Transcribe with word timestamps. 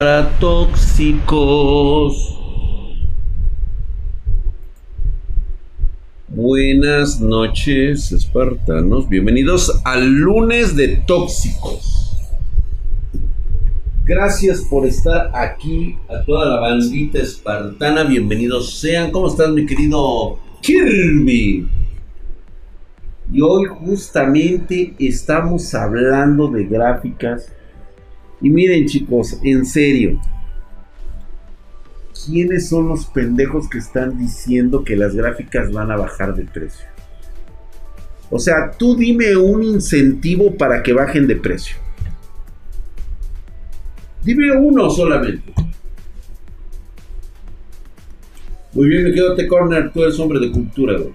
para 0.00 0.30
tóxicos. 0.38 2.38
Buenas 6.26 7.20
noches, 7.20 8.10
espartanos. 8.10 9.06
Bienvenidos 9.10 9.82
al 9.84 10.06
lunes 10.06 10.74
de 10.74 11.02
tóxicos. 11.06 12.16
Gracias 14.06 14.62
por 14.70 14.86
estar 14.86 15.32
aquí 15.34 15.98
a 16.08 16.24
toda 16.24 16.46
la 16.46 16.60
bandita 16.60 17.18
espartana. 17.18 18.04
Bienvenidos 18.04 18.80
sean. 18.80 19.10
¿Cómo 19.10 19.28
estás, 19.28 19.50
mi 19.50 19.66
querido 19.66 20.38
Kirby? 20.62 21.68
Y 23.30 23.40
hoy 23.42 23.66
justamente 23.66 24.94
estamos 24.98 25.74
hablando 25.74 26.48
de 26.48 26.64
gráficas 26.64 27.52
y 28.40 28.50
miren 28.50 28.86
chicos, 28.86 29.38
en 29.42 29.66
serio, 29.66 30.20
¿quiénes 32.26 32.68
son 32.68 32.88
los 32.88 33.06
pendejos 33.06 33.68
que 33.68 33.78
están 33.78 34.18
diciendo 34.18 34.84
que 34.84 34.96
las 34.96 35.14
gráficas 35.14 35.70
van 35.72 35.90
a 35.90 35.96
bajar 35.96 36.34
de 36.34 36.44
precio? 36.44 36.86
O 38.30 38.38
sea, 38.38 38.70
tú 38.70 38.96
dime 38.96 39.36
un 39.36 39.62
incentivo 39.62 40.56
para 40.56 40.82
que 40.82 40.92
bajen 40.92 41.26
de 41.26 41.36
precio. 41.36 41.76
Dime 44.22 44.56
uno 44.56 44.88
solamente. 44.88 45.52
Muy 48.72 48.88
bien, 48.88 49.04
me 49.04 49.12
quedo 49.12 49.34
te 49.34 49.48
corner, 49.48 49.90
tú 49.92 50.02
eres 50.02 50.18
hombre 50.20 50.38
de 50.38 50.52
cultura, 50.52 50.96
güey. 50.96 51.12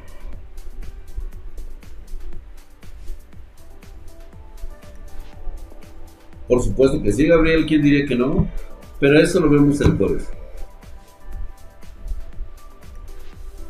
Por 6.47 6.61
supuesto 6.61 7.01
que 7.01 7.11
sí, 7.11 7.27
Gabriel, 7.27 7.65
¿quién 7.65 7.81
diría 7.81 8.05
que 8.05 8.15
no? 8.15 8.47
Pero 8.99 9.19
eso 9.19 9.39
lo 9.39 9.49
vemos 9.49 9.81
el 9.81 9.97
jueves. 9.97 10.29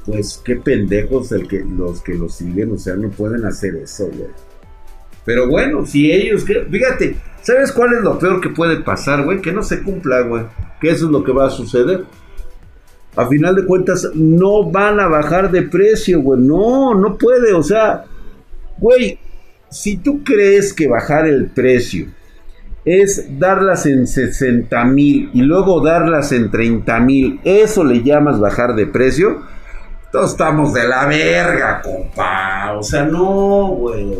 Pues 0.05 0.41
qué 0.43 0.57
pendejos 0.57 1.31
el 1.31 1.47
que, 1.47 1.63
los 1.63 2.01
que 2.01 2.13
lo 2.13 2.29
siguen, 2.29 2.73
o 2.73 2.77
sea, 2.77 2.95
no 2.95 3.09
pueden 3.09 3.45
hacer 3.45 3.75
eso, 3.75 4.05
güey. 4.07 4.29
Pero 5.23 5.49
bueno, 5.49 5.85
si 5.85 6.11
ellos, 6.11 6.45
fíjate, 6.45 7.15
¿sabes 7.41 7.71
cuál 7.71 7.93
es 7.93 8.01
lo 8.03 8.19
peor 8.19 8.39
que 8.39 8.49
puede 8.49 8.81
pasar, 8.81 9.23
güey? 9.23 9.41
Que 9.41 9.51
no 9.51 9.63
se 9.63 9.81
cumpla, 9.81 10.21
güey. 10.21 10.43
Que 10.79 10.89
eso 10.89 11.05
es 11.05 11.11
lo 11.11 11.23
que 11.23 11.31
va 11.31 11.47
a 11.47 11.49
suceder. 11.49 12.05
A 13.15 13.27
final 13.27 13.55
de 13.55 13.65
cuentas, 13.65 14.11
no 14.13 14.69
van 14.69 14.99
a 14.99 15.07
bajar 15.07 15.49
de 15.49 15.63
precio, 15.63 16.21
güey. 16.21 16.41
No, 16.41 16.93
no 16.93 17.17
puede, 17.17 17.53
o 17.53 17.63
sea, 17.63 18.03
güey, 18.77 19.17
si 19.71 19.97
tú 19.97 20.23
crees 20.23 20.71
que 20.73 20.87
bajar 20.87 21.25
el 21.25 21.47
precio 21.47 22.07
es 22.85 23.39
darlas 23.39 23.87
en 23.87 24.05
60 24.05 24.85
mil 24.85 25.31
y 25.33 25.41
luego 25.41 25.81
darlas 25.83 26.31
en 26.31 26.51
30 26.51 26.99
mil, 26.99 27.39
¿eso 27.43 27.83
le 27.83 28.03
llamas 28.03 28.39
bajar 28.39 28.75
de 28.75 28.85
precio? 28.85 29.41
Todos 30.11 30.31
estamos 30.31 30.73
de 30.73 30.87
la 30.87 31.07
verga, 31.07 31.81
compa. 31.81 32.73
O 32.77 32.83
sea, 32.83 33.03
no, 33.03 33.67
güey. 33.69 34.15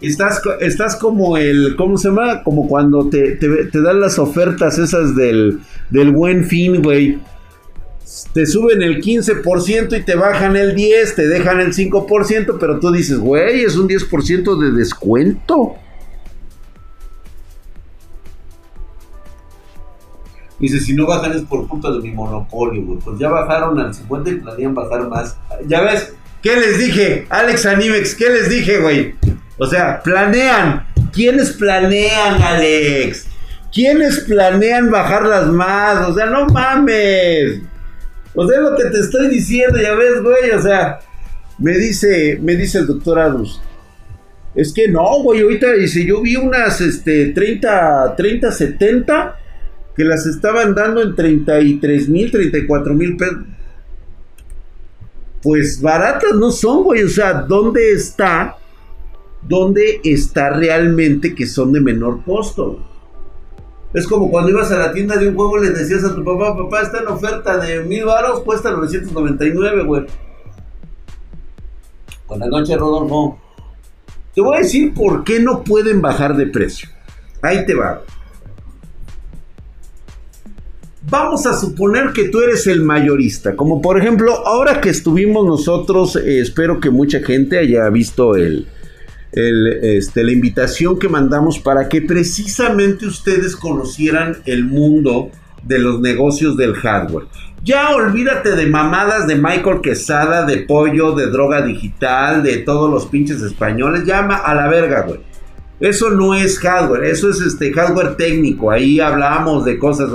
Estás, 0.00 0.42
estás 0.60 0.96
como 0.96 1.36
el, 1.36 1.76
¿cómo 1.76 1.96
se 1.96 2.08
llama? 2.08 2.42
Como 2.42 2.68
cuando 2.68 3.08
te, 3.08 3.36
te, 3.36 3.80
dan 3.80 4.00
las 4.00 4.18
ofertas 4.18 4.78
esas 4.78 5.16
del, 5.16 5.60
del 5.90 6.12
buen 6.12 6.44
fin, 6.44 6.82
güey. 6.82 7.20
Te 8.32 8.46
suben 8.46 8.82
el 8.82 9.02
15% 9.02 9.98
y 9.98 10.04
te 10.04 10.14
bajan 10.14 10.56
el 10.56 10.74
10%, 10.74 11.14
te 11.14 11.28
dejan 11.28 11.60
el 11.60 11.74
5%, 11.74 12.56
pero 12.58 12.80
tú 12.80 12.90
dices, 12.90 13.18
güey, 13.18 13.62
es 13.62 13.76
un 13.76 13.88
10% 13.88 14.58
de 14.60 14.72
descuento. 14.72 15.76
Dice, 20.58 20.80
si 20.80 20.92
no 20.92 21.06
bajan 21.06 21.32
es 21.32 21.42
por 21.42 21.68
culpa 21.68 21.90
de 21.92 22.00
mi 22.00 22.10
monopolio, 22.10 22.84
güey. 22.84 22.98
Pues 22.98 23.18
ya 23.18 23.28
bajaron 23.28 23.78
al 23.78 23.94
50 23.94 24.30
y 24.30 24.34
planean 24.36 24.74
bajar 24.74 25.08
más. 25.08 25.36
Ya 25.66 25.82
ves, 25.82 26.14
¿qué 26.42 26.56
les 26.56 26.78
dije? 26.78 27.26
Alex 27.30 27.64
Animex, 27.66 28.14
¿qué 28.14 28.28
les 28.28 28.48
dije, 28.48 28.80
güey? 28.80 29.14
O 29.58 29.66
sea, 29.66 30.02
planean. 30.02 30.86
¿Quiénes 31.12 31.52
planean, 31.52 32.42
Alex? 32.42 33.26
¿Quiénes 33.72 34.20
planean 34.20 34.90
bajarlas 34.90 35.46
más? 35.46 36.08
O 36.08 36.14
sea, 36.14 36.26
no 36.26 36.46
mames. 36.46 37.60
O 38.34 38.46
sea, 38.46 38.58
es 38.58 38.62
lo 38.62 38.76
que 38.76 38.84
te 38.84 38.98
estoy 38.98 39.28
diciendo, 39.28 39.78
ya 39.80 39.94
ves, 39.94 40.22
güey. 40.22 40.50
O 40.50 40.62
sea, 40.62 40.98
me 41.58 41.76
dice, 41.76 42.38
me 42.42 42.56
dice 42.56 42.78
el 42.78 42.86
doctor 42.86 43.20
Adus. 43.20 43.60
Es 44.54 44.72
que 44.72 44.88
no, 44.88 45.22
güey, 45.22 45.42
ahorita 45.42 45.72
dice, 45.74 46.04
yo 46.04 46.20
vi 46.20 46.34
unas 46.34 46.80
este, 46.80 47.26
30, 47.26 48.16
30, 48.16 48.50
70 48.50 49.36
que 49.98 50.04
las 50.04 50.26
estaban 50.26 50.76
dando 50.76 51.02
en 51.02 51.16
33 51.16 52.08
mil, 52.08 52.30
34 52.30 52.94
mil 52.94 53.16
pesos. 53.16 53.38
Pues 55.42 55.82
baratas 55.82 56.34
no 56.36 56.52
son, 56.52 56.84
güey. 56.84 57.02
O 57.02 57.08
sea, 57.08 57.42
¿dónde 57.42 57.90
está? 57.90 58.58
¿Dónde 59.42 60.00
está 60.04 60.50
realmente 60.50 61.34
que 61.34 61.46
son 61.46 61.72
de 61.72 61.80
menor 61.80 62.22
costo? 62.22 62.80
Es 63.92 64.06
como 64.06 64.30
cuando 64.30 64.50
ibas 64.50 64.70
a 64.70 64.78
la 64.78 64.92
tienda 64.92 65.16
de 65.16 65.30
un 65.30 65.34
juego 65.34 65.58
y 65.58 65.66
le 65.66 65.72
decías 65.72 66.04
a 66.04 66.14
tu 66.14 66.22
papá, 66.22 66.56
papá, 66.56 66.82
está 66.82 67.00
en 67.00 67.08
oferta 67.08 67.58
de 67.58 67.82
mil 67.82 68.04
baros, 68.04 68.42
cuesta 68.42 68.70
999, 68.70 69.82
güey. 69.82 70.06
Buenas 72.28 72.48
noches, 72.50 72.78
Rodolfo. 72.78 73.36
Te 74.32 74.42
voy 74.42 74.58
a 74.58 74.60
decir 74.60 74.94
por 74.94 75.24
qué 75.24 75.40
no 75.40 75.64
pueden 75.64 76.00
bajar 76.00 76.36
de 76.36 76.46
precio. 76.46 76.88
Ahí 77.42 77.66
te 77.66 77.74
va. 77.74 78.04
Vamos 81.10 81.46
a 81.46 81.58
suponer 81.58 82.12
que 82.12 82.28
tú 82.28 82.40
eres 82.40 82.66
el 82.66 82.82
mayorista, 82.82 83.56
como 83.56 83.80
por 83.80 83.98
ejemplo, 83.98 84.46
ahora 84.46 84.80
que 84.80 84.90
estuvimos 84.90 85.46
nosotros, 85.46 86.16
eh, 86.16 86.40
espero 86.40 86.80
que 86.80 86.90
mucha 86.90 87.20
gente 87.20 87.58
haya 87.58 87.88
visto 87.88 88.36
el, 88.36 88.66
este, 89.32 90.22
la 90.22 90.32
invitación 90.32 90.98
que 90.98 91.08
mandamos 91.08 91.58
para 91.58 91.88
que 91.88 92.02
precisamente 92.02 93.06
ustedes 93.06 93.56
conocieran 93.56 94.38
el 94.44 94.64
mundo 94.64 95.30
de 95.62 95.78
los 95.78 96.00
negocios 96.00 96.56
del 96.56 96.74
hardware. 96.74 97.26
Ya 97.64 97.90
olvídate 97.90 98.54
de 98.54 98.66
mamadas 98.66 99.26
de 99.26 99.36
Michael 99.36 99.80
Quesada, 99.82 100.44
de 100.44 100.58
pollo, 100.58 101.12
de 101.12 101.30
droga 101.30 101.62
digital, 101.62 102.42
de 102.42 102.58
todos 102.58 102.90
los 102.90 103.06
pinches 103.06 103.40
españoles. 103.42 104.04
Llama 104.04 104.36
a 104.36 104.54
la 104.54 104.68
verga, 104.68 105.02
güey. 105.02 105.20
Eso 105.80 106.10
no 106.10 106.34
es 106.34 106.58
hardware, 106.58 107.04
eso 107.04 107.30
es 107.30 107.40
este 107.40 107.72
hardware 107.72 108.16
técnico. 108.16 108.70
Ahí 108.70 109.00
hablamos 109.00 109.64
de 109.64 109.78
cosas. 109.78 110.10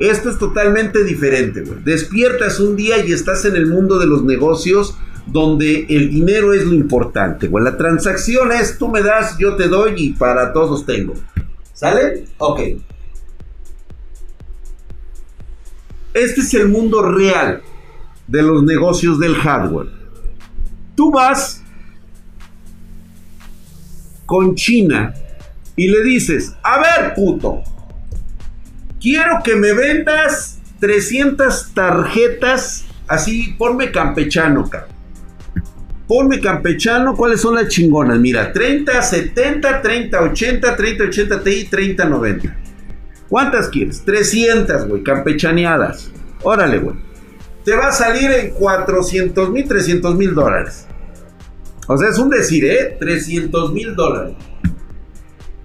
Esto 0.00 0.30
es 0.30 0.38
totalmente 0.38 1.04
diferente, 1.04 1.60
güey. 1.60 1.82
Despiertas 1.84 2.58
un 2.58 2.74
día 2.74 3.04
y 3.04 3.12
estás 3.12 3.44
en 3.44 3.54
el 3.54 3.66
mundo 3.66 3.98
de 3.98 4.06
los 4.06 4.24
negocios 4.24 4.96
donde 5.26 5.86
el 5.90 6.08
dinero 6.08 6.54
es 6.54 6.64
lo 6.64 6.74
importante, 6.74 7.48
güey. 7.48 7.62
La 7.62 7.76
transacción 7.76 8.50
es 8.50 8.78
tú 8.78 8.88
me 8.88 9.02
das, 9.02 9.36
yo 9.38 9.56
te 9.56 9.68
doy 9.68 9.92
y 9.96 10.12
para 10.14 10.54
todos 10.54 10.86
tengo. 10.86 11.12
¿Sale? 11.74 12.24
Ok. 12.38 12.60
Este 16.14 16.40
es 16.40 16.54
el 16.54 16.68
mundo 16.68 17.02
real 17.02 17.62
de 18.26 18.42
los 18.42 18.62
negocios 18.64 19.18
del 19.18 19.34
hardware. 19.34 19.88
Tú 20.94 21.12
vas 21.12 21.62
con 24.24 24.54
China 24.54 25.12
y 25.76 25.88
le 25.88 26.02
dices, 26.04 26.54
a 26.62 26.80
ver, 26.80 27.14
puto, 27.14 27.62
quiero 29.00 29.40
que 29.42 29.56
me 29.56 29.72
vendas 29.72 30.58
300 30.80 31.72
tarjetas, 31.74 32.84
así, 33.08 33.54
ponme 33.58 33.90
campechano, 33.90 34.68
cabrón. 34.68 34.90
Ponme 36.06 36.40
campechano, 36.40 37.14
¿cuáles 37.14 37.40
son 37.40 37.54
las 37.54 37.68
chingonas? 37.68 38.18
Mira, 38.18 38.52
30, 38.52 39.00
70, 39.00 39.80
30, 39.80 40.20
80, 40.20 40.76
30, 40.76 41.04
80 41.04 41.42
Ti, 41.44 41.68
30, 41.70 42.04
90. 42.04 42.56
¿Cuántas 43.28 43.68
quieres? 43.68 44.04
300, 44.04 44.88
güey, 44.88 45.04
campechaneadas. 45.04 46.10
Órale, 46.42 46.78
güey. 46.78 46.96
Te 47.64 47.76
va 47.76 47.88
a 47.88 47.92
salir 47.92 48.28
en 48.32 48.50
400 48.50 49.50
mil, 49.50 49.68
300 49.68 50.16
mil 50.16 50.34
dólares. 50.34 50.86
O 51.86 51.96
sea, 51.96 52.08
es 52.08 52.18
un 52.18 52.28
decir, 52.30 52.64
¿eh? 52.64 52.96
300 52.98 53.72
mil 53.72 53.94
dólares. 53.94 54.34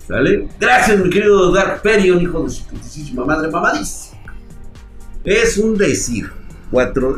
¿Sale? 0.08 0.48
Gracias, 0.60 1.00
mi 1.00 1.10
querido 1.10 1.52
Dark 1.52 1.82
Perion, 1.82 2.22
hijo 2.22 2.44
de 2.44 2.50
su 2.52 2.66
putísima 2.66 3.26
madre 3.26 3.50
mamadísima. 3.50 4.22
Es 5.24 5.58
un 5.58 5.78
decir. 5.78 6.30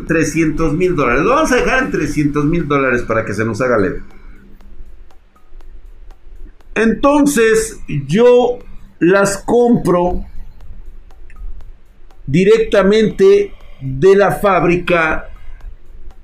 300 0.08 0.74
mil 0.74 0.96
dólares. 0.96 1.24
Lo 1.24 1.32
vamos 1.32 1.52
a 1.52 1.56
dejar 1.56 1.84
en 1.84 1.92
300 1.92 2.46
mil 2.46 2.68
dólares 2.68 3.02
para 3.04 3.26
que 3.26 3.34
se 3.34 3.44
nos 3.44 3.60
haga 3.62 3.78
leve. 3.78 4.04
Entonces, 6.76 7.80
yo 8.08 8.60
las 9.00 9.38
compro 9.40 10.26
directamente 12.28 13.54
de 13.82 14.16
la 14.16 14.34
fábrica 14.34 15.30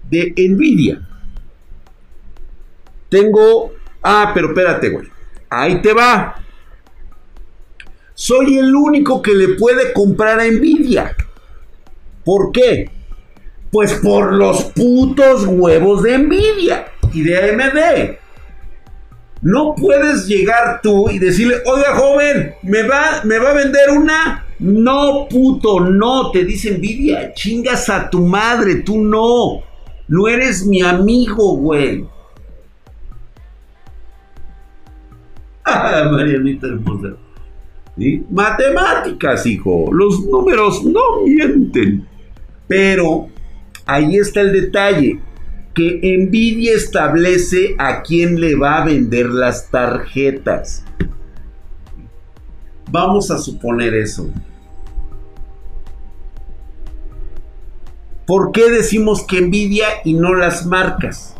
de 0.09 0.33
Nvidia. 0.37 1.07
Tengo. 3.09 3.73
Ah, 4.03 4.31
pero 4.33 4.49
espérate, 4.49 4.89
güey. 4.89 5.07
Ahí 5.49 5.81
te 5.81 5.93
va. 5.93 6.42
Soy 8.23 8.57
el 8.57 8.73
único 8.73 9.21
que 9.21 9.33
le 9.33 9.49
puede 9.49 9.91
comprar 9.91 10.39
a 10.39 10.49
Nvidia. 10.49 11.13
¿Por 12.23 12.53
qué? 12.53 12.89
Pues 13.69 13.95
por 13.95 14.31
los 14.31 14.63
putos 14.63 15.45
huevos 15.45 16.03
de 16.03 16.19
Nvidia 16.19 16.85
y 17.11 17.21
de 17.21 17.37
AMD. 17.37 18.17
No 19.41 19.75
puedes 19.75 20.25
llegar 20.25 20.79
tú 20.81 21.09
y 21.09 21.19
decirle, 21.19 21.55
oiga 21.65 21.97
joven, 21.97 22.55
¿me 22.63 22.83
va, 22.83 23.19
¿me 23.25 23.39
va 23.39 23.49
a 23.49 23.55
vender 23.55 23.89
una? 23.89 24.45
No, 24.57 25.27
puto, 25.29 25.81
no, 25.81 26.31
te 26.31 26.45
dice 26.45 26.77
Nvidia, 26.77 27.33
chingas 27.33 27.89
a 27.89 28.09
tu 28.09 28.21
madre, 28.21 28.75
tú 28.75 29.01
no. 29.01 29.63
No 30.07 30.29
eres 30.29 30.65
mi 30.65 30.81
amigo, 30.81 31.57
güey. 31.57 32.07
Ah, 35.65 36.07
Marianita 36.09 36.67
hermosa. 36.67 37.17
Matemáticas, 38.29 39.45
hijo. 39.45 39.89
Los 39.91 40.25
números 40.25 40.83
no 40.83 41.21
mienten. 41.25 42.07
Pero 42.67 43.27
ahí 43.85 44.17
está 44.17 44.41
el 44.41 44.53
detalle. 44.53 45.19
Que 45.73 45.99
Nvidia 46.27 46.73
establece 46.73 47.75
a 47.79 48.03
quién 48.03 48.39
le 48.39 48.55
va 48.55 48.81
a 48.81 48.85
vender 48.85 49.27
las 49.27 49.69
tarjetas. 49.69 50.85
Vamos 52.91 53.31
a 53.31 53.39
suponer 53.39 53.95
eso. 53.95 54.29
¿Por 58.25 58.51
qué 58.51 58.69
decimos 58.69 59.23
que 59.23 59.41
Nvidia 59.41 59.87
y 60.05 60.13
no 60.13 60.33
las 60.33 60.65
marcas? 60.65 61.35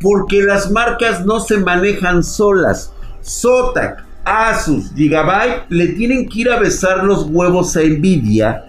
Porque 0.00 0.42
las 0.42 0.70
marcas 0.70 1.24
no 1.24 1.40
se 1.40 1.58
manejan 1.58 2.22
solas. 2.22 2.92
Zotac, 3.22 4.03
Asus, 4.24 4.92
Gigabyte 4.94 5.66
le 5.68 5.88
tienen 5.88 6.28
que 6.28 6.40
ir 6.40 6.50
a 6.50 6.58
besar 6.58 7.04
los 7.04 7.26
huevos 7.30 7.76
a 7.76 7.80
Nvidia 7.80 8.64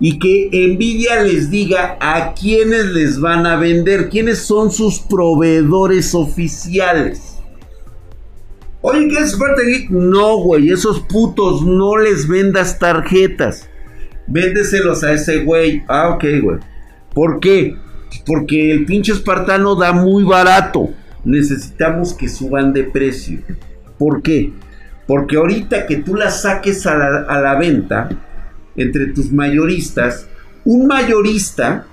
y 0.00 0.18
que 0.18 0.50
Nvidia 0.52 1.22
les 1.22 1.50
diga 1.50 1.96
a 2.00 2.34
quiénes 2.34 2.86
les 2.86 3.18
van 3.18 3.46
a 3.46 3.56
vender, 3.56 4.08
quiénes 4.10 4.38
son 4.38 4.70
sus 4.70 5.00
proveedores 5.00 6.14
oficiales. 6.14 7.38
Oye, 8.80 9.08
¿qué 9.08 9.18
es 9.18 9.36
Geek? 9.36 9.90
No, 9.90 10.38
güey, 10.38 10.70
esos 10.70 11.00
putos 11.00 11.62
no 11.62 11.96
les 11.96 12.28
vendas 12.28 12.78
tarjetas. 12.78 13.68
Véndeselos 14.28 15.02
a 15.02 15.14
ese 15.14 15.42
güey. 15.42 15.82
Ah, 15.88 16.10
ok, 16.10 16.24
güey. 16.42 16.58
¿Por 17.12 17.40
qué? 17.40 17.74
Porque 18.24 18.70
el 18.70 18.84
pinche 18.84 19.12
espartano 19.12 19.74
da 19.74 19.92
muy 19.92 20.22
barato. 20.22 20.90
Necesitamos 21.24 22.14
que 22.14 22.28
suban 22.28 22.72
de 22.72 22.84
precio. 22.84 23.40
¿Por 23.98 24.22
qué? 24.22 24.52
Porque 25.08 25.38
ahorita 25.38 25.86
que 25.86 25.96
tú 25.96 26.14
la 26.14 26.30
saques 26.30 26.86
a 26.86 26.94
la, 26.94 27.54
venta 27.58 28.10
entre 28.76 29.06
tus 29.06 29.32
mayoristas, 29.32 30.28
un 30.66 30.86
mayorista 30.86 31.86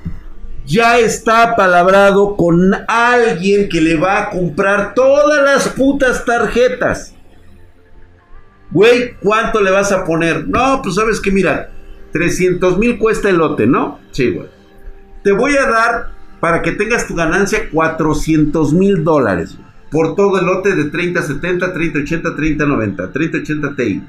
ya 0.66 1.00
está 1.00 1.44
apalabrado 1.44 2.36
con 2.36 2.74
alguien 2.90 3.70
que 3.70 3.80
le 3.80 3.96
va 3.96 4.22
a 4.22 4.30
comprar 4.32 4.94
todas 4.94 5.42
las 5.46 5.70
putas 5.70 6.26
tarjetas. 6.26 7.16
Güey, 8.72 9.16
¿cuánto 9.22 9.62
le 9.62 9.72
vas 9.72 9.94
a 9.94 10.04
poner? 10.04 10.46
No, 10.50 10.82
pues 10.84 10.96
sabes 10.96 11.22
que 11.22 11.32
mira, 11.32 11.72
300 12.12 12.78
mil 12.78 13.00
cuesta 13.00 13.30
el 13.30 13.38
lote, 13.38 13.66
¿no? 13.66 14.02
Sí, 14.12 14.32
güey. 14.32 14.50
Te 15.24 15.32
voy 15.32 15.56
a 15.56 15.70
dar, 15.70 16.10
para 16.42 16.62
que 16.62 16.74
tengas 16.74 17.08
tu 17.08 17.16
ganancia, 17.16 17.70
400 17.72 18.74
mil 18.74 19.06
dólares 19.06 19.58
por 19.96 20.14
todo 20.14 20.38
el 20.38 20.46
lote 20.46 20.76
de 20.76 20.90
3070, 20.90 21.72
3080, 21.72 22.36
3090, 22.36 23.14
3080 23.14 23.76
Ti. 23.78 24.04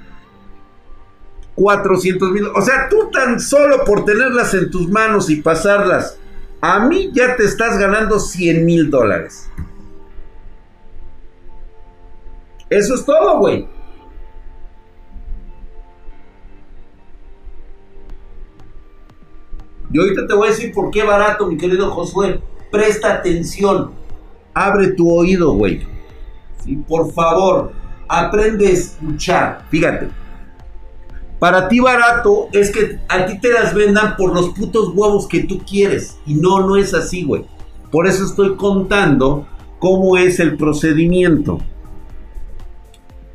400 1.54 2.30
mil. 2.32 2.46
O 2.56 2.60
sea, 2.60 2.88
tú 2.90 3.08
tan 3.12 3.38
solo 3.38 3.84
por 3.84 4.04
tenerlas 4.04 4.52
en 4.54 4.68
tus 4.68 4.88
manos 4.88 5.30
y 5.30 5.36
pasarlas, 5.36 6.18
a 6.60 6.88
mí 6.88 7.12
ya 7.14 7.36
te 7.36 7.44
estás 7.44 7.78
ganando 7.78 8.18
100 8.18 8.64
mil 8.64 8.90
dólares. 8.90 9.48
Eso 12.68 12.96
es 12.96 13.04
todo, 13.04 13.38
güey. 13.38 13.68
Y 19.92 20.00
ahorita 20.00 20.26
te 20.26 20.34
voy 20.34 20.48
a 20.48 20.50
decir 20.50 20.74
por 20.74 20.90
qué 20.90 21.04
barato, 21.04 21.46
mi 21.46 21.56
querido 21.56 21.92
Josué. 21.92 22.40
Presta 22.72 23.14
atención 23.14 24.05
abre 24.56 24.88
tu 24.88 25.12
oído, 25.12 25.52
güey. 25.52 25.86
¿Sí? 26.64 26.76
Por 26.88 27.12
favor, 27.12 27.72
aprende 28.08 28.66
a 28.66 28.70
escuchar. 28.70 29.66
Fíjate. 29.70 30.08
Para 31.38 31.68
ti 31.68 31.78
barato 31.78 32.48
es 32.52 32.70
que 32.70 32.98
a 33.08 33.26
ti 33.26 33.38
te 33.38 33.52
las 33.52 33.74
vendan 33.74 34.16
por 34.16 34.34
los 34.34 34.48
putos 34.54 34.92
huevos 34.94 35.28
que 35.28 35.44
tú 35.44 35.58
quieres. 35.58 36.16
Y 36.24 36.34
no, 36.34 36.66
no 36.66 36.76
es 36.76 36.94
así, 36.94 37.22
güey. 37.24 37.44
Por 37.92 38.06
eso 38.06 38.24
estoy 38.24 38.56
contando 38.56 39.46
cómo 39.78 40.16
es 40.16 40.40
el 40.40 40.56
procedimiento. 40.56 41.58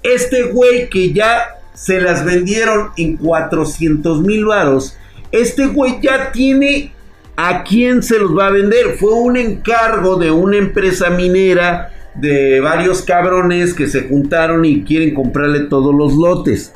Este 0.02 0.52
güey 0.52 0.90
que 0.90 1.14
ya 1.14 1.62
se 1.76 2.02
las 2.02 2.26
vendieron 2.26 2.90
en 2.98 3.18
400 3.18 4.22
mil 4.22 4.46
varos. 4.46 4.98
Este 5.32 5.68
güey 5.68 6.02
ya 6.02 6.32
tiene 6.32 6.92
¿A 7.36 7.64
quién 7.64 8.04
se 8.04 8.20
los 8.20 8.38
va 8.38 8.48
a 8.48 8.52
vender? 8.52 8.98
Fue 9.00 9.14
un 9.14 9.38
encargo 9.38 10.18
de 10.18 10.32
una 10.32 10.58
empresa 10.58 11.10
minera 11.10 11.94
de 12.16 12.60
varios 12.60 13.02
cabrones 13.04 13.74
que 13.74 13.88
se 13.88 14.08
juntaron 14.08 14.66
y 14.66 14.84
quieren 14.84 15.14
comprarle 15.14 15.62
todos 15.62 15.96
los 15.96 16.14
lotes. 16.14 16.74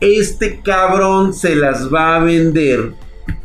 Este 0.00 0.60
cabrón 0.62 1.34
se 1.34 1.56
las 1.56 1.92
va 1.92 2.16
a 2.16 2.24
vender 2.24 2.92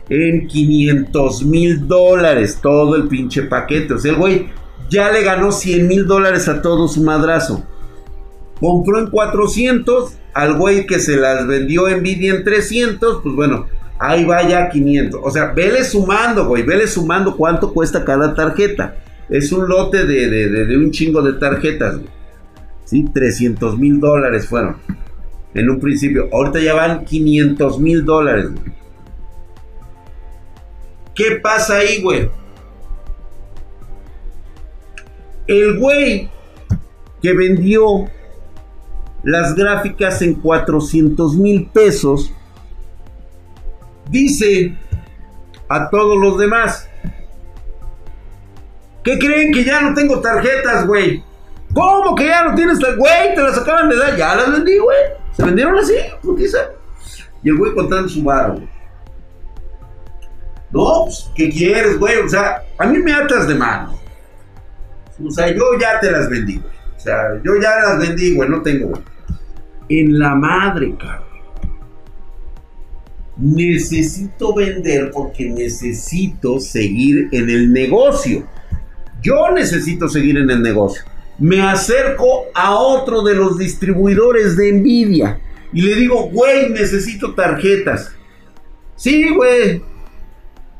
en 0.10 0.48
500 0.48 1.46
mil 1.46 1.88
dólares 1.88 2.60
todo 2.62 2.96
el 2.96 3.08
pinche 3.08 3.44
paquete. 3.44 3.96
O 3.96 4.00
sea, 4.00 4.12
el 4.12 4.18
güey 4.18 4.50
ya 4.90 5.12
le 5.12 5.24
ganó 5.24 5.52
100 5.52 5.88
mil 5.88 6.06
dólares 6.06 6.48
a 6.48 6.62
todo 6.62 6.88
su 6.88 7.02
madrazo. 7.04 7.66
Compró 8.60 9.00
en 9.00 9.10
400 9.10 10.14
al 10.34 10.56
güey 10.56 10.86
que 10.86 11.00
se 11.00 11.18
las 11.18 11.46
vendió 11.48 11.88
en 11.88 12.00
Nvidia 12.00 12.36
en 12.36 12.44
300. 12.44 13.22
Pues 13.24 13.36
bueno, 13.36 13.68
ahí 14.00 14.26
vaya 14.26 14.70
500. 14.70 15.22
O 15.24 15.32
sea, 15.32 15.54
vele 15.54 15.84
sumando, 15.84 16.48
güey, 16.48 16.64
vele 16.64 16.88
sumando 16.88 17.36
cuánto 17.38 17.74
cuesta 17.74 18.04
cada 18.04 18.34
tarjeta. 18.34 18.98
Es 19.30 19.52
un 19.52 19.68
lote 19.68 20.06
de, 20.06 20.78
un 20.78 20.92
chingo 20.92 21.22
de 21.22 21.34
tarjetas, 21.34 21.98
güey. 21.98 22.10
¿Sí? 22.86 23.06
300 23.14 23.78
mil 23.80 24.00
dólares 24.00 24.48
fueron. 24.48 24.78
En 25.54 25.70
un 25.70 25.80
principio. 25.80 26.30
Ahorita 26.32 26.60
ya 26.60 26.74
van 26.74 27.06
500 27.06 27.80
mil 27.80 28.04
dólares, 28.04 28.50
¿Qué 31.16 31.40
pasa 31.44 31.76
ahí, 31.76 32.02
güey? 32.02 32.28
El 35.46 35.78
güey 35.78 36.30
que 37.22 37.34
vendió 37.34 38.08
las 39.24 39.56
gráficas 39.56 40.22
en 40.22 40.36
400 40.36 41.36
mil 41.36 41.68
pesos 41.68 42.34
dice 44.14 44.78
a 45.68 45.90
todos 45.90 46.18
los 46.18 46.38
demás, 46.38 46.88
¿qué 49.04 49.18
creen 49.18 49.52
que 49.52 49.66
ya 49.66 49.82
no 49.82 49.94
tengo 49.96 50.22
tarjetas, 50.22 50.86
güey? 50.86 51.24
¿Cómo 51.74 52.16
que 52.16 52.28
ya 52.28 52.44
no 52.44 52.56
tienes 52.56 52.80
tarjetas? 52.80 53.00
Güey, 53.00 53.36
te 53.36 53.42
las 53.42 53.58
acaban 53.58 53.90
de 53.90 53.98
dar, 53.98 54.16
ya 54.16 54.36
las 54.36 54.52
vendí, 54.52 54.78
güey. 54.78 54.98
Se 55.36 55.44
vendieron 55.44 55.78
así, 55.80 55.96
putiza. 56.22 56.60
Y 57.42 57.50
el 57.50 57.58
güey 57.58 57.74
contando 57.74 58.08
su 58.08 58.24
barro, 58.24 58.54
güey. 58.54 58.70
No, 60.70 61.06
pues, 61.06 61.30
¿qué 61.36 61.50
quieres, 61.50 62.00
güey? 62.00 62.18
O 62.20 62.30
sea, 62.30 62.64
a 62.78 62.86
mí 62.86 63.00
me 63.00 63.14
atas 63.14 63.48
de 63.48 63.56
mano. 63.56 64.00
O 65.24 65.32
sea, 65.32 65.52
yo 65.52 65.64
ya 65.80 66.00
te 66.00 66.12
las 66.12 66.30
vendí, 66.30 66.58
güey. 66.58 66.74
O 66.96 67.00
sea, 67.00 67.42
yo 67.44 67.56
ya 67.60 67.80
las 67.80 68.00
vendí, 68.00 68.36
güey, 68.36 68.48
no 68.48 68.62
tengo, 68.62 68.90
güey. 68.90 69.02
En 69.90 70.20
la 70.20 70.36
madre, 70.36 70.96
cabrón 70.98 71.23
necesito 73.38 74.54
vender 74.54 75.12
porque 75.12 75.50
necesito 75.50 76.60
seguir 76.60 77.30
en 77.32 77.50
el 77.50 77.72
negocio. 77.72 78.48
Yo 79.22 79.52
necesito 79.52 80.08
seguir 80.08 80.38
en 80.38 80.50
el 80.50 80.62
negocio. 80.62 81.04
Me 81.40 81.62
acerco 81.62 82.46
a 82.54 82.76
otro 82.76 83.24
de 83.24 83.34
los 83.34 83.58
distribuidores 83.58 84.56
de 84.56 84.72
Nvidia 84.74 85.40
y 85.72 85.82
le 85.82 85.96
digo, 85.96 86.30
güey, 86.30 86.70
necesito 86.70 87.34
tarjetas. 87.34 88.12
Sí, 88.96 89.30
güey. 89.34 89.82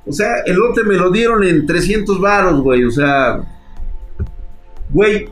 O 0.06 0.12
sea, 0.12 0.42
el 0.46 0.56
lote 0.56 0.84
me 0.84 0.96
lo 0.96 1.10
dieron 1.10 1.44
en 1.44 1.66
300 1.66 2.20
varos, 2.20 2.62
güey. 2.62 2.84
O 2.84 2.92
sea, 2.92 3.42
güey. 4.92 5.30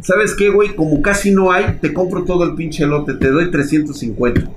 ¿Sabes 0.00 0.34
qué, 0.34 0.48
güey? 0.48 0.74
Como 0.74 1.00
casi 1.00 1.30
no 1.30 1.52
hay, 1.52 1.78
te 1.80 1.92
compro 1.92 2.24
todo 2.24 2.42
el 2.42 2.56
pinche 2.56 2.84
lote. 2.84 3.14
Te 3.14 3.30
doy 3.30 3.50
350. 3.50 4.50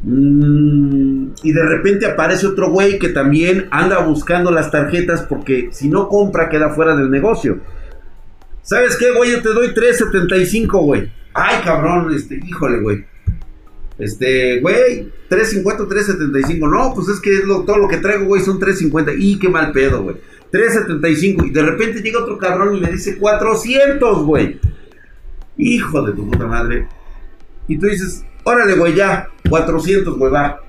Mm, 0.00 1.30
y 1.42 1.52
de 1.52 1.62
repente 1.62 2.06
aparece 2.06 2.46
otro 2.46 2.70
güey 2.70 2.98
que 2.98 3.08
también 3.08 3.66
anda 3.70 3.98
buscando 3.98 4.52
las 4.52 4.70
tarjetas 4.70 5.22
porque 5.22 5.70
si 5.72 5.88
no 5.88 6.08
compra 6.08 6.48
queda 6.48 6.70
fuera 6.70 6.96
del 6.96 7.10
negocio. 7.10 7.60
¿Sabes 8.62 8.96
qué, 8.96 9.12
güey? 9.12 9.32
Yo 9.32 9.42
te 9.42 9.48
doy 9.48 9.68
3.75, 9.68 10.84
güey. 10.84 11.10
Ay, 11.32 11.62
cabrón, 11.64 12.12
este, 12.14 12.38
híjole, 12.44 12.80
güey. 12.80 13.04
Este, 13.98 14.60
güey, 14.60 15.10
350, 15.28 15.88
375. 15.88 16.68
No, 16.68 16.92
pues 16.94 17.08
es 17.08 17.20
que 17.20 17.40
todo 17.40 17.78
lo 17.78 17.88
que 17.88 17.96
traigo, 17.96 18.26
güey, 18.26 18.42
son 18.42 18.58
350. 18.58 19.12
Y 19.16 19.38
qué 19.38 19.48
mal 19.48 19.72
pedo, 19.72 20.02
güey. 20.02 20.16
375. 20.50 21.46
Y 21.46 21.50
de 21.50 21.62
repente 21.62 22.02
llega 22.02 22.20
otro 22.20 22.38
cabrón 22.38 22.76
y 22.76 22.80
le 22.80 22.92
dice 22.92 23.16
400, 23.16 24.24
güey. 24.24 24.60
Hijo 25.56 26.02
de 26.02 26.12
tu 26.12 26.30
puta 26.30 26.46
madre. 26.46 26.86
Y 27.66 27.78
tú 27.78 27.86
dices, 27.86 28.24
órale, 28.48 28.74
güey, 28.74 28.94
ya. 28.94 29.28
400, 29.48 30.16
güey, 30.16 30.32
va. 30.32 30.60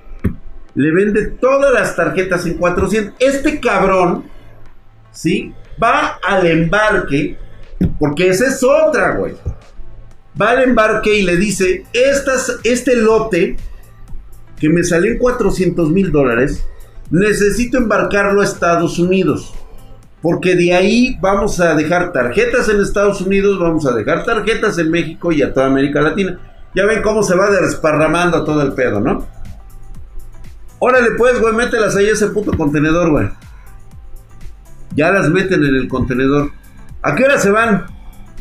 Le 0.74 0.92
vende 0.92 1.26
todas 1.40 1.72
las 1.72 1.96
tarjetas 1.96 2.46
en 2.46 2.54
400. 2.54 3.14
Este 3.18 3.60
cabrón, 3.60 4.24
¿sí? 5.10 5.52
Va 5.82 6.18
al 6.22 6.46
embarque. 6.46 7.38
Porque 7.98 8.28
esa 8.28 8.46
es 8.46 8.62
otra, 8.62 9.16
güey. 9.16 9.34
Va 10.40 10.50
al 10.50 10.62
embarque 10.62 11.14
y 11.14 11.22
le 11.22 11.36
dice, 11.36 11.84
Estas, 11.92 12.58
este 12.62 12.96
lote 12.96 13.56
que 14.58 14.68
me 14.68 14.84
salió 14.84 15.10
en 15.10 15.18
400 15.18 15.90
mil 15.90 16.12
dólares, 16.12 16.64
necesito 17.10 17.78
embarcarlo 17.78 18.42
a 18.42 18.44
Estados 18.44 18.98
Unidos. 18.98 19.54
Porque 20.20 20.54
de 20.54 20.74
ahí 20.74 21.16
vamos 21.20 21.60
a 21.60 21.74
dejar 21.74 22.12
tarjetas 22.12 22.68
en 22.68 22.80
Estados 22.80 23.22
Unidos, 23.22 23.58
vamos 23.58 23.86
a 23.86 23.94
dejar 23.94 24.22
tarjetas 24.24 24.78
en 24.78 24.90
México 24.90 25.32
y 25.32 25.40
a 25.40 25.52
toda 25.52 25.66
América 25.66 26.02
Latina. 26.02 26.38
Ya 26.74 26.86
ven 26.86 27.02
cómo 27.02 27.22
se 27.22 27.36
va 27.36 27.50
desparramando 27.50 28.44
todo 28.44 28.62
el 28.62 28.72
pedo, 28.74 29.00
¿no? 29.00 29.26
Órale 30.78 31.10
pues, 31.18 31.40
güey, 31.40 31.54
mételas 31.54 31.96
ahí 31.96 32.06
a 32.06 32.12
ese 32.12 32.28
puto 32.28 32.56
contenedor, 32.56 33.10
güey. 33.10 33.28
Ya 34.94 35.10
las 35.10 35.28
meten 35.28 35.64
en 35.64 35.74
el 35.74 35.88
contenedor. 35.88 36.50
¿A 37.02 37.14
qué 37.14 37.24
hora 37.24 37.38
se 37.38 37.50
van? 37.50 37.86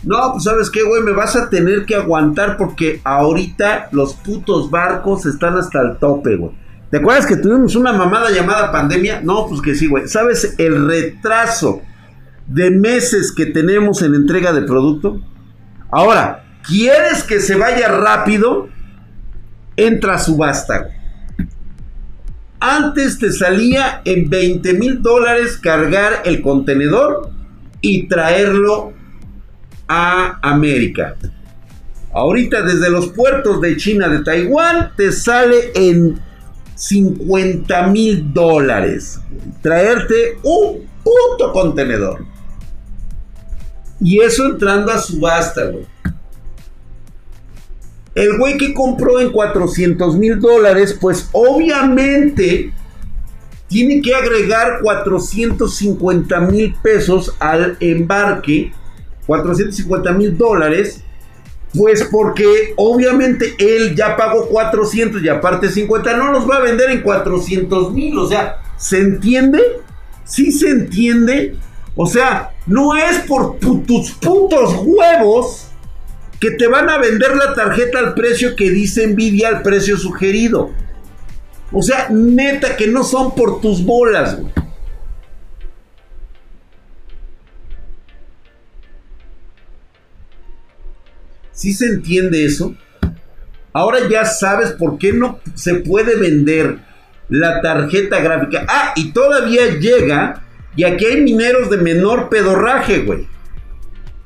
No, 0.03 0.31
pues 0.31 0.45
sabes 0.45 0.69
qué, 0.69 0.83
güey, 0.83 1.03
me 1.03 1.11
vas 1.11 1.35
a 1.35 1.49
tener 1.49 1.85
que 1.85 1.95
aguantar 1.95 2.55
porque 2.57 3.01
ahorita 3.03 3.89
los 3.91 4.13
putos 4.13 4.71
barcos 4.71 5.25
están 5.25 5.57
hasta 5.57 5.81
el 5.81 5.97
tope, 5.97 6.37
güey. 6.37 6.51
¿Te 6.89 6.97
acuerdas 6.97 7.27
que 7.27 7.35
tuvimos 7.35 7.75
una 7.75 7.93
mamada 7.93 8.31
llamada 8.31 8.71
pandemia? 8.71 9.21
No, 9.21 9.45
pues 9.47 9.61
que 9.61 9.75
sí, 9.75 9.87
güey. 9.87 10.07
¿Sabes 10.07 10.55
el 10.57 10.87
retraso 10.87 11.81
de 12.47 12.71
meses 12.71 13.31
que 13.31 13.47
tenemos 13.47 14.01
en 14.01 14.15
entrega 14.15 14.53
de 14.53 14.61
producto? 14.63 15.21
Ahora, 15.91 16.45
¿quieres 16.67 17.23
que 17.23 17.39
se 17.39 17.55
vaya 17.55 17.87
rápido? 17.87 18.69
Entra 19.75 20.15
a 20.15 20.19
subasta. 20.19 20.89
Antes 22.59 23.19
te 23.19 23.31
salía 23.31 24.01
en 24.03 24.29
20 24.29 24.73
mil 24.73 25.01
dólares 25.01 25.57
cargar 25.57 26.23
el 26.25 26.41
contenedor 26.41 27.31
y 27.79 28.07
traerlo 28.07 28.93
a 29.87 30.39
América. 30.41 31.15
Ahorita 32.11 32.63
desde 32.63 32.89
los 32.89 33.09
puertos 33.09 33.61
de 33.61 33.77
China, 33.77 34.09
de 34.09 34.23
Taiwán, 34.23 34.91
te 34.97 35.11
sale 35.11 35.71
en 35.75 36.19
50 36.75 37.87
mil 37.87 38.33
dólares. 38.33 39.19
Traerte 39.61 40.37
un 40.43 40.87
puto 41.03 41.51
contenedor. 41.53 42.25
Y 44.01 44.19
eso 44.19 44.45
entrando 44.45 44.91
a 44.91 44.97
subasta, 44.97 45.65
güey. 45.65 45.85
El 48.19 48.37
güey 48.37 48.57
que 48.57 48.73
compró 48.73 49.19
en 49.19 49.31
400 49.31 50.17
mil 50.17 50.39
dólares, 50.39 50.97
pues 50.99 51.29
obviamente 51.31 52.73
tiene 53.67 54.01
que 54.01 54.13
agregar 54.13 54.79
450 54.81 56.39
mil 56.41 56.75
pesos 56.81 57.35
al 57.39 57.77
embarque. 57.79 58.73
450 59.25 60.11
mil 60.13 60.37
dólares 60.37 61.03
pues 61.77 62.07
porque 62.11 62.73
obviamente 62.77 63.53
él 63.59 63.95
ya 63.95 64.17
pagó 64.17 64.47
400 64.47 65.21
y 65.21 65.29
aparte 65.29 65.69
50, 65.69 66.17
no 66.17 66.31
los 66.31 66.49
va 66.49 66.57
a 66.57 66.61
vender 66.61 66.89
en 66.89 67.01
400 67.01 67.93
mil. 67.93 68.17
O 68.17 68.27
sea, 68.27 68.57
¿se 68.77 68.99
entiende? 68.99 69.61
Sí 70.23 70.51
se 70.51 70.69
entiende. 70.69 71.55
O 71.95 72.07
sea, 72.07 72.51
no 72.65 72.95
es 72.95 73.19
por 73.19 73.59
tus 73.59 74.11
putos 74.13 74.75
huevos 74.83 75.68
que 76.39 76.51
te 76.51 76.67
van 76.67 76.89
a 76.89 76.97
vender 76.97 77.35
la 77.35 77.53
tarjeta 77.53 77.99
al 77.99 78.13
precio 78.13 78.55
que 78.55 78.69
dice 78.69 79.05
Nvidia, 79.07 79.49
al 79.49 79.61
precio 79.61 79.97
sugerido. 79.97 80.71
O 81.71 81.81
sea, 81.81 82.07
neta 82.09 82.75
que 82.75 82.87
no 82.87 83.03
son 83.03 83.35
por 83.35 83.61
tus 83.61 83.83
bolas, 83.85 84.39
güey. 84.39 84.51
¿Sí 91.51 91.73
se 91.73 91.87
entiende 91.87 92.45
eso? 92.45 92.73
Ahora 93.73 93.99
ya 94.09 94.23
sabes 94.23 94.71
por 94.71 94.97
qué 94.97 95.11
no 95.11 95.41
se 95.55 95.75
puede 95.75 96.15
vender 96.15 96.79
la 97.27 97.61
tarjeta 97.61 98.21
gráfica. 98.21 98.65
Ah, 98.67 98.93
y 98.95 99.11
todavía 99.11 99.77
llega. 99.77 100.43
Y 100.77 100.85
aquí 100.85 101.05
hay 101.05 101.21
mineros 101.21 101.69
de 101.69 101.77
menor 101.77 102.29
pedorraje, 102.29 102.99
güey. 102.99 103.27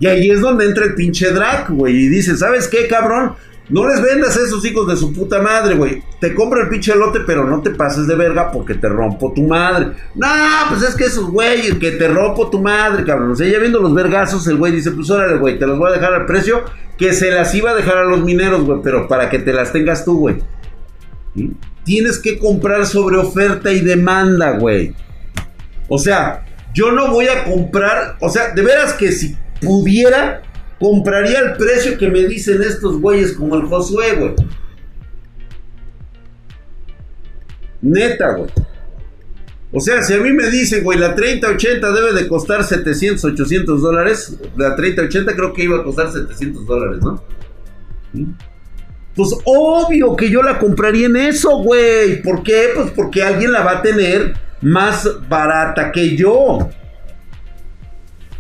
Y 0.04 0.08
ahí 0.08 0.30
es 0.30 0.42
donde 0.42 0.66
entra 0.66 0.84
el 0.84 0.96
pinche 0.96 1.32
drag, 1.32 1.72
güey. 1.72 1.96
Y 1.96 2.10
dice, 2.10 2.36
¿sabes 2.36 2.68
qué, 2.68 2.90
cabrón? 2.90 3.36
No 3.70 3.88
les 3.88 4.02
vendas 4.02 4.36
a 4.36 4.42
esos 4.42 4.66
hijos 4.66 4.86
de 4.86 4.98
su 4.98 5.14
puta 5.14 5.42
madre, 5.42 5.76
güey. 5.76 6.04
Te 6.20 6.36
compro 6.36 6.60
el 6.60 6.68
pinche 6.68 6.94
lote, 6.94 7.22
pero 7.26 7.46
no 7.46 7.62
te 7.62 7.70
pases 7.70 8.06
de 8.06 8.16
verga 8.16 8.52
porque 8.52 8.74
te 8.74 8.90
rompo 8.90 9.32
tu 9.32 9.44
madre. 9.44 9.94
No, 10.14 10.28
pues 10.68 10.84
es 10.84 10.96
que 10.96 11.06
esos 11.06 11.32
güeyes, 11.32 11.76
que 11.76 11.92
te 11.92 12.10
rompo 12.10 12.50
tu 12.50 12.62
madre, 12.62 13.06
cabrón. 13.06 13.32
O 13.32 13.36
sea, 13.38 13.48
ya 13.48 13.60
viendo 13.60 13.80
los 13.80 13.96
vergazos, 13.96 14.46
el 14.48 14.58
güey 14.58 14.74
dice, 14.74 14.92
pues 14.92 15.10
órale, 15.10 15.38
güey, 15.38 15.58
te 15.58 15.66
los 15.66 15.80
voy 15.80 15.90
a 15.90 15.94
dejar 15.94 16.14
al 16.14 16.26
precio 16.26 16.66
que 16.98 17.14
se 17.14 17.32
las 17.32 17.56
iba 17.56 17.72
a 17.72 17.76
dejar 17.76 17.96
a 17.96 18.04
los 18.04 18.26
mineros, 18.26 18.66
güey, 18.66 18.82
pero 18.84 19.08
para 19.08 19.30
que 19.30 19.40
te 19.40 19.54
las 19.54 19.72
tengas 19.72 20.04
tú, 20.04 20.20
güey. 20.20 20.36
Tienes 21.86 22.20
que 22.20 22.38
comprar 22.38 22.86
sobre 22.86 23.16
oferta 23.16 23.72
y 23.72 23.80
demanda, 23.80 24.58
güey. 24.58 24.94
O 25.88 25.98
sea, 25.98 26.44
yo 26.74 26.92
no 26.92 27.10
voy 27.10 27.28
a 27.30 27.46
comprar, 27.46 28.18
o 28.20 28.28
sea, 28.28 28.50
de 28.50 28.62
veras 28.62 28.92
que 28.92 29.14
si 29.14 29.38
pudiera 29.64 30.42
compraría 30.80 31.40
el 31.40 31.54
precio 31.54 31.98
que 31.98 32.10
me 32.10 32.24
dicen 32.28 32.62
estos 32.62 33.00
güeyes 33.00 33.34
como 33.34 33.56
el 33.56 33.64
Josué, 33.64 34.16
güey. 34.16 34.36
Neta, 37.82 38.34
güey. 38.34 38.50
O 39.72 39.80
sea, 39.80 40.04
si 40.04 40.14
a 40.14 40.20
mí 40.20 40.32
me 40.32 40.50
dicen, 40.50 40.84
güey, 40.84 41.00
la 41.00 41.16
3080 41.16 41.92
debe 41.92 42.14
de 42.14 42.28
costar 42.28 42.64
700, 42.64 43.24
800 43.24 43.82
dólares, 43.82 44.38
la 44.56 44.76
3080 44.76 45.36
creo 45.36 45.54
que 45.54 45.64
iba 45.64 45.80
a 45.80 45.84
costar 45.84 46.12
700 46.12 46.68
dólares, 46.68 47.00
¿no? 47.02 47.24
Pues 49.16 49.36
obvio 49.46 50.16
que 50.16 50.30
yo 50.30 50.44
la 50.44 50.60
compraría 50.60 51.08
en 51.08 51.16
eso, 51.16 51.58
güey. 51.58 52.22
¿Por 52.22 52.44
qué? 52.44 52.70
Pues 52.76 52.92
porque 52.92 53.24
alguien 53.24 53.52
la 53.52 53.64
va 53.64 53.80
a 53.80 53.82
tener 53.82 54.36
más 54.62 55.10
barata 55.28 55.92
que 55.92 56.16
yo. 56.16 56.70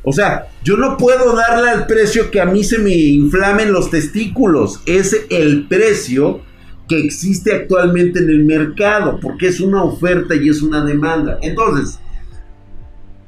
O 0.04 0.12
sea, 0.12 0.48
yo 0.64 0.76
no 0.76 0.98
puedo 0.98 1.34
darle 1.36 1.70
al 1.70 1.88
precio 1.88 2.30
que 2.30 2.42
a 2.42 2.46
mí 2.46 2.64
se 2.64 2.78
me 2.78 2.94
inflamen 2.94 3.72
los 3.72 3.90
testículos. 3.90 4.82
Es 4.86 5.26
el 5.30 5.68
precio 5.68 6.42
que 6.90 7.00
existe 7.00 7.54
actualmente 7.54 8.20
en 8.20 8.30
el 8.30 8.44
mercado, 8.44 9.20
porque 9.22 9.48
es 9.48 9.62
una 9.62 9.84
oferta 9.84 10.36
y 10.36 10.50
es 10.50 10.62
una 10.62 10.84
demanda. 10.84 11.40
Entonces, 11.42 12.00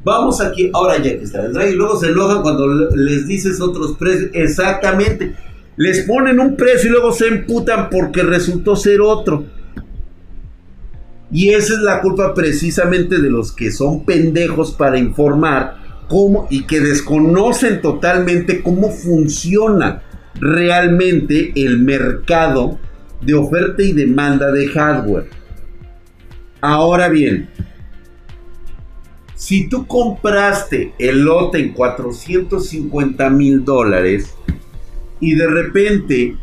vamos 0.03 0.41
aquí, 0.41 0.69
ahora 0.73 0.97
ya 0.97 1.17
que 1.17 1.23
está 1.23 1.45
el 1.45 1.73
y 1.73 1.75
luego 1.75 1.97
se 1.97 2.09
enojan 2.09 2.41
cuando 2.41 2.67
les 2.91 3.25
dices 3.25 3.61
otros 3.61 3.95
precios. 3.97 4.31
Exactamente, 4.33 5.33
les 5.77 6.01
ponen 6.01 6.41
un 6.41 6.57
precio 6.57 6.89
y 6.89 6.91
luego 6.91 7.13
se 7.13 7.27
emputan 7.27 7.89
porque 7.89 8.21
resultó 8.21 8.75
ser 8.75 8.99
otro. 8.99 9.45
Y 11.31 11.49
esa 11.49 11.73
es 11.73 11.79
la 11.79 12.01
culpa 12.01 12.33
precisamente 12.33 13.19
de 13.19 13.29
los 13.29 13.53
que 13.53 13.71
son 13.71 14.05
pendejos 14.05 14.73
para 14.73 14.97
informar 14.97 15.84
cómo 16.07 16.47
y 16.49 16.63
que 16.63 16.79
desconocen 16.79 17.81
totalmente 17.81 18.61
cómo 18.61 18.89
funciona 18.91 20.03
realmente 20.39 21.51
el 21.55 21.79
mercado 21.79 22.77
de 23.21 23.33
oferta 23.33 23.81
y 23.81 23.93
demanda 23.93 24.51
de 24.51 24.67
hardware. 24.67 25.29
Ahora 26.61 27.09
bien, 27.09 27.49
si 29.35 29.67
tú 29.69 29.85
compraste 29.85 30.93
el 30.97 31.23
lote 31.23 31.59
en 31.59 31.73
450 31.73 33.29
mil 33.29 33.63
dólares 33.63 34.33
y 35.19 35.35
de 35.35 35.47
repente 35.47 36.35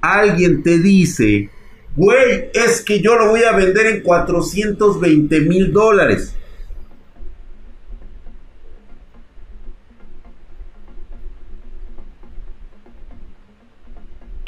alguien 0.00 0.62
te 0.62 0.78
dice, 0.78 1.50
güey, 1.96 2.50
es 2.52 2.82
que 2.82 3.00
yo 3.00 3.16
lo 3.16 3.30
voy 3.30 3.42
a 3.42 3.56
vender 3.56 3.86
en 3.86 4.02
420 4.02 5.40
mil 5.40 5.72
dólares. 5.72 6.34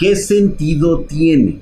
¿Qué 0.00 0.16
sentido 0.16 1.02
tiene? 1.02 1.60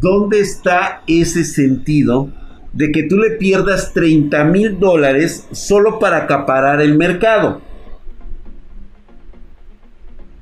¿Dónde 0.00 0.40
está 0.40 1.04
ese 1.06 1.44
sentido 1.44 2.32
de 2.72 2.90
que 2.90 3.04
tú 3.04 3.18
le 3.18 3.36
pierdas 3.36 3.92
30 3.92 4.42
mil 4.46 4.80
dólares 4.80 5.46
solo 5.52 6.00
para 6.00 6.24
acaparar 6.24 6.80
el 6.80 6.98
mercado? 6.98 7.62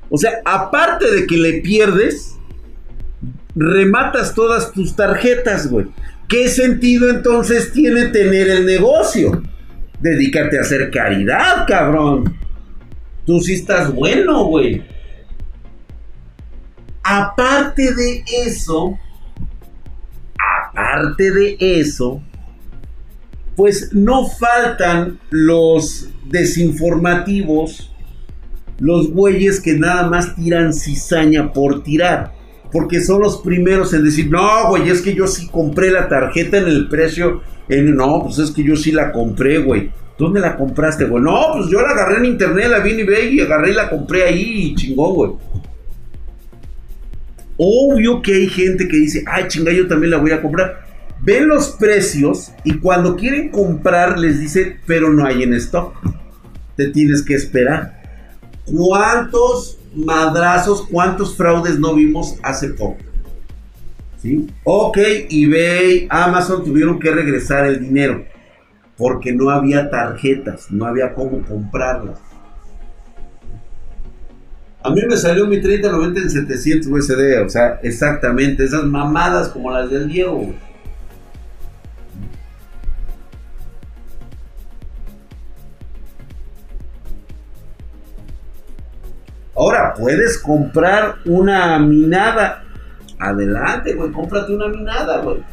O 0.09 0.17
sea, 0.17 0.41
aparte 0.43 1.11
de 1.11 1.27
que 1.27 1.37
le 1.37 1.61
pierdes, 1.61 2.35
rematas 3.55 4.33
todas 4.33 4.71
tus 4.71 4.95
tarjetas, 4.95 5.69
güey. 5.69 5.85
¿Qué 6.27 6.47
sentido 6.47 7.11
entonces 7.11 7.71
tiene 7.71 8.07
tener 8.07 8.49
el 8.49 8.65
negocio? 8.65 9.43
Dedícate 9.99 10.57
a 10.57 10.61
hacer 10.61 10.89
caridad, 10.89 11.67
cabrón. 11.67 12.35
Tú 13.27 13.39
sí 13.41 13.53
estás 13.53 13.93
bueno, 13.93 14.45
güey. 14.45 14.81
Aparte 17.03 17.93
de 17.93 18.23
eso, 18.45 18.97
aparte 20.69 21.31
de 21.31 21.57
eso, 21.59 22.21
pues 23.55 23.93
no 23.93 24.27
faltan 24.27 25.19
los 25.29 26.09
desinformativos, 26.25 27.91
los 28.79 29.11
güeyes 29.11 29.59
que 29.59 29.73
nada 29.73 30.09
más 30.09 30.35
tiran 30.35 30.73
cizaña 30.73 31.53
por 31.53 31.83
tirar. 31.83 32.33
Porque 32.71 33.01
son 33.01 33.21
los 33.21 33.41
primeros 33.41 33.93
en 33.93 34.05
decir, 34.05 34.29
no, 34.31 34.69
güey, 34.69 34.89
es 34.89 35.01
que 35.01 35.13
yo 35.13 35.27
sí 35.27 35.47
compré 35.49 35.91
la 35.91 36.07
tarjeta 36.07 36.57
en 36.57 36.67
el 36.67 36.87
precio. 36.87 37.41
No, 37.67 38.23
pues 38.23 38.39
es 38.39 38.51
que 38.51 38.63
yo 38.63 38.75
sí 38.75 38.91
la 38.91 39.11
compré, 39.11 39.59
güey. 39.59 39.91
¿Dónde 40.17 40.39
la 40.39 40.55
compraste, 40.55 41.05
güey? 41.05 41.23
No, 41.23 41.53
pues 41.53 41.69
yo 41.69 41.81
la 41.81 41.89
agarré 41.89 42.17
en 42.19 42.25
internet, 42.25 42.67
la 42.69 42.79
vi 42.79 42.91
en 42.91 42.99
eBay 43.01 43.35
y 43.35 43.41
agarré 43.41 43.71
y 43.71 43.73
la 43.73 43.89
compré 43.89 44.23
ahí 44.23 44.41
y 44.41 44.75
chingón, 44.75 45.13
güey. 45.15 45.31
Obvio 47.63 48.23
que 48.23 48.33
hay 48.33 48.47
gente 48.47 48.87
que 48.87 48.97
dice, 48.97 49.23
ay, 49.27 49.43
chinga, 49.47 49.71
yo 49.71 49.87
también 49.87 50.09
la 50.09 50.17
voy 50.17 50.31
a 50.31 50.41
comprar. 50.41 50.83
Ven 51.21 51.47
los 51.47 51.69
precios 51.69 52.51
y 52.63 52.79
cuando 52.79 53.15
quieren 53.15 53.49
comprar 53.49 54.17
les 54.17 54.39
dicen, 54.39 54.79
pero 54.87 55.13
no 55.13 55.23
hay 55.23 55.43
en 55.43 55.53
stock. 55.53 55.93
Te 56.75 56.87
tienes 56.87 57.21
que 57.21 57.35
esperar. 57.35 58.01
¿Cuántos 58.65 59.77
madrazos, 59.93 60.87
cuántos 60.89 61.37
fraudes 61.37 61.77
no 61.77 61.93
vimos 61.93 62.35
hace 62.41 62.69
poco? 62.69 62.97
¿Sí? 64.19 64.47
Ok, 64.63 64.97
eBay, 65.29 66.07
Amazon 66.09 66.63
tuvieron 66.63 66.97
que 66.97 67.11
regresar 67.11 67.67
el 67.67 67.79
dinero 67.79 68.25
porque 68.97 69.33
no 69.33 69.51
había 69.51 69.87
tarjetas, 69.91 70.71
no 70.71 70.85
había 70.85 71.13
cómo 71.13 71.43
comprarlas. 71.43 72.19
A 74.83 74.89
mí 74.89 75.01
me 75.07 75.15
salió 75.15 75.45
mi 75.45 75.61
3090 75.61 76.21
en 76.21 76.29
700 76.29 76.87
USD, 76.91 77.45
o 77.45 77.49
sea, 77.49 77.79
exactamente, 77.83 78.63
esas 78.63 78.83
mamadas 78.83 79.49
como 79.49 79.69
las 79.69 79.91
del 79.91 80.07
Diego. 80.07 80.55
Ahora, 89.55 89.93
puedes 89.93 90.39
comprar 90.39 91.17
una 91.25 91.77
minada. 91.77 92.63
Adelante, 93.19 93.93
güey, 93.93 94.11
cómprate 94.11 94.51
una 94.51 94.67
minada, 94.67 95.21
güey. 95.21 95.43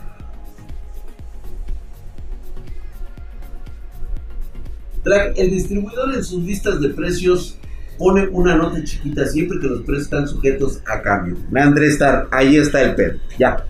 El 5.36 5.50
distribuidor 5.50 6.14
en 6.14 6.24
sus 6.24 6.42
listas 6.42 6.80
de 6.80 6.88
precios 6.88 7.58
pone 7.98 8.28
una 8.28 8.56
nota 8.56 8.82
chiquita 8.82 9.26
siempre 9.26 9.58
que 9.60 9.66
los 9.66 9.82
precios 9.82 10.04
están 10.04 10.28
sujetos 10.28 10.80
a 10.86 11.02
cambio. 11.02 11.36
Andrés 11.54 11.94
Star, 11.94 12.28
ahí 12.30 12.56
está 12.56 12.82
el 12.82 12.94
pedo. 12.94 13.18
Ya. 13.38 13.64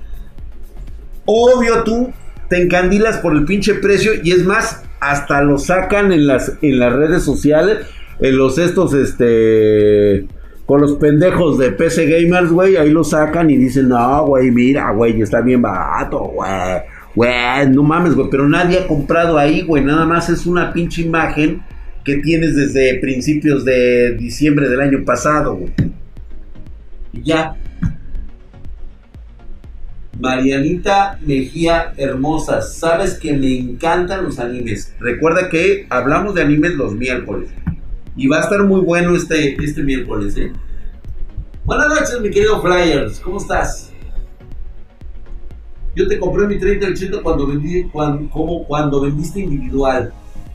Obvio 1.25 1.83
tú 1.83 2.13
te 2.49 2.63
encandilas 2.63 3.19
por 3.19 3.35
el 3.35 3.45
pinche 3.45 3.75
precio 3.75 4.13
y 4.23 4.33
es 4.33 4.45
más, 4.45 4.83
hasta 5.01 5.43
lo 5.43 5.59
sacan 5.59 6.13
en 6.13 6.27
las, 6.27 6.53
en 6.63 6.79
las 6.79 6.93
redes 6.93 7.23
sociales, 7.23 7.87
en 8.21 8.37
los 8.37 8.59
estos, 8.59 8.95
este, 8.95 10.27
con 10.67 10.81
los 10.81 10.95
pendejos 10.95 11.59
de 11.59 11.73
PC 11.73 12.07
Gamers, 12.07 12.51
güey, 12.51 12.77
ahí 12.77 12.91
lo 12.91 13.05
sacan 13.05 13.51
y 13.51 13.57
dicen, 13.57 13.89
no, 13.89 14.27
güey, 14.27 14.51
mira, 14.51 14.91
güey, 14.93 15.21
está 15.21 15.41
bien 15.41 15.63
barato, 15.63 16.19
güey. 16.19 16.51
Güey, 17.15 17.71
no 17.71 17.83
mames, 17.83 18.15
güey, 18.15 18.29
pero 18.31 18.49
nadie 18.49 18.81
ha 18.81 18.87
comprado 18.87 19.39
ahí, 19.39 19.63
güey, 19.63 19.85
nada 19.85 20.05
más 20.05 20.29
es 20.29 20.47
una 20.47 20.73
pinche 20.73 21.03
imagen 21.03 21.63
que 22.09 22.17
tienes 22.23 22.57
desde 22.57 22.99
principios 23.01 23.67
de 23.67 24.13
diciembre 24.13 24.67
del 24.71 24.81
año 24.81 25.05
pasado, 25.05 25.61
ya. 27.13 27.55
Marianita 30.19 31.19
Mejía 31.21 31.93
Hermosa, 31.99 32.63
sabes 32.63 33.19
que 33.19 33.35
me 33.35 33.59
encantan 33.59 34.25
los 34.25 34.39
animes. 34.39 34.95
Recuerda 34.99 35.51
que 35.51 35.87
hablamos 35.91 36.35
de 36.35 36.41
animes 36.41 36.77
los 36.77 36.95
miércoles. 36.95 37.51
Y 38.17 38.27
va 38.27 38.39
a 38.39 38.41
estar 38.41 38.65
muy 38.65 38.81
bueno 38.81 39.15
este, 39.15 39.63
este 39.63 39.83
miércoles, 39.83 40.35
¿eh? 40.39 40.51
Buenas 41.67 41.89
noches, 41.89 42.19
mi 42.23 42.31
querido 42.31 42.63
Flyers. 42.63 43.21
¿Cómo 43.21 43.37
estás? 43.37 43.93
Yo 45.95 46.09
te 46.09 46.19
compré 46.19 46.47
mi 46.47 46.59
30 46.59 46.87
cuando 47.23 47.47
vendí, 47.47 47.85
cuando, 47.85 48.31
como 48.31 48.65
cuando 48.67 49.03
vendiste 49.03 49.41
individual 49.41 50.11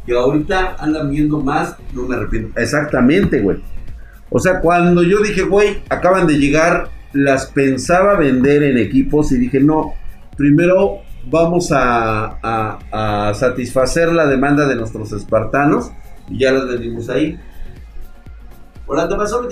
que 0.05 0.13
ahorita 0.13 0.75
andan 0.79 1.09
viendo 1.09 1.39
más, 1.39 1.75
no 1.93 2.03
me 2.03 2.15
arrepiento. 2.15 2.59
Exactamente, 2.59 3.41
güey. 3.41 3.61
O 4.29 4.39
sea, 4.39 4.59
cuando 4.59 5.03
yo 5.03 5.19
dije, 5.19 5.43
güey, 5.43 5.83
acaban 5.89 6.27
de 6.27 6.37
llegar, 6.37 6.89
las 7.13 7.45
pensaba 7.47 8.15
vender 8.17 8.63
en 8.63 8.77
equipos 8.77 9.31
y 9.31 9.37
dije, 9.37 9.59
no, 9.59 9.93
primero 10.35 11.01
vamos 11.29 11.71
a, 11.71 12.39
a, 12.41 13.33
satisfacer 13.33 14.11
la 14.11 14.25
demanda 14.25 14.67
de 14.67 14.75
nuestros 14.75 15.11
espartanos 15.11 15.91
y 16.29 16.39
ya 16.39 16.51
las 16.51 16.67
vendimos 16.67 17.09
ahí. 17.09 17.39
Hola, 18.85 19.07
¿te 19.07 19.15
pasó? 19.15 19.47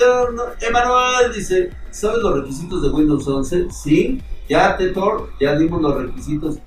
Emanuel 0.59 1.33
dice, 1.33 1.69
¿sabes 1.89 2.17
los 2.21 2.41
requisitos 2.41 2.81
de 2.81 2.89
Windows 2.89 3.27
11? 3.27 3.67
Sí, 3.71 4.21
ya, 4.49 4.75
Tetor, 4.75 5.29
ya 5.39 5.55
dimos 5.55 5.81
los 5.81 6.01
requisitos. 6.01 6.59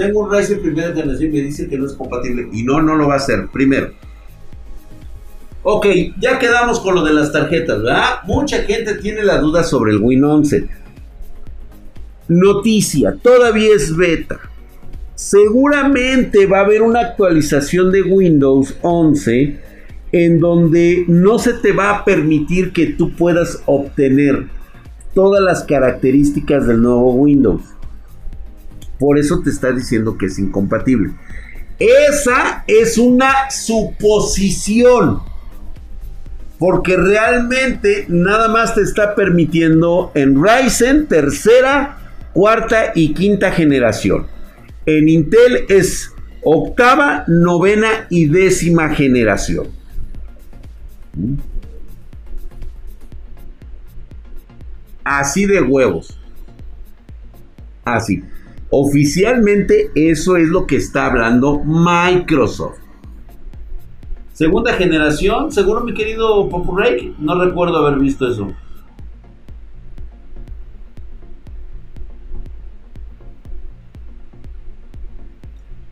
Tengo 0.00 0.20
un 0.20 0.30
Ryzen 0.32 0.62
primera 0.62 0.94
generación 0.94 1.28
y 1.28 1.36
me 1.36 1.42
dice 1.42 1.68
que 1.68 1.76
no 1.76 1.84
es 1.84 1.92
compatible. 1.92 2.48
Y 2.54 2.62
no, 2.62 2.80
no 2.80 2.96
lo 2.96 3.08
va 3.08 3.14
a 3.14 3.16
hacer. 3.18 3.48
Primero. 3.52 3.90
Ok, 5.62 5.86
ya 6.18 6.38
quedamos 6.38 6.80
con 6.80 6.94
lo 6.94 7.04
de 7.04 7.12
las 7.12 7.30
tarjetas, 7.32 7.82
¿verdad? 7.82 8.20
Mucha 8.24 8.62
gente 8.62 8.94
tiene 8.94 9.22
la 9.22 9.36
duda 9.36 9.62
sobre 9.62 9.92
el 9.92 9.98
Win 9.98 10.24
11. 10.24 10.68
Noticia, 12.28 13.14
todavía 13.22 13.74
es 13.76 13.94
beta. 13.94 14.40
Seguramente 15.16 16.46
va 16.46 16.60
a 16.60 16.64
haber 16.64 16.80
una 16.80 17.00
actualización 17.00 17.92
de 17.92 18.00
Windows 18.00 18.78
11 18.80 19.60
en 20.12 20.40
donde 20.40 21.04
no 21.08 21.38
se 21.38 21.52
te 21.52 21.72
va 21.72 21.90
a 21.90 22.04
permitir 22.06 22.72
que 22.72 22.86
tú 22.86 23.14
puedas 23.14 23.62
obtener 23.66 24.46
todas 25.12 25.42
las 25.42 25.62
características 25.64 26.66
del 26.66 26.80
nuevo 26.80 27.12
Windows. 27.12 27.60
Por 29.00 29.18
eso 29.18 29.40
te 29.40 29.48
está 29.48 29.72
diciendo 29.72 30.18
que 30.18 30.26
es 30.26 30.38
incompatible. 30.38 31.12
Esa 31.78 32.64
es 32.66 32.98
una 32.98 33.50
suposición. 33.50 35.22
Porque 36.58 36.98
realmente 36.98 38.04
nada 38.08 38.48
más 38.48 38.74
te 38.74 38.82
está 38.82 39.14
permitiendo 39.14 40.12
en 40.14 40.40
Ryzen 40.44 41.06
tercera, 41.06 41.98
cuarta 42.34 42.92
y 42.94 43.14
quinta 43.14 43.50
generación. 43.50 44.26
En 44.84 45.08
Intel 45.08 45.64
es 45.70 46.12
octava, 46.42 47.24
novena 47.26 48.06
y 48.10 48.26
décima 48.26 48.90
generación. 48.90 49.68
Así 55.02 55.46
de 55.46 55.62
huevos. 55.62 56.18
Así. 57.82 58.22
Oficialmente 58.70 59.90
eso 59.96 60.36
es 60.36 60.48
lo 60.48 60.66
que 60.66 60.76
está 60.76 61.06
hablando 61.06 61.60
Microsoft. 61.64 62.78
Segunda 64.32 64.72
generación, 64.74 65.50
seguro 65.50 65.82
mi 65.82 65.92
querido 65.92 66.48
Popurake, 66.48 67.12
no 67.18 67.34
recuerdo 67.44 67.76
haber 67.76 67.98
visto 67.98 68.30
eso. 68.30 68.52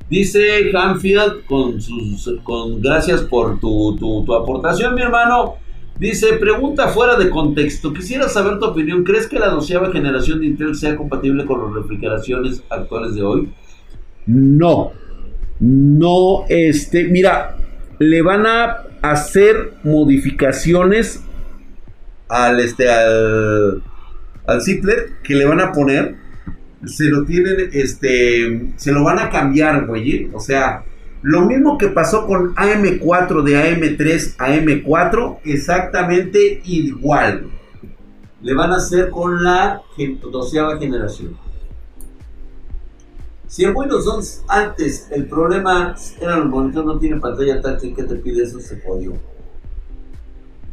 Dice 0.08 0.70
Hanfield 0.74 1.44
con 1.46 1.82
sus 1.82 2.32
con 2.42 2.80
gracias 2.80 3.20
por 3.22 3.60
tu, 3.60 3.96
tu 3.96 4.34
aportación, 4.34 4.94
mi 4.94 5.02
hermano. 5.02 5.56
Dice, 5.98 6.34
pregunta 6.34 6.88
fuera 6.88 7.16
de 7.16 7.28
contexto. 7.28 7.92
Quisiera 7.92 8.28
saber 8.28 8.58
tu 8.58 8.66
opinión. 8.66 9.02
¿Crees 9.02 9.26
que 9.26 9.38
la 9.38 9.48
doceava 9.48 9.90
generación 9.90 10.40
de 10.40 10.46
Intel 10.46 10.76
sea 10.76 10.96
compatible 10.96 11.44
con 11.44 11.64
las 11.64 11.74
refrigeraciones 11.74 12.62
actuales 12.70 13.14
de 13.14 13.22
hoy? 13.22 13.52
No. 14.26 14.92
No, 15.58 16.44
este, 16.48 17.08
mira, 17.08 17.56
le 17.98 18.22
van 18.22 18.46
a 18.46 18.84
hacer 19.02 19.74
modificaciones 19.82 21.24
al 22.28 22.60
este 22.60 22.90
al 22.90 23.82
al 24.46 24.60
que 25.22 25.34
le 25.34 25.44
van 25.44 25.60
a 25.60 25.72
poner 25.72 26.16
se 26.84 27.04
lo 27.04 27.24
tienen 27.24 27.70
este 27.72 28.72
se 28.76 28.92
lo 28.92 29.04
van 29.04 29.18
a 29.18 29.30
cambiar, 29.30 29.86
güey, 29.86 30.30
o 30.32 30.40
sea, 30.40 30.84
lo 31.22 31.42
mismo 31.42 31.78
que 31.78 31.88
pasó 31.88 32.26
con 32.26 32.54
AM4 32.54 33.42
de 33.42 33.56
AM3 33.56 34.34
a 34.38 34.48
AM4, 34.48 35.38
exactamente 35.44 36.60
igual. 36.64 37.50
le 38.40 38.54
van 38.54 38.70
a 38.70 38.76
hacer 38.76 39.10
con 39.10 39.42
la 39.42 39.82
doceava 40.30 40.78
generación. 40.78 41.36
Si 43.48 43.64
en 43.64 43.74
Windows 43.74 44.06
11 44.06 44.42
antes 44.46 45.08
el 45.10 45.26
problema 45.26 45.96
era 46.20 46.36
los 46.36 46.48
monitores 46.48 46.86
no 46.86 46.98
tienen 46.98 47.20
pantalla 47.20 47.60
táctil, 47.60 47.96
¿qué 47.96 48.04
te 48.04 48.14
pide 48.16 48.44
eso? 48.44 48.60
Se 48.60 48.80
jodió. 48.80 49.14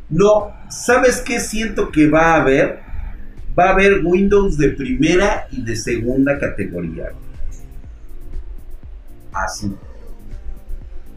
No, 0.09 0.53
¿sabes 0.69 1.21
qué 1.21 1.39
siento 1.39 1.89
que 1.89 2.09
va 2.09 2.33
a 2.33 2.41
haber? 2.41 2.81
Va 3.57 3.69
a 3.69 3.71
haber 3.71 4.05
Windows 4.05 4.57
de 4.57 4.69
primera 4.69 5.47
y 5.51 5.63
de 5.63 5.75
segunda 5.75 6.37
categoría. 6.37 7.13
Así. 9.31 9.73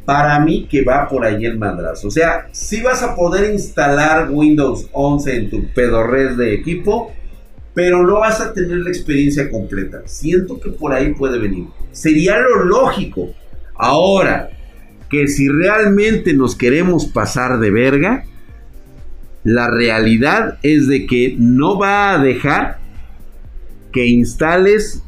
Para 0.09 0.41
mí 0.41 0.67
que 0.71 0.83
va 0.83 1.07
por 1.07 1.23
ahí 1.23 1.45
el 1.45 1.59
madrazo. 1.59 2.09
O 2.09 2.11
sea, 2.11 2.49
si 2.51 2.81
vas 2.81 3.03
a 3.03 3.15
poder 3.15 3.53
instalar 3.53 4.31
Windows 4.31 4.89
11 4.93 5.37
en 5.37 5.51
tu 5.51 5.69
pedorres 5.75 6.39
de 6.39 6.55
equipo, 6.55 7.13
pero 7.75 8.07
no 8.07 8.21
vas 8.21 8.41
a 8.41 8.55
tener 8.55 8.79
la 8.79 8.89
experiencia 8.89 9.51
completa. 9.51 10.01
Siento 10.07 10.59
que 10.61 10.71
por 10.71 10.95
ahí 10.95 11.13
puede 11.13 11.39
venir. 11.39 11.67
Sería 11.93 12.39
lo 12.39 12.65
lógico. 12.65 13.35
Ahora, 13.75 14.49
que 15.11 15.29
si 15.29 15.47
realmente 15.47 16.33
nos 16.33 16.57
queremos 16.57 17.05
pasar 17.05 17.59
de 17.59 17.71
verga, 17.71 18.25
la 19.45 19.71
realidad 19.71 20.57
es 20.63 20.89
de 20.89 21.05
que 21.05 21.37
no 21.39 21.79
va 21.79 22.13
a 22.13 22.19
dejar 22.19 22.79
que 23.93 24.07
instales 24.07 25.03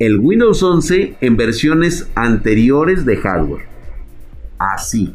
el 0.00 0.18
Windows 0.18 0.60
11 0.60 1.18
en 1.20 1.36
versiones 1.36 2.10
anteriores 2.16 3.06
de 3.06 3.16
hardware. 3.18 3.71
Así. 4.62 5.12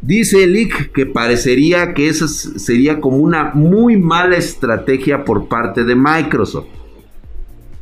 Dice 0.00 0.46
Lick 0.46 0.92
que 0.92 1.06
parecería 1.06 1.92
que 1.92 2.08
esa 2.08 2.28
sería 2.28 3.00
como 3.00 3.16
una 3.16 3.50
muy 3.54 3.96
mala 3.96 4.36
estrategia 4.36 5.24
por 5.24 5.48
parte 5.48 5.82
de 5.84 5.96
Microsoft. 5.96 6.66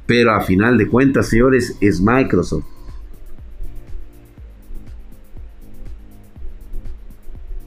Pero 0.06 0.32
a 0.32 0.40
final 0.40 0.78
de 0.78 0.88
cuentas, 0.88 1.28
señores, 1.28 1.76
es 1.80 2.00
Microsoft. 2.00 2.64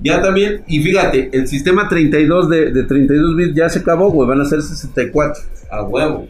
Ya 0.02 0.21
también, 0.21 0.63
y 0.67 0.84
fíjate, 0.84 1.30
el 1.32 1.47
sistema 1.47 1.88
32 1.88 2.49
de, 2.49 2.84
32 2.84 3.36
bits 3.38 3.56
ya 3.56 3.69
se 3.69 3.80
acabó, 3.80 4.12
güey, 4.12 4.28
van 4.28 4.41
a 4.41 4.45
ser 4.45 4.62
64. 4.62 5.43
A 5.71 5.84
huevo. 5.84 6.28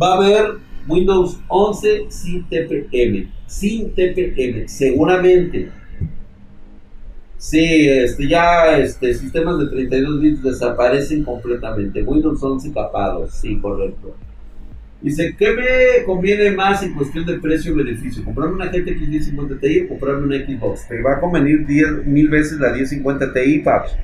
Va 0.00 0.12
a 0.12 0.16
haber 0.16 0.65
Windows 0.88 1.40
11 1.48 2.06
sin 2.08 2.44
TPM. 2.44 3.28
Sin 3.46 3.90
TPM, 3.94 4.68
seguramente. 4.68 5.70
Sí, 7.38 7.88
este, 7.88 8.28
ya 8.28 8.78
este, 8.78 9.14
sistemas 9.14 9.58
de 9.58 9.68
32 9.68 10.20
bits 10.20 10.42
desaparecen 10.42 11.22
completamente. 11.22 12.02
Windows 12.02 12.42
11 12.42 12.72
capado, 12.72 13.28
sí, 13.30 13.58
correcto. 13.60 14.16
Dice, 15.02 15.36
¿qué 15.38 15.52
me 15.52 16.04
conviene 16.06 16.50
más 16.52 16.82
en 16.82 16.94
cuestión 16.94 17.26
de 17.26 17.38
precio 17.38 17.72
y 17.72 17.76
beneficio? 17.76 18.24
¿Comprarme 18.24 18.54
una 18.54 18.66
GTX 18.66 19.08
1050 19.08 19.60
Ti 19.60 19.80
o 19.80 19.88
comprarme 19.88 20.26
una 20.26 20.44
Xbox? 20.44 20.88
Te 20.88 21.02
va 21.02 21.12
a 21.12 21.20
convenir 21.20 21.66
10, 21.66 22.06
mil 22.06 22.28
veces 22.28 22.58
la 22.58 22.72
1050 22.72 23.32
Ti, 23.32 23.58
paps. 23.58 23.94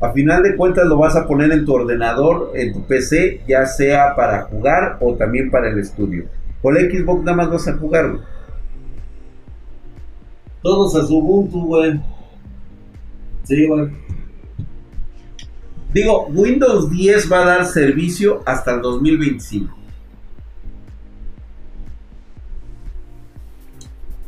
A 0.00 0.12
final 0.12 0.42
de 0.44 0.54
cuentas 0.54 0.86
lo 0.86 0.96
vas 0.96 1.16
a 1.16 1.26
poner 1.26 1.50
en 1.50 1.64
tu 1.64 1.74
ordenador, 1.74 2.52
en 2.54 2.72
tu 2.72 2.82
PC, 2.86 3.42
ya 3.48 3.66
sea 3.66 4.14
para 4.14 4.42
jugar 4.42 4.96
o 5.00 5.14
también 5.14 5.50
para 5.50 5.70
el 5.70 5.78
estudio. 5.78 6.26
Con 6.62 6.74
la 6.74 6.80
Xbox 6.80 7.24
nada 7.24 7.36
más 7.36 7.50
vas 7.50 7.68
a 7.68 7.76
jugar, 7.76 8.18
Todos 10.62 10.94
a 10.96 11.06
su 11.06 11.18
Ubuntu, 11.18 11.66
güey. 11.66 12.00
Sí, 13.44 13.66
Digo, 15.92 16.26
Windows 16.26 16.90
10 16.90 17.32
va 17.32 17.42
a 17.42 17.46
dar 17.46 17.66
servicio 17.66 18.42
hasta 18.44 18.74
el 18.74 18.82
2025. 18.82 19.74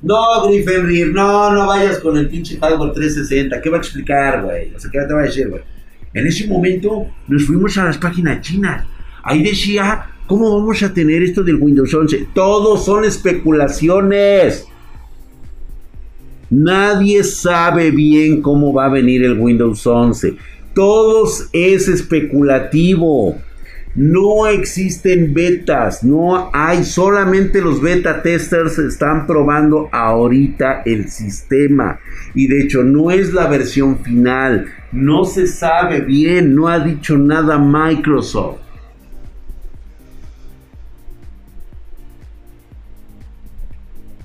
No, 0.03 0.49
Griffenrir, 0.49 1.13
no, 1.13 1.53
no 1.53 1.67
vayas 1.67 1.99
con 1.99 2.17
el 2.17 2.29
pinche 2.29 2.59
hardware 2.59 2.93
360. 2.93 3.61
¿Qué 3.61 3.71
va 3.71 3.77
a 3.77 3.81
explicar, 3.81 4.43
güey? 4.45 4.75
O 4.75 4.81
sea, 4.81 4.91
¿qué 4.91 4.99
te 5.07 5.13
va 5.13 5.21
a 5.21 5.25
decir, 5.25 5.49
güey? 5.49 5.63
En 6.15 6.27
ese 6.27 6.47
momento 6.47 7.07
nos 7.29 7.45
fuimos 7.45 7.77
a 7.79 7.85
las 7.85 7.99
páginas 7.99 8.41
chinas. 8.41 8.87
Ahí 9.23 9.43
decía, 9.43 10.07
¿cómo 10.27 10.59
vamos 10.59 10.83
a 10.83 10.93
tener 10.93 11.23
esto 11.23 11.43
del 11.43 11.57
Windows 11.57 11.93
11? 11.93 12.29
Todos 12.35 12.85
son 12.85 13.05
especulaciones. 13.05 14.67
Nadie 16.49 17.23
sabe 17.23 17.91
bien 17.91 18.43
cómo 18.43 18.73
va 18.73 18.87
a 18.87 18.91
venir 18.91 19.23
el 19.25 19.39
Windows 19.39 19.87
11. 19.87 20.37
Todos 20.75 21.49
es 21.53 21.89
especulativo. 21.89 23.37
No 23.95 24.47
existen 24.47 25.35
betas, 25.35 26.05
no 26.05 26.51
hay, 26.55 26.85
solamente 26.85 27.61
los 27.61 27.83
beta 27.83 28.23
testers 28.23 28.79
están 28.79 29.27
probando 29.27 29.89
ahorita 29.91 30.83
el 30.85 31.09
sistema. 31.09 31.99
Y 32.35 32.47
de 32.47 32.63
hecho 32.63 32.85
no 32.85 33.11
es 33.11 33.33
la 33.33 33.49
versión 33.49 33.99
final, 33.99 34.67
no 34.93 35.25
se 35.25 35.49
sabe 35.49 36.03
bien, 36.03 36.55
no 36.55 36.69
ha 36.69 36.79
dicho 36.79 37.19
nada 37.19 37.59
Microsoft. 37.59 38.61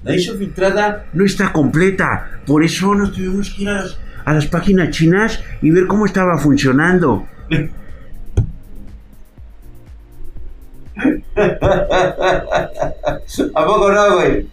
La 0.03 0.13
edición 0.13 0.37
filtrada 0.37 1.07
no 1.13 1.25
está 1.25 1.51
completa. 1.51 2.41
Por 2.45 2.63
eso 2.63 2.93
nos 2.93 3.11
tuvimos 3.11 3.49
que 3.49 3.63
ir 3.63 3.69
a 3.69 4.33
las, 4.33 4.45
páginas 4.45 4.91
chinas 4.91 5.43
y 5.63 5.71
ver 5.71 5.87
cómo 5.87 6.05
estaba 6.05 6.37
funcionando. 6.37 7.27
¿A 13.55 13.65
poco 13.65 13.91
no, 13.91 14.15
güey? 14.15 14.47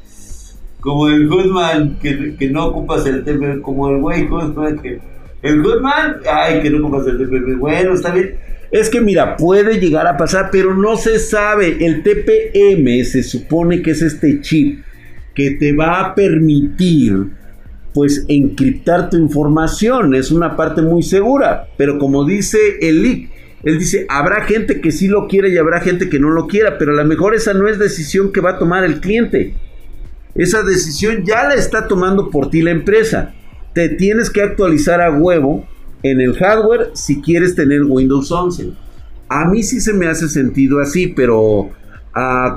Como 0.80 1.08
el 1.08 1.28
Goodman, 1.28 1.98
que, 2.00 2.34
que 2.36 2.50
no 2.50 2.66
ocupas 2.66 3.06
el 3.06 3.22
TPM, 3.24 3.62
como 3.62 3.88
el 3.90 4.00
güey 4.00 4.26
Goodman, 4.26 4.78
que... 4.80 5.00
El 5.42 5.62
Goodman, 5.62 6.16
ay, 6.30 6.60
que 6.62 6.70
no 6.70 6.86
ocupas 6.86 7.06
el 7.06 7.18
TPM. 7.18 7.58
Bueno, 7.58 7.94
está 7.94 8.12
bien. 8.12 8.36
Es 8.70 8.88
que 8.88 9.00
mira, 9.00 9.36
puede 9.36 9.78
llegar 9.78 10.06
a 10.06 10.16
pasar, 10.16 10.48
pero 10.50 10.74
no 10.74 10.96
se 10.96 11.18
sabe. 11.18 11.84
El 11.84 12.02
TPM 12.02 13.04
se 13.04 13.22
supone 13.22 13.82
que 13.82 13.90
es 13.90 14.02
este 14.02 14.40
chip 14.40 14.82
que 15.34 15.52
te 15.52 15.72
va 15.74 16.00
a 16.00 16.14
permitir 16.14 17.28
pues 17.92 18.24
encriptar 18.28 19.10
tu 19.10 19.18
información. 19.18 20.14
Es 20.14 20.30
una 20.30 20.56
parte 20.56 20.80
muy 20.80 21.02
segura. 21.02 21.68
Pero 21.76 21.98
como 21.98 22.24
dice 22.24 22.58
el 22.80 23.02
leak, 23.02 23.31
él 23.62 23.78
dice, 23.78 24.06
habrá 24.08 24.44
gente 24.44 24.80
que 24.80 24.90
sí 24.90 25.06
lo 25.08 25.28
quiere 25.28 25.50
y 25.50 25.56
habrá 25.56 25.80
gente 25.80 26.08
que 26.08 26.18
no 26.18 26.30
lo 26.30 26.48
quiera, 26.48 26.78
pero 26.78 26.92
a 26.92 26.96
lo 26.96 27.04
mejor 27.04 27.34
esa 27.34 27.54
no 27.54 27.68
es 27.68 27.78
decisión 27.78 28.32
que 28.32 28.40
va 28.40 28.50
a 28.50 28.58
tomar 28.58 28.84
el 28.84 29.00
cliente. 29.00 29.54
Esa 30.34 30.62
decisión 30.62 31.24
ya 31.24 31.44
la 31.44 31.54
está 31.54 31.86
tomando 31.86 32.30
por 32.30 32.50
ti 32.50 32.62
la 32.62 32.72
empresa. 32.72 33.34
Te 33.72 33.88
tienes 33.88 34.30
que 34.30 34.42
actualizar 34.42 35.00
a 35.00 35.12
huevo 35.12 35.66
en 36.02 36.20
el 36.20 36.34
hardware 36.34 36.90
si 36.94 37.20
quieres 37.20 37.54
tener 37.54 37.84
Windows 37.84 38.32
11. 38.32 38.72
A 39.28 39.44
mí 39.48 39.62
sí 39.62 39.80
se 39.80 39.92
me 39.92 40.08
hace 40.08 40.28
sentido 40.28 40.80
así, 40.80 41.06
pero 41.06 41.70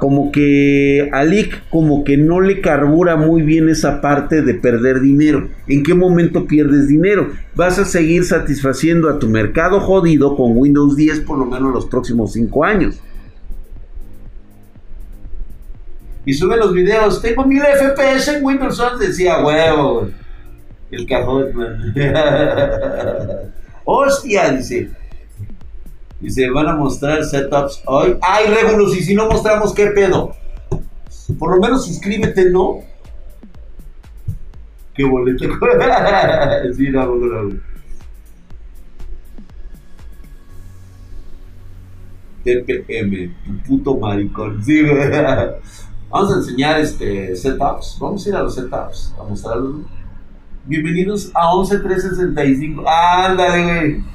como 0.02 0.32
que 0.32 1.10
a 1.14 1.24
Lick 1.24 1.70
como 1.70 2.04
que 2.04 2.18
no 2.18 2.42
le 2.42 2.60
carbura 2.60 3.16
muy 3.16 3.42
bien 3.42 3.70
esa 3.70 4.02
parte 4.02 4.42
de 4.42 4.54
perder 4.54 5.00
dinero. 5.00 5.48
¿En 5.68 5.84
qué 5.84 5.94
momento 5.94 6.46
pierdes 6.46 6.88
dinero? 6.88 7.32
Vas 7.56 7.80
a 7.80 7.86
seguir 7.86 8.26
satisfaciendo 8.26 9.10
a 9.10 9.18
tu 9.18 9.30
mercado 9.30 9.80
jodido 9.80 10.36
con 10.36 10.58
Windows 10.58 10.98
10 10.98 11.22
por 11.22 11.38
lo 11.38 11.46
menos 11.46 11.74
los 11.74 11.86
próximos 11.86 12.34
5 12.34 12.66
años. 12.66 13.00
Y 16.26 16.34
sube 16.34 16.58
los 16.58 16.74
videos, 16.74 17.22
tengo 17.22 17.46
1000 17.46 17.62
FPS 17.62 18.36
en 18.36 18.44
Windows 18.44 18.80
11, 18.80 19.08
decía 19.08 19.46
huevo. 19.46 20.10
El 20.92 21.06
cajón, 21.06 21.48
Hostia, 23.86 24.52
dice. 24.52 24.90
Y 26.26 26.32
se 26.32 26.50
van 26.50 26.68
a 26.68 26.76
mostrar 26.76 27.24
setups 27.24 27.84
hoy. 27.86 28.18
¡Ay, 28.20 28.48
Regulus! 28.48 28.98
Y 28.98 29.04
si 29.04 29.14
no 29.14 29.30
mostramos, 29.30 29.76
¿qué 29.76 29.92
pedo? 29.92 30.34
Por 31.38 31.56
lo 31.56 31.62
menos 31.62 31.86
suscríbete, 31.86 32.50
¿no? 32.50 32.80
¡Qué 34.96 35.04
boleto! 35.04 35.44
sí, 36.76 36.90
no, 36.90 37.06
no, 37.06 37.44
no. 37.44 37.60
TPM, 42.44 43.36
tu 43.46 43.58
puto 43.68 43.98
maricón. 43.98 44.64
Sí, 44.64 44.82
Vamos 46.10 46.34
a 46.34 46.38
enseñar 46.38 46.80
este 46.80 47.36
setups. 47.36 48.00
Vamos 48.02 48.26
a 48.26 48.30
ir 48.30 48.36
a 48.36 48.42
los 48.42 48.56
setups 48.56 49.14
a 49.20 49.24
mostrarlos. 49.26 49.76
Bienvenidos 50.66 51.30
a 51.36 51.52
11365. 51.52 52.84
Ándale, 52.88 53.64
güey. 53.64 54.15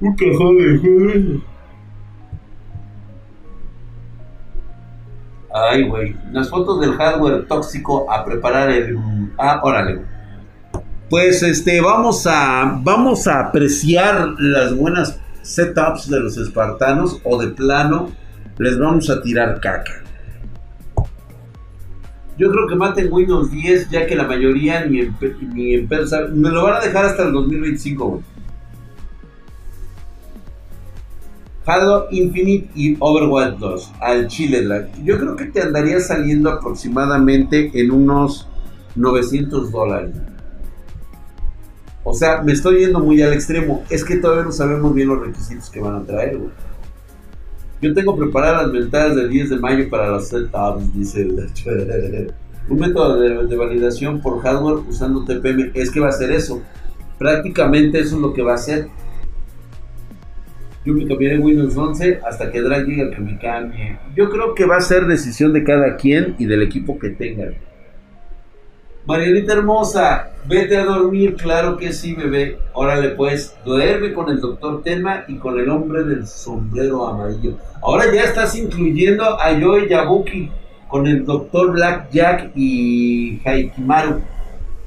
Un 0.00 0.16
cajón 0.16 0.58
de 0.58 1.40
Ay, 5.52 5.88
güey. 5.88 6.16
Las 6.32 6.50
fotos 6.50 6.80
del 6.80 6.94
hardware 6.94 7.46
tóxico 7.46 8.10
a 8.10 8.24
preparar 8.24 8.70
el 8.70 8.98
Ah, 9.38 9.60
órale. 9.62 10.00
Pues 11.08 11.42
este, 11.44 11.80
vamos 11.80 12.26
a, 12.26 12.80
vamos 12.82 13.28
a 13.28 13.40
apreciar 13.40 14.34
las 14.38 14.76
buenas 14.76 15.20
setups 15.42 16.08
de 16.08 16.20
los 16.20 16.36
espartanos 16.38 17.20
o 17.22 17.40
de 17.40 17.48
plano 17.48 18.10
les 18.58 18.78
vamos 18.78 19.08
a 19.10 19.22
tirar 19.22 19.60
caca. 19.60 20.02
Yo 22.36 22.50
creo 22.50 22.66
que 22.66 22.74
maten 22.74 23.12
Windows 23.12 23.50
10 23.50 23.90
ya 23.90 24.06
que 24.06 24.16
la 24.16 24.24
mayoría 24.24 24.84
ni 24.86 25.00
en, 25.00 25.16
ni 25.52 25.74
en 25.74 25.88
me 26.32 26.50
lo 26.50 26.64
van 26.64 26.74
a 26.74 26.80
dejar 26.80 27.04
hasta 27.04 27.22
el 27.24 27.32
2025. 27.32 28.06
Güey. 28.08 28.33
Halo 31.66 32.08
Infinite 32.10 32.68
y 32.74 32.96
Overwatch 33.00 33.58
2 33.58 33.92
al 34.00 34.28
Chile. 34.28 34.88
Yo 35.02 35.18
creo 35.18 35.34
que 35.34 35.46
te 35.46 35.62
andaría 35.62 35.98
saliendo 35.98 36.50
aproximadamente 36.50 37.70
en 37.72 37.90
unos 37.90 38.46
900 38.96 39.72
dólares. 39.72 40.14
O 42.02 42.12
sea, 42.12 42.42
me 42.42 42.52
estoy 42.52 42.80
yendo 42.80 43.00
muy 43.00 43.22
al 43.22 43.32
extremo. 43.32 43.82
Es 43.88 44.04
que 44.04 44.16
todavía 44.16 44.44
no 44.44 44.52
sabemos 44.52 44.94
bien 44.94 45.08
los 45.08 45.20
requisitos 45.20 45.70
que 45.70 45.80
van 45.80 45.96
a 45.96 46.02
traer, 46.02 46.36
güey. 46.36 46.50
Yo 47.80 47.94
tengo 47.94 48.16
preparadas 48.16 48.64
las 48.64 48.72
ventanas 48.72 49.16
del 49.16 49.30
10 49.30 49.50
de 49.50 49.56
mayo 49.56 49.90
para 49.90 50.08
los 50.08 50.28
setups, 50.28 50.94
dice 50.94 51.22
el... 51.22 52.32
Un 52.66 52.78
método 52.78 53.20
de, 53.20 53.46
de, 53.46 53.56
validación 53.56 54.22
por 54.22 54.40
hardware 54.40 54.76
usando 54.88 55.22
TPM. 55.22 55.70
Es 55.74 55.90
que 55.90 56.00
va 56.00 56.08
a 56.08 56.12
ser 56.12 56.32
eso. 56.32 56.62
Prácticamente 57.18 58.00
eso 58.00 58.16
es 58.16 58.22
lo 58.22 58.32
que 58.32 58.42
va 58.42 58.52
a 58.52 58.54
hacer. 58.54 58.88
Yo 60.84 60.92
me 60.92 61.06
cambiaré 61.06 61.38
Windows 61.38 61.76
11 61.76 62.20
hasta 62.26 62.50
que 62.50 62.60
Drag 62.60 62.84
diga 62.84 63.10
que 63.10 63.20
me 63.20 63.38
cambie. 63.38 63.98
Yo 64.14 64.28
creo 64.28 64.54
que 64.54 64.66
va 64.66 64.76
a 64.76 64.80
ser 64.82 65.06
decisión 65.06 65.52
de 65.54 65.64
cada 65.64 65.96
quien 65.96 66.36
y 66.38 66.44
del 66.44 66.62
equipo 66.62 66.98
que 66.98 67.10
tenga. 67.10 67.52
Marianita 69.06 69.52
hermosa, 69.52 70.30
vete 70.46 70.78
a 70.78 70.84
dormir, 70.84 71.36
claro 71.36 71.76
que 71.76 71.92
sí, 71.92 72.14
bebé. 72.14 72.58
Órale 72.72 73.10
pues, 73.10 73.54
duerme 73.64 74.14
con 74.14 74.30
el 74.30 74.40
doctor 74.40 74.82
Tema 74.82 75.24
y 75.28 75.36
con 75.36 75.58
el 75.58 75.68
hombre 75.68 76.04
del 76.04 76.26
sombrero 76.26 77.06
amarillo. 77.06 77.58
Ahora 77.82 78.04
ya 78.12 78.22
estás 78.22 78.56
incluyendo 78.56 79.24
a 79.24 79.60
Joey 79.60 79.88
Yabuki 79.90 80.50
con 80.88 81.06
el 81.06 81.24
doctor 81.26 81.72
Black 81.72 82.10
Jack 82.12 82.52
y 82.54 83.40
Haikimaru. 83.44 84.20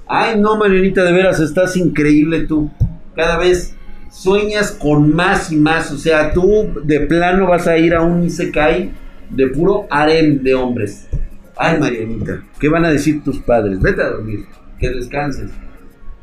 Ay, 0.08 0.40
no, 0.40 0.58
Marianita, 0.58 1.04
de 1.04 1.12
veras, 1.12 1.40
estás 1.40 1.76
increíble 1.76 2.48
tú. 2.48 2.72
Cada 3.16 3.38
vez 3.38 3.77
sueñas 4.10 4.72
con 4.72 5.16
más 5.16 5.52
y 5.52 5.58
más. 5.58 5.92
O 5.92 5.98
sea, 5.98 6.34
tú 6.34 6.70
de 6.84 7.02
plano 7.02 7.48
vas 7.48 7.68
a 7.68 7.78
ir 7.78 7.94
a 7.96 8.02
un 8.02 8.24
Isekai 8.24 8.92
de 9.30 9.48
puro 9.48 9.88
harem 9.90 10.42
de 10.44 10.56
hombres. 10.56 11.08
Ay, 11.56 11.80
Marianita, 11.80 12.44
¿qué 12.60 12.70
van 12.70 12.86
a 12.86 12.92
decir 12.92 13.24
tus 13.24 13.40
padres? 13.40 13.80
Vete 13.82 14.02
a 14.02 14.10
dormir, 14.10 14.46
que 14.80 14.90
descanses 14.90 15.52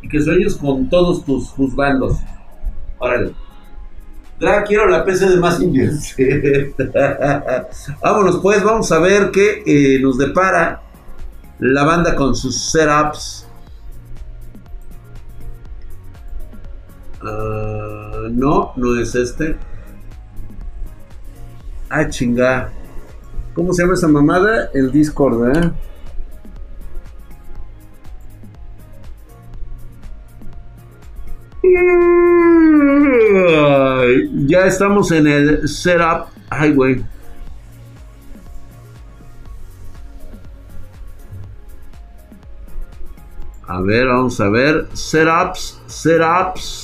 y 0.01 0.09
que 0.09 0.21
sueñes 0.21 0.55
con 0.55 0.89
todos 0.89 1.25
tus 1.25 1.49
juzgandos. 1.51 2.19
Órale. 2.99 3.33
Ya 4.41 4.63
quiero 4.65 4.89
la 4.89 5.05
PC 5.05 5.31
de 5.31 5.37
más 5.37 5.61
indios. 5.61 6.15
Vámonos 8.03 8.41
pues, 8.41 8.63
vamos 8.63 8.91
a 8.93 8.99
ver 8.99 9.31
qué 9.31 9.63
eh, 9.65 9.99
nos 10.01 10.19
depara 10.19 10.83
la 11.59 11.85
banda 11.85 12.15
con 12.15 12.35
sus 12.35 12.71
setups. 12.71 13.44
Ah, 17.27 18.29
no, 18.31 18.73
no 18.77 19.01
es 19.01 19.15
este. 19.15 19.57
Ah, 21.89 22.09
chinga. 22.09 22.71
¿Cómo 23.55 23.73
se 23.73 23.83
llama 23.83 23.95
esa 23.95 24.09
mamada? 24.09 24.71
El 24.75 24.91
Discord, 24.91 25.57
¿eh? 25.57 25.73
ya 34.47 34.67
estamos 34.67 35.11
en 35.11 35.27
el 35.27 35.69
setup 35.69 36.29
highway. 36.51 37.05
A 43.67 43.81
ver, 43.81 44.07
vamos 44.07 44.41
a 44.41 44.49
ver. 44.49 44.89
Setups, 44.93 45.81
setups. 45.87 46.84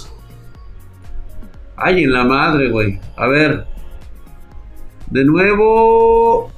Ay, 1.82 2.04
en 2.04 2.12
la 2.12 2.24
madre, 2.24 2.70
güey. 2.70 3.00
A 3.16 3.26
ver. 3.26 3.66
De 5.10 5.24
nuevo. 5.24 6.50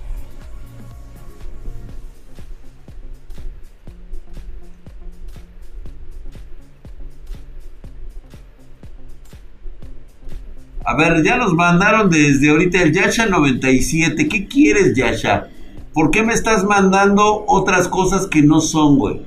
A 10.84 10.96
ver, 10.96 11.22
ya 11.22 11.36
nos 11.36 11.54
mandaron 11.54 12.10
desde 12.10 12.50
ahorita 12.50 12.82
el 12.82 12.92
Yasha 12.92 13.26
97. 13.26 14.28
¿Qué 14.28 14.48
quieres, 14.48 14.96
Yasha? 14.96 15.48
¿Por 15.94 16.10
qué 16.10 16.24
me 16.24 16.32
estás 16.32 16.64
mandando 16.64 17.44
otras 17.46 17.86
cosas 17.86 18.26
que 18.26 18.42
no 18.42 18.60
son, 18.60 18.98
güey? 18.98 19.22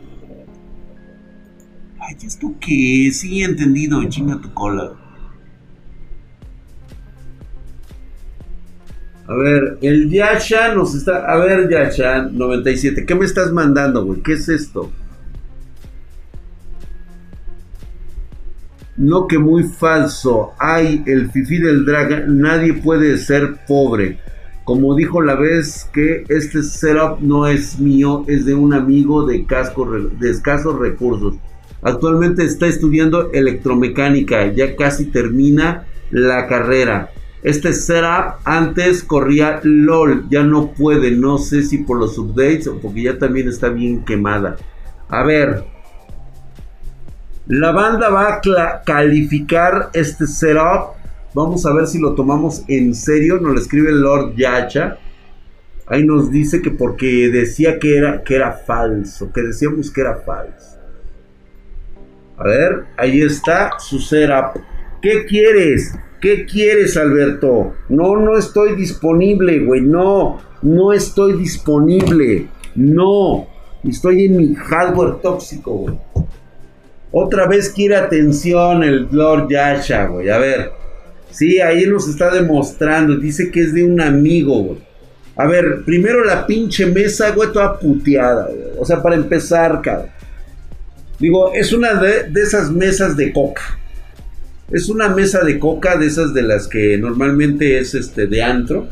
Ay, 1.99 2.17
¿esto 2.21 2.53
qué? 2.59 3.09
Sí, 3.13 3.43
entendido, 3.43 4.03
chinga 4.09 4.41
tu 4.41 4.53
cola. 4.53 5.04
A 9.27 9.33
ver, 9.33 9.79
el 9.81 10.09
Yasha 10.09 10.73
nos 10.75 10.93
está. 10.93 11.25
A 11.25 11.37
ver, 11.37 11.67
Yasha 11.69 12.29
97. 12.31 13.05
¿Qué 13.05 13.15
me 13.15 13.25
estás 13.25 13.51
mandando, 13.51 14.05
güey? 14.05 14.21
¿Qué 14.21 14.33
es 14.33 14.47
esto? 14.49 14.91
No 18.97 19.27
que 19.27 19.39
muy 19.39 19.63
falso. 19.63 20.51
Ay, 20.59 21.03
el 21.07 21.31
fifi 21.31 21.57
del 21.57 21.85
drag. 21.85 22.29
Nadie 22.29 22.73
puede 22.73 23.17
ser 23.17 23.65
pobre. 23.67 24.19
Como 24.63 24.95
dijo 24.95 25.21
la 25.21 25.35
vez 25.35 25.89
que 25.91 26.23
este 26.29 26.61
setup 26.61 27.19
no 27.19 27.47
es 27.47 27.79
mío, 27.79 28.25
es 28.27 28.45
de 28.45 28.53
un 28.53 28.73
amigo 28.73 29.25
de, 29.25 29.45
de 30.19 30.29
escasos 30.29 30.79
recursos. 30.79 31.35
Actualmente 31.81 32.43
está 32.45 32.67
estudiando 32.67 33.31
electromecánica. 33.31 34.53
Ya 34.53 34.75
casi 34.75 35.05
termina 35.05 35.85
la 36.11 36.47
carrera. 36.47 37.09
Este 37.45 37.73
setup 37.73 38.39
antes 38.43 39.03
corría 39.03 39.59
LOL, 39.61 40.27
ya 40.31 40.41
no 40.41 40.71
puede, 40.71 41.11
no 41.11 41.37
sé 41.37 41.61
si 41.61 41.77
por 41.77 41.99
los 41.99 42.17
updates 42.17 42.65
o 42.65 42.79
porque 42.79 43.03
ya 43.03 43.19
también 43.19 43.47
está 43.47 43.69
bien 43.69 44.03
quemada. 44.03 44.55
A 45.09 45.23
ver, 45.23 45.63
la 47.45 47.71
banda 47.71 48.09
va 48.09 48.33
a 48.33 48.81
calificar 48.83 49.91
este 49.93 50.25
setup. 50.25 50.95
Vamos 51.35 51.67
a 51.67 51.73
ver 51.75 51.85
si 51.85 51.99
lo 51.99 52.15
tomamos 52.15 52.63
en 52.67 52.95
serio. 52.95 53.39
Nos 53.39 53.53
lo 53.53 53.59
escribe 53.59 53.91
Lord 53.91 54.33
Yacha. 54.35 54.97
Ahí 55.85 56.03
nos 56.03 56.31
dice 56.31 56.63
que 56.63 56.71
porque 56.71 57.29
decía 57.29 57.77
que 57.77 57.95
era, 57.95 58.23
que 58.23 58.37
era 58.37 58.53
falso, 58.53 59.31
que 59.31 59.43
decíamos 59.43 59.91
que 59.91 60.01
era 60.01 60.15
falso. 60.15 60.79
A 62.39 62.43
ver, 62.43 62.85
ahí 62.97 63.21
está 63.21 63.77
su 63.77 63.99
setup. 63.99 64.59
¿Qué 65.05 65.23
quieres? 65.25 65.93
¿Qué 66.19 66.47
quieres, 66.47 66.97
Alberto? 66.97 67.75
No, 67.89 68.15
no 68.15 68.35
estoy 68.39 68.75
disponible, 68.75 69.59
güey. 69.59 69.81
No, 69.81 70.41
no 70.63 70.93
estoy 70.93 71.33
disponible. 71.33 72.47
No, 72.73 73.47
estoy 73.87 74.25
en 74.25 74.37
mi 74.37 74.55
hardware 74.55 75.21
tóxico, 75.21 75.73
güey. 75.73 75.95
Otra 77.11 77.45
vez 77.45 77.69
quiere 77.69 77.97
atención 77.97 78.83
el 78.83 79.07
Lord 79.11 79.47
Yasha, 79.47 80.07
güey. 80.07 80.31
A 80.31 80.39
ver. 80.39 80.71
Sí, 81.29 81.61
ahí 81.61 81.85
nos 81.85 82.09
está 82.09 82.33
demostrando. 82.33 83.15
Dice 83.15 83.51
que 83.51 83.61
es 83.61 83.75
de 83.75 83.83
un 83.83 84.01
amigo, 84.01 84.63
güey. 84.63 84.79
A 85.35 85.45
ver, 85.45 85.83
primero 85.85 86.23
la 86.23 86.47
pinche 86.47 86.87
mesa, 86.87 87.29
güey, 87.29 87.53
toda 87.53 87.77
puteada. 87.77 88.47
Güey. 88.47 88.79
O 88.79 88.85
sea, 88.85 89.03
para 89.03 89.17
empezar, 89.17 89.83
cabrón. 89.83 90.09
Digo, 91.19 91.53
es 91.53 91.73
una 91.73 91.93
de, 91.93 92.23
de 92.31 92.41
esas 92.41 92.71
mesas 92.71 93.15
de 93.15 93.31
coca. 93.31 93.61
Es 94.71 94.89
una 94.89 95.09
mesa 95.09 95.43
de 95.43 95.59
coca 95.59 95.95
de 95.97 96.07
esas 96.07 96.33
de 96.33 96.41
las 96.41 96.67
que 96.67 96.97
normalmente 96.97 97.77
es 97.77 97.93
este 97.93 98.27
de 98.27 98.41
antro. 98.41 98.87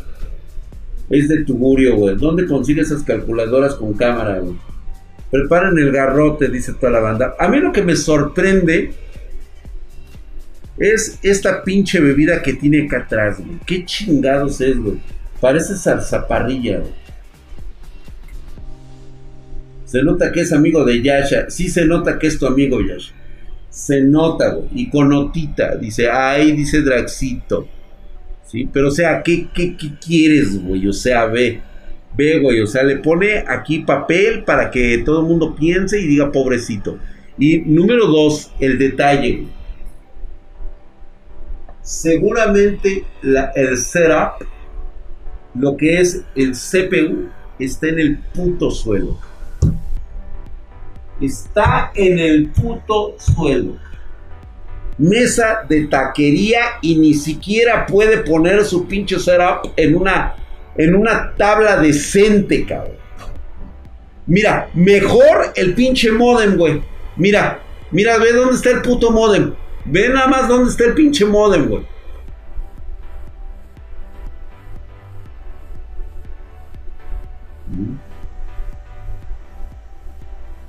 Es 1.10 1.28
de 1.28 1.44
tuburio, 1.44 1.96
güey. 1.96 2.16
¿Dónde 2.16 2.46
consigues 2.46 2.88
esas 2.88 3.04
calculadoras 3.04 3.76
con 3.76 3.94
cámara, 3.94 4.40
güey? 4.40 4.56
Preparen 5.32 5.78
el 5.80 5.92
garrote, 5.92 6.48
dice 6.48 6.74
toda 6.74 6.92
la 6.92 7.00
banda. 7.00 7.36
A 7.40 7.48
mí 7.48 7.60
lo 7.60 7.72
que 7.72 7.82
me 7.82 7.96
sorprende 7.96 8.94
es 10.78 11.20
esta 11.24 11.64
pinche 11.64 12.00
bebida 12.00 12.42
que 12.42 12.54
tiene 12.54 12.86
acá 12.86 13.00
atrás, 13.00 13.40
güey. 13.40 13.60
¿Qué 13.66 13.84
chingados 13.84 14.62
es, 14.62 14.78
güey? 14.78 15.00
Parece 15.42 15.76
zarzaparrilla, 15.76 16.80
güey. 16.80 16.94
Se 19.86 20.04
nota 20.04 20.32
que 20.32 20.42
es 20.42 20.54
amigo 20.54 20.86
de 20.86 21.02
Yasha. 21.02 21.50
Sí 21.50 21.68
se 21.68 21.86
nota 21.86 22.18
que 22.20 22.28
es 22.28 22.38
tu 22.38 22.46
amigo, 22.46 22.80
Yasha. 22.80 23.14
Se 23.74 24.02
nota, 24.02 24.54
güey. 24.54 24.68
Y 24.76 24.90
con 24.92 25.10
notita. 25.10 25.76
Dice, 25.76 26.08
ay, 26.08 26.52
dice 26.52 26.82
Draxito. 26.84 27.68
Sí, 28.46 28.70
pero 28.72 28.90
o 28.90 28.92
sea, 28.92 29.24
¿qué, 29.24 29.48
qué, 29.52 29.76
qué 29.76 29.94
quieres, 30.00 30.64
güey? 30.64 30.88
O 30.88 30.94
sea, 30.94 31.26
ve. 31.26 31.60
Ve, 32.16 32.40
güey, 32.40 32.62
o 32.62 32.68
sea, 32.68 32.84
le 32.84 32.98
pone 32.98 33.44
aquí 33.48 33.80
papel 33.80 34.44
para 34.44 34.70
que 34.70 35.00
todo 35.00 35.22
el 35.22 35.26
mundo 35.26 35.56
piense 35.56 36.00
y 36.00 36.06
diga 36.06 36.32
pobrecito. 36.32 37.00
Y 37.40 37.62
número 37.62 38.06
dos, 38.06 38.52
el 38.60 38.78
detalle. 38.78 39.48
Seguramente 41.82 43.06
el 43.56 43.78
setup, 43.78 44.48
lo 45.56 45.76
que 45.76 46.00
es 46.00 46.24
el 46.36 46.52
CPU, 46.52 47.30
está 47.58 47.88
en 47.88 47.98
el 47.98 48.18
puto 48.20 48.70
suelo. 48.70 49.18
Está 51.22 51.92
en 51.96 52.20
el 52.20 52.50
puto 52.50 53.16
suelo. 53.18 53.78
Mesa 54.98 55.66
de 55.68 55.88
taquería 55.88 56.62
y 56.82 56.98
ni 56.98 57.14
siquiera 57.14 57.86
puede 57.86 58.18
poner 58.18 58.64
su 58.64 58.88
pinche 58.88 59.20
setup 59.20 59.72
en 59.76 59.96
una, 59.96 60.36
en 60.78 60.96
una 60.96 61.34
tabla 61.36 61.78
decente, 61.78 62.66
cabrón. 62.66 62.98
Mira, 64.26 64.70
mejor 64.74 65.52
el 65.56 65.74
pinche 65.74 66.12
modem, 66.12 66.56
güey. 66.58 66.82
Mira, 67.18 67.60
mira, 67.92 68.18
ve 68.18 68.32
dónde 68.32 68.56
está 68.56 68.72
el 68.72 68.82
puto 68.82 69.12
modem. 69.12 69.54
Ve 69.86 70.10
nada 70.10 70.28
más 70.28 70.48
dónde 70.48 70.70
está 70.70 70.86
el 70.86 70.94
pinche 70.94 71.26
modem, 71.26 71.68
güey. 71.68 71.86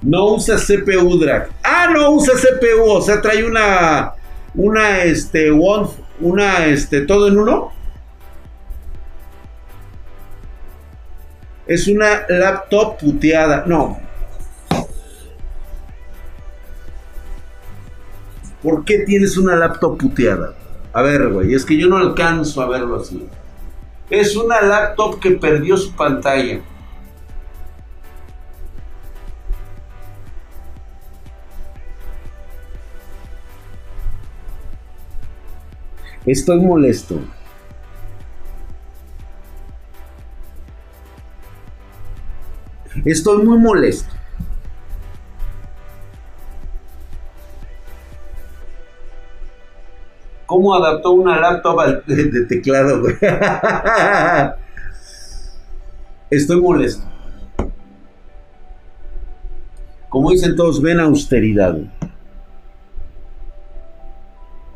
No 0.05 0.35
usa 0.35 0.57
CPU 0.57 1.19
drag. 1.19 1.49
Ah, 1.62 1.88
no 1.90 2.11
usa 2.11 2.35
CPU, 2.35 2.85
o 2.85 3.01
sea, 3.01 3.23
trae 3.23 3.43
una 3.43 4.12
una 4.55 5.03
este 5.03 5.51
one, 5.51 5.88
una 6.21 6.67
este 6.67 7.01
todo 7.01 7.29
en 7.29 7.38
uno. 7.38 7.73
Es 11.67 11.88
una 11.88 12.27
laptop 12.29 12.99
puteada. 12.99 13.64
No. 13.67 13.99
¿Por 18.62 18.85
qué 18.85 19.01
tienes 19.01 19.38
una 19.38 19.57
laptop 19.57 19.97
puteada? 19.97 20.55
A 20.93 21.01
ver, 21.01 21.29
güey, 21.31 21.55
es 21.55 21.64
que 21.64 21.79
yo 21.79 21.88
no 21.88 21.97
alcanzo 21.97 22.61
a 22.61 22.69
verlo 22.69 22.97
así. 22.97 23.27
Es 24.11 24.37
una 24.37 24.61
laptop 24.61 25.19
que 25.19 25.33
perdió 25.33 25.79
su 25.79 25.93
pantalla. 25.97 26.61
Estoy 36.27 36.61
molesto. 36.61 37.21
Estoy 43.05 43.45
muy 43.45 43.59
molesto. 43.59 44.15
¿Cómo 50.47 50.75
adaptó 50.75 51.13
una 51.13 51.41
laptop 51.41 51.81
al 51.81 52.05
de 52.07 52.47
teclado, 52.47 53.01
güey? 53.01 53.17
Estoy 56.31 56.61
molesto. 56.61 57.05
Como 60.09 60.31
dicen 60.31 60.57
todos, 60.57 60.81
ven 60.81 61.01
austeridad. 61.01 61.77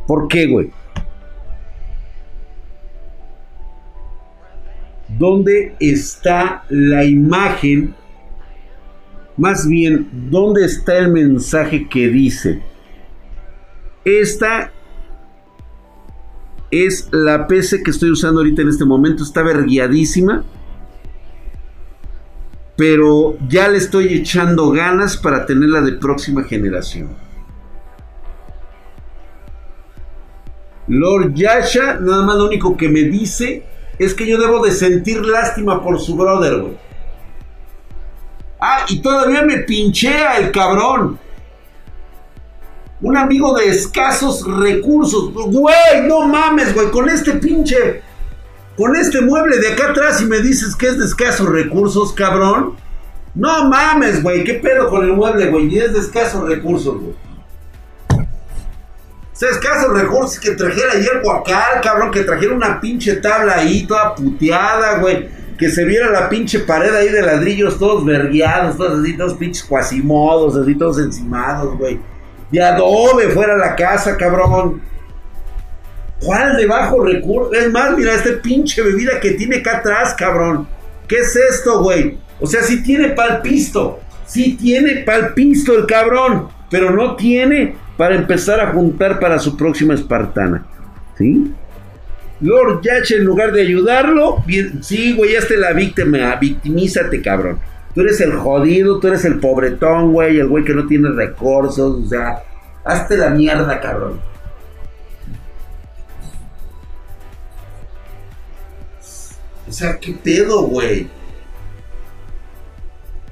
¿Por 0.06 0.26
qué, 0.28 0.46
güey? 0.46 0.72
¿Dónde 5.08 5.74
está 5.80 6.64
la 6.68 7.04
imagen? 7.04 7.94
Más 9.36 9.66
bien, 9.66 10.08
¿dónde 10.30 10.64
está 10.64 10.98
el 10.98 11.12
mensaje 11.12 11.88
que 11.88 12.08
dice? 12.08 12.62
Esta 14.04 14.72
es 16.70 17.08
la 17.12 17.46
PC 17.46 17.82
que 17.82 17.90
estoy 17.90 18.10
usando 18.10 18.40
ahorita 18.40 18.62
en 18.62 18.68
este 18.68 18.84
momento. 18.84 19.22
Está 19.22 19.42
verguiadísima. 19.42 20.44
Pero 22.76 23.36
ya 23.48 23.68
le 23.68 23.78
estoy 23.78 24.14
echando 24.14 24.70
ganas 24.70 25.16
para 25.16 25.46
tenerla 25.46 25.80
de 25.80 25.92
próxima 25.92 26.44
generación. 26.44 27.08
Lord 30.86 31.34
Yasha, 31.34 31.98
nada 32.00 32.24
más 32.24 32.36
lo 32.36 32.46
único 32.46 32.76
que 32.76 32.88
me 32.88 33.02
dice 33.02 33.64
es 33.98 34.14
que 34.14 34.26
yo 34.26 34.38
debo 34.38 34.64
de 34.64 34.72
sentir 34.72 35.24
lástima 35.24 35.82
por 35.82 36.00
su 36.00 36.16
brother, 36.16 36.60
güey. 36.60 36.78
Ah, 38.60 38.84
y 38.88 39.00
todavía 39.00 39.42
me 39.42 39.58
pinchea 39.58 40.38
el 40.38 40.50
cabrón. 40.50 41.18
Un 43.00 43.16
amigo 43.16 43.56
de 43.56 43.68
escasos 43.68 44.44
recursos. 44.44 45.32
Güey, 45.32 46.02
no 46.06 46.26
mames, 46.26 46.74
güey. 46.74 46.90
Con 46.90 47.08
este 47.08 47.32
pinche. 47.34 48.02
Con 48.76 48.96
este 48.96 49.20
mueble 49.20 49.58
de 49.58 49.72
acá 49.72 49.90
atrás 49.90 50.20
y 50.20 50.26
me 50.26 50.40
dices 50.40 50.74
que 50.74 50.86
es 50.86 50.98
de 50.98 51.04
escasos 51.04 51.48
recursos, 51.48 52.12
cabrón. 52.12 52.76
No 53.34 53.68
mames, 53.68 54.22
güey. 54.22 54.42
¿Qué 54.42 54.54
pedo 54.54 54.88
con 54.88 55.04
el 55.04 55.12
mueble, 55.12 55.46
güey? 55.50 55.72
Y 55.72 55.78
es 55.78 55.92
de 55.92 56.00
escasos 56.00 56.48
recursos, 56.48 57.00
güey. 57.00 57.27
¿Sabes 59.38 59.54
escasos 59.54 59.96
recursos 59.96 60.40
que 60.40 60.50
trajera 60.56 60.94
ayer 60.94 61.20
Guacal, 61.22 61.80
cabrón? 61.80 62.10
Que 62.10 62.24
trajera 62.24 62.52
una 62.52 62.80
pinche 62.80 63.14
tabla 63.16 63.58
ahí 63.58 63.86
toda 63.86 64.16
puteada, 64.16 64.98
güey. 64.98 65.28
Que 65.56 65.70
se 65.70 65.84
viera 65.84 66.10
la 66.10 66.28
pinche 66.28 66.58
pared 66.58 66.92
ahí 66.92 67.08
de 67.10 67.22
ladrillos 67.22 67.78
todos 67.78 68.04
vergueados, 68.04 68.76
todos 68.76 68.98
así, 68.98 69.16
todos 69.16 69.34
pinches 69.34 69.62
cuasimodos, 69.62 70.56
así 70.56 70.74
todos 70.74 70.98
encimados, 70.98 71.78
güey. 71.78 72.00
De 72.50 72.60
adobe 72.60 73.28
fuera 73.28 73.56
la 73.56 73.76
casa, 73.76 74.16
cabrón. 74.16 74.82
¿Cuál 76.20 76.56
de 76.56 76.66
bajo 76.66 77.04
recurso? 77.04 77.52
Es 77.52 77.70
más, 77.70 77.96
mira, 77.96 78.14
este 78.14 78.32
pinche 78.32 78.82
bebida 78.82 79.20
que 79.20 79.34
tiene 79.34 79.58
acá 79.58 79.76
atrás, 79.76 80.16
cabrón. 80.18 80.66
¿Qué 81.06 81.18
es 81.18 81.36
esto, 81.36 81.80
güey? 81.80 82.18
O 82.40 82.46
sea, 82.48 82.64
sí 82.64 82.82
tiene 82.82 83.10
palpisto. 83.10 84.00
Sí 84.26 84.56
tiene 84.56 85.04
palpisto 85.04 85.78
el 85.78 85.86
cabrón. 85.86 86.48
Pero 86.68 86.90
no 86.90 87.14
tiene 87.14 87.76
para 87.98 88.14
empezar 88.14 88.60
a 88.60 88.72
juntar 88.72 89.18
para 89.18 89.38
su 89.40 89.56
próxima 89.56 89.92
espartana. 89.92 90.64
¿Sí? 91.18 91.52
Lord 92.40 92.80
Yache, 92.82 93.16
en 93.16 93.24
lugar 93.24 93.50
de 93.50 93.62
ayudarlo, 93.62 94.44
bien, 94.46 94.84
sí, 94.84 95.16
güey, 95.16 95.32
ya 95.32 95.40
la 95.56 95.72
víctima, 95.72 96.36
victimízate, 96.36 97.20
cabrón. 97.20 97.58
Tú 97.92 98.02
eres 98.02 98.20
el 98.20 98.34
jodido, 98.36 99.00
tú 99.00 99.08
eres 99.08 99.24
el 99.24 99.40
pobretón, 99.40 100.12
güey, 100.12 100.38
el 100.38 100.46
güey 100.46 100.62
que 100.64 100.74
no 100.74 100.86
tiene 100.86 101.10
recursos, 101.10 102.04
o 102.04 102.08
sea, 102.08 102.44
hazte 102.84 103.16
la 103.16 103.30
mierda, 103.30 103.80
cabrón. 103.80 104.20
O 109.68 109.72
sea, 109.72 109.98
¿qué 109.98 110.12
pedo, 110.12 110.62
güey? 110.62 111.08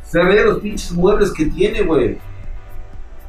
O 0.05 0.11
sea, 0.11 0.24
ve 0.24 0.42
los 0.42 0.59
pinches 0.59 0.90
muebles 0.90 1.33
que 1.33 1.46
tiene, 1.46 1.83
güey. 1.83 2.18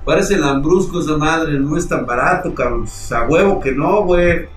Parece 0.07 0.37
lambrusco 0.37 1.01
esa 1.01 1.17
madre, 1.17 1.59
no 1.59 1.75
es 1.75 1.85
tan 1.85 2.05
barato, 2.05 2.55
cabrón. 2.55 2.87
A 3.11 3.27
huevo 3.27 3.59
que 3.59 3.73
no, 3.73 4.03
güey. 4.05 4.47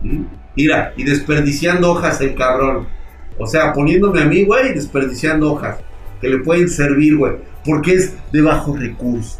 ¿Mm? 0.00 0.24
Mira, 0.56 0.92
y 0.96 1.04
desperdiciando 1.04 1.92
hojas 1.92 2.20
el 2.20 2.34
cabrón. 2.34 2.88
O 3.38 3.46
sea, 3.46 3.72
poniéndome 3.72 4.22
a 4.22 4.24
mí, 4.24 4.44
güey, 4.44 4.74
desperdiciando 4.74 5.52
hojas. 5.52 5.78
Que 6.20 6.28
le 6.28 6.38
pueden 6.38 6.68
servir, 6.68 7.16
güey. 7.16 7.34
Porque 7.64 7.94
es 7.94 8.16
de 8.32 8.42
bajo 8.42 8.76
recursos. 8.76 9.38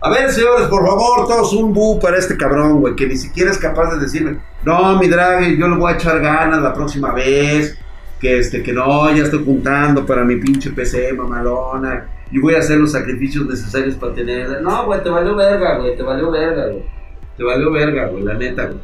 A 0.00 0.08
ver, 0.08 0.30
señores, 0.32 0.66
por 0.68 0.86
favor, 0.86 1.28
todos 1.28 1.52
un 1.52 1.74
bu 1.74 2.00
para 2.00 2.16
este 2.16 2.38
cabrón, 2.38 2.80
güey, 2.80 2.96
que 2.96 3.06
ni 3.06 3.18
siquiera 3.18 3.50
es 3.50 3.58
capaz 3.58 3.94
de 3.94 4.00
decirme, 4.00 4.38
no, 4.64 4.98
mi 4.98 5.06
drag, 5.06 5.58
yo 5.58 5.68
le 5.68 5.76
voy 5.76 5.92
a 5.92 5.96
echar 5.96 6.18
ganas 6.20 6.62
la 6.62 6.72
próxima 6.72 7.12
vez, 7.12 7.76
que 8.18 8.38
este, 8.38 8.62
que 8.62 8.72
no, 8.72 9.14
ya 9.14 9.24
estoy 9.24 9.44
juntando 9.44 10.06
para 10.06 10.24
mi 10.24 10.36
pinche 10.36 10.70
PC 10.70 11.12
mamalona, 11.12 12.06
y 12.34 12.40
voy 12.40 12.56
a 12.56 12.58
hacer 12.58 12.78
los 12.78 12.90
sacrificios 12.90 13.46
necesarios 13.46 13.94
para 13.94 14.12
tener. 14.12 14.60
No, 14.60 14.86
güey, 14.86 15.00
te 15.04 15.08
valió 15.08 15.36
verga, 15.36 15.78
güey, 15.78 15.96
te 15.96 16.02
valió 16.02 16.32
verga, 16.32 16.66
güey. 16.66 16.82
Te 17.36 17.44
valió 17.44 17.70
verga, 17.70 18.08
güey, 18.08 18.24
la 18.24 18.34
neta, 18.34 18.64
güey. 18.66 18.80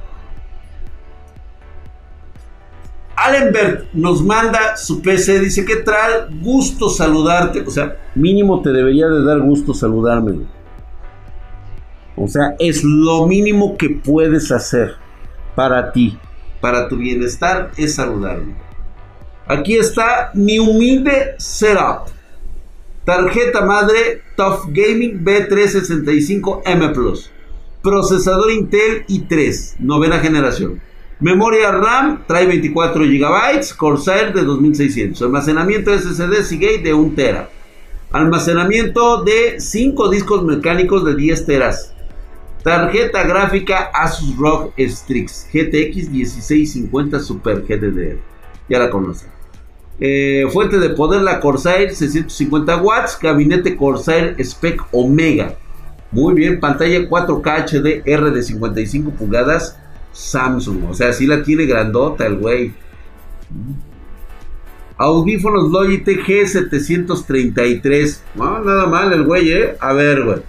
Allenberg 3.16 3.88
nos 3.92 4.22
manda 4.22 4.76
su 4.76 5.02
PC, 5.02 5.40
dice, 5.40 5.64
¿qué 5.64 5.76
trae? 5.76 6.26
Gusto 6.40 6.88
saludarte. 6.88 7.62
O 7.62 7.70
sea, 7.72 7.96
mínimo 8.14 8.62
te 8.62 8.70
debería 8.70 9.08
de 9.08 9.24
dar 9.24 9.40
gusto 9.40 9.74
saludarme. 9.74 10.46
O 12.14 12.28
sea, 12.28 12.54
es 12.60 12.84
lo 12.84 13.26
mínimo 13.26 13.76
que 13.76 13.90
puedes 13.90 14.52
hacer 14.52 14.94
para 15.56 15.90
ti, 15.90 16.16
para 16.60 16.88
tu 16.88 16.96
bienestar, 16.96 17.72
es 17.76 17.96
saludarme. 17.96 18.54
Aquí 19.48 19.74
está 19.74 20.30
mi 20.34 20.60
humilde 20.60 21.34
setup. 21.38 22.19
Tarjeta 23.10 23.66
madre 23.66 24.22
Tough 24.36 24.66
Gaming 24.68 25.24
B365M 25.24 26.92
Plus. 26.94 27.28
Procesador 27.82 28.52
Intel 28.52 29.04
i3, 29.08 29.80
novena 29.80 30.20
generación. 30.20 30.80
Memoria 31.18 31.72
RAM 31.72 32.22
trae 32.28 32.46
24 32.46 33.02
GB, 33.02 33.74
Corsair 33.76 34.32
de 34.32 34.44
2600. 34.44 35.22
Almacenamiento 35.22 35.92
SSD 35.92 36.44
Seagate 36.44 36.82
de 36.84 36.94
1 36.94 37.14
TB. 37.16 37.48
Almacenamiento 38.12 39.24
de 39.24 39.58
5 39.58 40.08
discos 40.08 40.44
mecánicos 40.44 41.04
de 41.04 41.16
10 41.16 41.46
teras. 41.46 41.92
Tarjeta 42.62 43.24
gráfica 43.24 43.90
Asus 43.92 44.36
ROG 44.36 44.72
Strix 44.78 45.48
GTX 45.52 46.10
1650 46.10 47.18
Super 47.18 47.62
GDDR. 47.62 48.20
Ya 48.68 48.78
la 48.78 48.88
conocen. 48.88 49.39
Eh, 50.00 50.46
fuente 50.50 50.78
de 50.78 50.90
poder 50.90 51.20
la 51.20 51.40
Corsair 51.40 51.94
650 51.94 52.76
watts. 52.78 53.18
Gabinete 53.20 53.76
Corsair 53.76 54.34
Spec 54.42 54.82
Omega. 54.92 55.54
Muy 56.10 56.34
bien, 56.34 56.58
pantalla 56.58 57.08
4K 57.08 57.66
HD 57.66 58.02
R 58.04 58.30
de 58.30 58.42
55 58.42 59.10
pulgadas 59.12 59.78
Samsung. 60.12 60.90
O 60.90 60.94
sea, 60.94 61.12
sí 61.12 61.26
la 61.26 61.42
tiene 61.42 61.66
grandota 61.66 62.26
el 62.26 62.38
güey. 62.38 62.72
Audífonos 64.96 65.70
Logitech 65.70 66.26
G733. 66.26 68.18
No, 68.34 68.62
nada 68.64 68.86
mal 68.86 69.12
el 69.12 69.24
güey, 69.24 69.52
¿eh? 69.52 69.76
A 69.80 69.92
ver, 69.92 70.22
güey. 70.24 70.42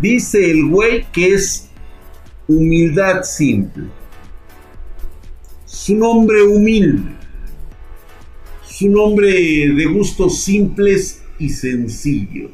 Dice 0.00 0.50
el 0.50 0.66
güey 0.68 1.06
que 1.12 1.34
es 1.34 1.65
humildad 2.48 3.22
simple. 3.22 3.84
Su 5.64 5.94
nombre 5.94 6.42
humilde. 6.42 7.12
Su 8.64 8.88
nombre 8.88 9.28
de 9.30 9.84
gustos 9.86 10.42
simples 10.42 11.22
y 11.38 11.48
sencillos. 11.48 12.50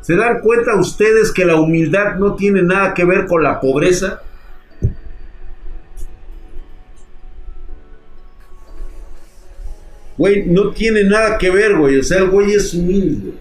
¿Se 0.00 0.14
dan 0.16 0.40
cuenta 0.40 0.76
ustedes 0.76 1.32
que 1.32 1.44
la 1.44 1.56
humildad 1.56 2.16
no 2.16 2.34
tiene 2.34 2.62
nada 2.62 2.92
que 2.92 3.04
ver 3.04 3.26
con 3.26 3.42
la 3.42 3.58
pobreza? 3.60 4.20
Güey, 10.16 10.46
no 10.46 10.70
tiene 10.70 11.04
nada 11.04 11.38
que 11.38 11.50
ver, 11.50 11.76
güey. 11.76 11.98
O 11.98 12.02
sea, 12.02 12.18
el 12.18 12.28
güey 12.28 12.52
es 12.52 12.72
humilde. 12.74 13.32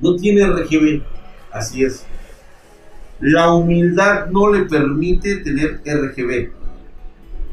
No 0.00 0.14
tiene 0.16 0.46
RGB. 0.46 1.02
Así 1.50 1.84
es. 1.84 2.04
La 3.20 3.52
humildad 3.52 4.26
no 4.26 4.52
le 4.52 4.64
permite 4.64 5.36
tener 5.38 5.80
RGB. 5.84 6.52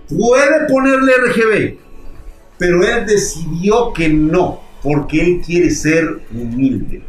Puede 0.08 0.68
ponerle 0.68 1.14
RGB, 1.18 1.80
pero 2.60 2.84
él 2.84 3.06
decidió 3.08 3.92
que 3.92 4.10
no, 4.10 4.62
porque 4.84 5.22
él 5.22 5.42
quiere 5.44 5.72
ser 5.72 6.22
humilde. 6.32 7.04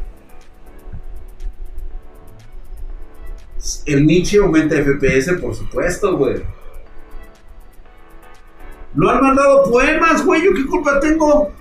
El 3.85 4.07
Nietzsche 4.07 4.39
aumenta 4.39 4.77
FPS, 4.77 5.35
por 5.41 5.55
supuesto, 5.55 6.17
güey. 6.17 6.43
No 8.95 9.11
han 9.11 9.21
mandado 9.21 9.71
poemas, 9.71 10.25
güey. 10.25 10.43
¿Yo 10.45 10.55
qué 10.55 10.65
culpa 10.65 10.99
tengo? 11.01 11.53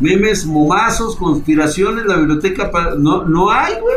Memes, 0.00 0.44
momazos, 0.44 1.16
conspiraciones, 1.16 2.04
la 2.06 2.16
biblioteca 2.16 2.70
para... 2.70 2.94
No, 2.96 3.24
no 3.24 3.50
hay, 3.50 3.74
güey. 3.80 3.96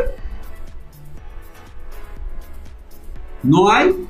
No 3.42 3.70
hay. 3.70 4.08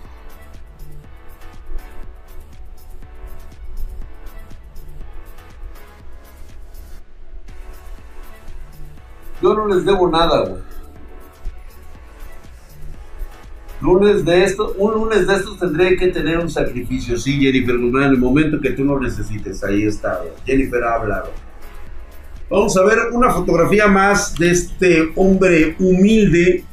Yo 9.41 9.55
no 9.55 9.66
les 9.68 9.84
debo 9.84 10.09
nada, 10.09 10.47
güey. 10.47 10.68
Lunes 13.80 14.24
de 14.24 14.43
esto, 14.43 14.74
un 14.76 14.95
lunes 14.95 15.26
de 15.26 15.36
estos 15.36 15.57
tendré 15.59 15.97
que 15.97 16.09
tener 16.09 16.39
un 16.39 16.51
sacrificio. 16.51 17.16
Sí, 17.16 17.39
Jennifer 17.39 17.76
en 17.76 18.03
el 18.03 18.18
momento 18.18 18.61
que 18.61 18.70
tú 18.70 18.84
lo 18.84 18.99
necesites. 18.99 19.62
Ahí 19.62 19.84
está. 19.84 20.20
Jennifer 20.45 20.82
ha 20.82 20.95
hablado. 20.95 21.47
Vamos 22.51 22.74
a 22.78 22.82
ver 22.82 22.99
una 23.12 23.30
fotografía 23.30 23.88
más 23.88 24.34
de 24.36 24.51
este 24.51 25.12
hombre 25.16 25.76
humilde. 25.78 26.64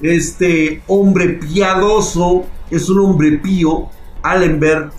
Este 0.00 0.82
hombre 0.86 1.40
piadoso. 1.40 2.46
Es 2.70 2.88
un 2.88 3.00
hombre 3.00 3.32
pío. 3.38 3.88
Allenberg 4.22 4.90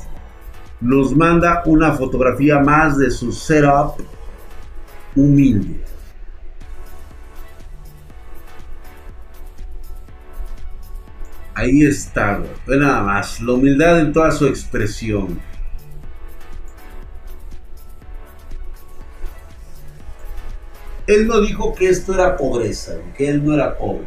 nos 0.81 1.15
manda 1.15 1.63
una 1.65 1.93
fotografía 1.93 2.59
más 2.59 2.97
de 2.97 3.09
su 3.09 3.31
setup 3.31 4.01
humilde. 5.15 5.83
Ahí 11.55 11.83
está, 11.83 12.37
güey. 12.37 12.79
nada 12.79 13.01
más. 13.03 13.41
La 13.41 13.53
humildad 13.53 14.01
en 14.01 14.11
toda 14.11 14.31
su 14.31 14.45
expresión. 14.47 15.39
Él 21.07 21.27
no 21.27 21.41
dijo 21.41 21.73
que 21.73 21.89
esto 21.89 22.13
era 22.13 22.35
pobreza, 22.35 22.97
que 23.15 23.29
él 23.29 23.45
no 23.45 23.53
era 23.53 23.77
pobre. 23.77 24.05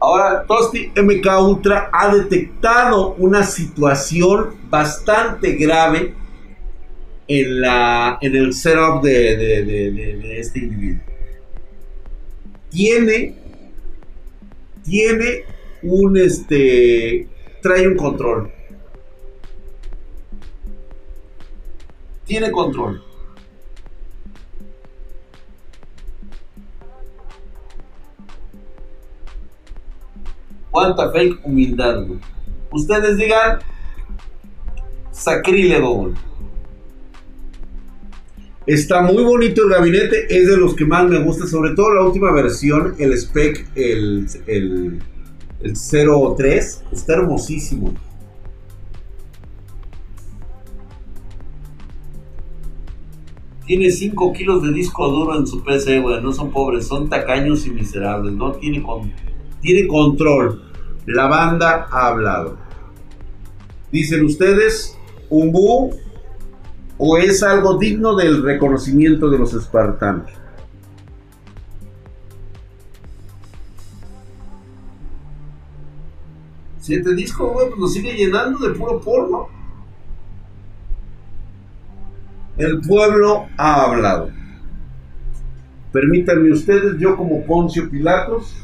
Ahora, 0.00 0.44
Tosti 0.46 0.92
MK 0.94 1.26
Ultra 1.40 1.90
ha 1.92 2.14
detectado 2.14 3.14
una 3.14 3.44
situación 3.44 4.56
bastante 4.68 5.52
grave 5.52 6.14
en, 7.26 7.60
la, 7.60 8.18
en 8.20 8.36
el 8.36 8.52
setup 8.52 9.02
de, 9.02 9.36
de 9.36 10.40
este 10.40 10.58
individuo. 10.58 11.02
Tiene 12.68 13.44
tiene 14.84 15.44
un 15.82 16.16
este 16.16 17.26
trae 17.62 17.88
un 17.88 17.96
control. 17.96 18.52
Tiene 22.26 22.50
control. 22.50 23.02
Cuánta 30.74 31.12
fake 31.12 31.38
humildad, 31.44 32.04
Ustedes 32.72 33.16
digan 33.16 33.60
sacrílego, 35.12 36.12
Está 38.66 39.02
muy 39.02 39.22
bonito 39.22 39.62
el 39.62 39.68
gabinete, 39.68 40.26
es 40.36 40.48
de 40.48 40.56
los 40.56 40.74
que 40.74 40.84
más 40.84 41.08
me 41.08 41.22
gusta, 41.22 41.46
sobre 41.46 41.76
todo 41.76 41.94
la 41.94 42.02
última 42.02 42.32
versión, 42.32 42.96
el 42.98 43.12
spec, 43.12 43.68
el, 43.76 44.26
el, 44.48 45.00
03, 46.36 46.84
está 46.90 47.12
hermosísimo. 47.12 47.94
Tiene 53.64 53.92
5 53.92 54.32
kilos 54.32 54.60
de 54.64 54.72
disco 54.72 55.08
duro 55.08 55.38
en 55.38 55.46
su 55.46 55.62
PC, 55.62 56.00
güey. 56.00 56.20
No 56.20 56.32
son 56.32 56.50
pobres, 56.50 56.88
son 56.88 57.08
tacaños 57.08 57.64
y 57.64 57.70
miserables. 57.70 58.32
No 58.34 58.52
tiene, 58.54 58.82
con, 58.82 59.12
tiene 59.64 59.88
control. 59.88 60.62
La 61.06 61.26
banda 61.26 61.88
ha 61.90 62.08
hablado. 62.08 62.58
Dicen 63.90 64.24
ustedes, 64.26 64.96
un 65.30 65.50
búho 65.50 65.90
o 66.98 67.16
es 67.16 67.42
algo 67.42 67.78
digno 67.78 68.14
del 68.14 68.42
reconocimiento 68.42 69.30
de 69.30 69.38
los 69.38 69.54
espartanos? 69.54 70.30
Siete 76.78 77.14
discos, 77.14 77.50
güey, 77.50 77.68
pues 77.68 77.80
lo 77.80 77.88
sigue 77.88 78.12
llenando 78.12 78.68
de 78.68 78.74
puro 78.74 79.00
porno. 79.00 79.48
El 82.58 82.82
pueblo 82.82 83.46
ha 83.56 83.84
hablado. 83.84 84.30
Permítanme 85.90 86.52
ustedes, 86.52 86.98
yo 86.98 87.16
como 87.16 87.42
Poncio 87.46 87.88
Pilatos, 87.88 88.54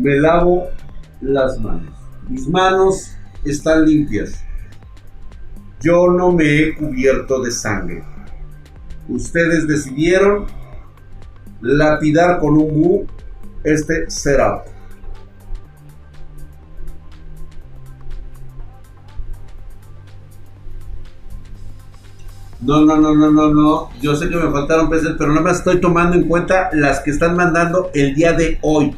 me 0.00 0.18
lavo 0.18 0.68
las 1.20 1.58
manos. 1.60 1.94
Mis 2.28 2.48
manos 2.48 3.12
están 3.44 3.84
limpias. 3.84 4.42
Yo 5.80 6.08
no 6.10 6.32
me 6.32 6.44
he 6.44 6.74
cubierto 6.74 7.42
de 7.42 7.50
sangre. 7.50 8.02
Ustedes 9.08 9.66
decidieron 9.66 10.46
lapidar 11.60 12.38
con 12.38 12.56
un 12.56 12.68
bu 12.68 13.06
este 13.64 14.10
setup. 14.10 14.62
No, 22.60 22.84
no, 22.84 22.96
no, 22.96 23.14
no, 23.14 23.30
no, 23.30 23.48
no. 23.52 23.90
Yo 24.00 24.14
sé 24.14 24.28
que 24.28 24.36
me 24.36 24.50
faltaron 24.50 24.90
peces, 24.90 25.14
pero 25.18 25.32
no 25.32 25.40
me 25.40 25.50
estoy 25.50 25.80
tomando 25.80 26.16
en 26.16 26.28
cuenta 26.28 26.70
las 26.72 27.00
que 27.00 27.10
están 27.10 27.34
mandando 27.34 27.90
el 27.94 28.14
día 28.14 28.32
de 28.34 28.58
hoy. 28.62 28.94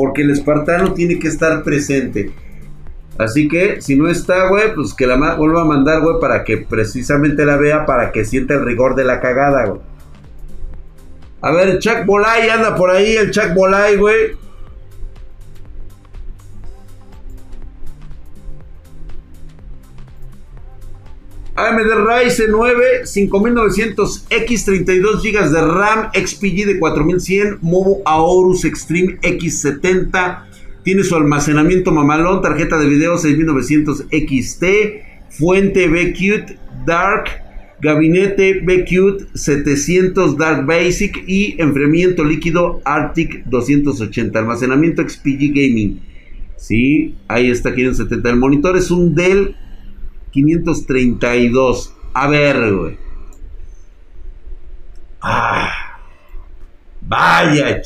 Porque 0.00 0.22
el 0.22 0.30
espartano 0.30 0.94
tiene 0.94 1.18
que 1.18 1.28
estar 1.28 1.62
presente. 1.62 2.32
Así 3.18 3.48
que 3.48 3.82
si 3.82 3.96
no 3.96 4.08
está, 4.08 4.48
güey, 4.48 4.74
pues 4.74 4.94
que 4.94 5.06
la 5.06 5.34
vuelva 5.34 5.60
a 5.60 5.66
mandar, 5.66 6.00
güey, 6.00 6.18
para 6.18 6.42
que 6.42 6.56
precisamente 6.56 7.44
la 7.44 7.58
vea, 7.58 7.84
para 7.84 8.12
que 8.12 8.24
sienta 8.24 8.54
el 8.54 8.64
rigor 8.64 8.94
de 8.94 9.04
la 9.04 9.20
cagada, 9.20 9.66
güey. 9.66 9.80
A 11.42 11.52
ver, 11.52 11.78
Chuck 11.80 12.06
Bolay 12.06 12.48
anda 12.48 12.74
por 12.76 12.88
ahí, 12.88 13.14
el 13.14 13.30
Chuck 13.30 13.52
Bolay, 13.52 13.98
güey. 13.98 14.38
AMD 21.60 21.90
Ryzen 22.06 22.52
9 22.52 23.04
5900X 23.04 24.64
32 24.64 25.22
GB 25.22 25.50
de 25.50 25.60
RAM 25.60 26.10
XPG 26.14 26.64
de 26.66 26.78
4100 26.78 27.58
Movo 27.60 28.00
Aorus 28.06 28.64
Extreme 28.64 29.18
X70 29.20 30.44
tiene 30.82 31.04
su 31.04 31.14
almacenamiento 31.14 31.92
mamalón 31.92 32.40
tarjeta 32.40 32.78
de 32.78 32.88
video 32.88 33.18
6900 33.18 34.06
XT 34.10 34.64
fuente 35.28 35.88
BQt 35.88 36.86
Dark 36.86 37.28
gabinete 37.82 38.60
BQt 38.60 39.34
700 39.34 40.38
Dark 40.38 40.64
Basic 40.64 41.24
y 41.26 41.60
enfriamiento 41.60 42.24
líquido 42.24 42.80
Arctic 42.86 43.44
280 43.44 44.38
almacenamiento 44.38 45.06
XPG 45.06 45.52
Gaming. 45.52 46.00
Sí, 46.56 47.16
ahí 47.28 47.50
está 47.50 47.74
570 47.74 48.30
el 48.30 48.36
monitor 48.36 48.78
es 48.78 48.90
un 48.90 49.14
Dell 49.14 49.56
532. 50.32 51.94
A 52.14 52.28
ver, 52.28 52.74
güey. 52.74 52.98
Ah, 55.20 55.98
vaya. 57.00 57.82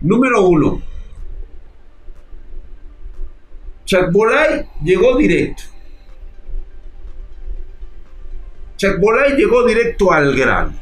Número 0.00 0.48
uno. 0.48 0.82
Chakbolay 3.84 4.68
llegó 4.82 5.16
directo. 5.16 5.62
Chakbolay 8.76 9.34
llegó 9.36 9.66
directo 9.66 10.12
al 10.12 10.36
grano. 10.36 10.74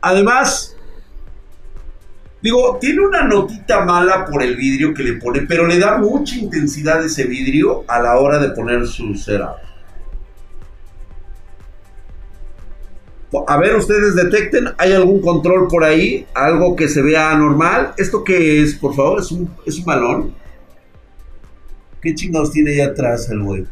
Además, 0.00 0.76
Digo, 2.42 2.78
tiene 2.80 3.00
una 3.00 3.22
notita 3.22 3.84
mala 3.84 4.24
por 4.24 4.42
el 4.42 4.56
vidrio 4.56 4.92
que 4.92 5.04
le 5.04 5.12
pone, 5.14 5.42
pero 5.42 5.66
le 5.66 5.78
da 5.78 5.98
mucha 5.98 6.36
intensidad 6.36 7.04
ese 7.04 7.24
vidrio 7.24 7.84
a 7.86 8.00
la 8.00 8.18
hora 8.18 8.38
de 8.38 8.50
poner 8.50 8.86
su 8.86 9.14
setup. 9.14 9.56
A 13.46 13.56
ver, 13.56 13.76
ustedes 13.76 14.14
detecten, 14.14 14.68
¿hay 14.76 14.92
algún 14.92 15.22
control 15.22 15.66
por 15.68 15.84
ahí? 15.84 16.26
¿Algo 16.34 16.76
que 16.76 16.88
se 16.88 17.00
vea 17.00 17.30
anormal? 17.30 17.94
¿Esto 17.96 18.22
qué 18.24 18.62
es, 18.62 18.74
por 18.74 18.94
favor? 18.94 19.20
¿Es 19.20 19.32
un, 19.32 19.48
es 19.64 19.78
un 19.78 19.84
balón? 19.86 20.34
¿Qué 22.02 22.14
chingados 22.14 22.50
tiene 22.50 22.72
ahí 22.72 22.80
atrás 22.80 23.30
el 23.30 23.40
güey? 23.40 23.64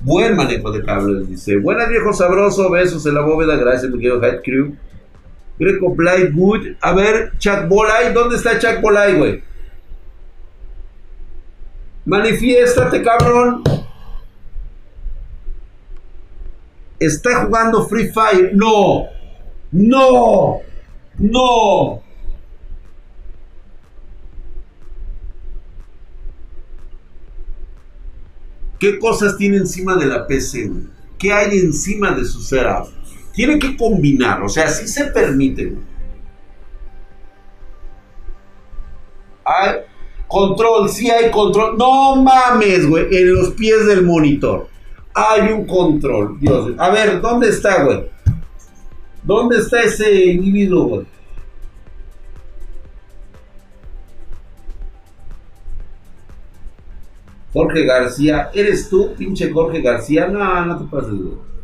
Buen 0.00 0.36
manejo 0.36 0.70
de 0.70 0.84
cables, 0.84 1.28
dice. 1.28 1.56
Buenas, 1.56 1.88
viejo 1.88 2.12
sabroso. 2.12 2.68
Besos 2.70 3.06
en 3.06 3.14
la 3.14 3.22
bóveda. 3.22 3.56
Gracias, 3.56 3.90
mi 3.90 3.98
querido 3.98 4.22
Head 4.22 4.42
Crew. 4.42 4.74
Greco 5.58 5.94
Blywood. 5.94 6.76
A 6.80 6.92
ver, 6.92 7.32
Chuck 7.38 7.68
Bolay. 7.68 8.12
¿Dónde 8.12 8.36
está 8.36 8.58
Chuck 8.58 8.80
Bolay, 8.80 9.16
güey? 9.16 9.42
Manifiéstate, 12.04 13.02
cabrón. 13.02 13.62
Está 16.98 17.44
jugando 17.44 17.86
Free 17.86 18.08
Fire. 18.08 18.52
No. 18.54 19.06
No. 19.72 20.60
No. 21.18 22.02
¿Qué 28.78 28.98
cosas 28.98 29.36
tiene 29.36 29.56
encima 29.56 29.96
de 29.96 30.06
la 30.06 30.26
PC? 30.26 30.70
¿Qué 31.18 31.32
hay 31.32 31.58
encima 31.58 32.12
de 32.12 32.24
su 32.24 32.42
setup? 32.42 32.95
Tiene 33.36 33.58
que 33.58 33.76
combinar, 33.76 34.42
o 34.42 34.48
sea, 34.48 34.66
sí 34.66 34.88
se 34.88 35.04
permite. 35.08 35.76
Hay 39.44 39.72
control, 40.26 40.88
sí 40.88 41.10
hay 41.10 41.30
control. 41.30 41.76
No 41.76 42.16
mames, 42.16 42.88
güey, 42.88 43.14
en 43.14 43.34
los 43.34 43.50
pies 43.50 43.86
del 43.86 44.04
monitor. 44.04 44.68
Hay 45.12 45.52
un 45.52 45.66
control, 45.66 46.40
Dios. 46.40 46.72
A 46.78 46.88
ver, 46.88 47.20
¿dónde 47.20 47.50
está, 47.50 47.84
güey? 47.84 48.06
¿Dónde 49.22 49.58
está 49.58 49.82
ese 49.82 50.24
individuo, 50.24 50.84
güey? 50.86 51.06
Jorge 57.52 57.84
García, 57.84 58.50
¿eres 58.54 58.88
tú, 58.88 59.14
pinche 59.14 59.52
Jorge 59.52 59.82
García? 59.82 60.26
No, 60.26 60.64
no 60.64 60.78
te 60.78 60.84
pases, 60.86 61.12
güey. 61.12 61.55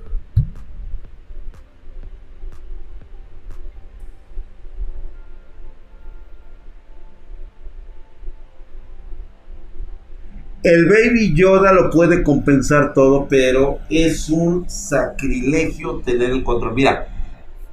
El 10.63 10.87
Baby 10.87 11.35
Yoda 11.35 11.73
lo 11.73 11.91
puede 11.91 12.23
compensar 12.23 12.95
todo, 12.95 13.27
pero 13.29 13.81
es 13.91 14.31
un 14.31 14.69
sacrilegio 14.71 16.03
tener 16.05 16.31
el 16.31 16.45
control. 16.45 16.75
Mira, 16.75 17.09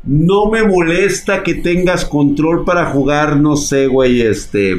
no 0.04 0.50
me 0.50 0.64
molesta 0.64 1.44
que 1.44 1.56
tengas 1.56 2.04
control 2.04 2.66
para 2.66 2.88
jugar, 2.88 3.38
no 3.38 3.56
sé, 3.58 3.86
güey, 3.86 4.22
este. 4.22 4.74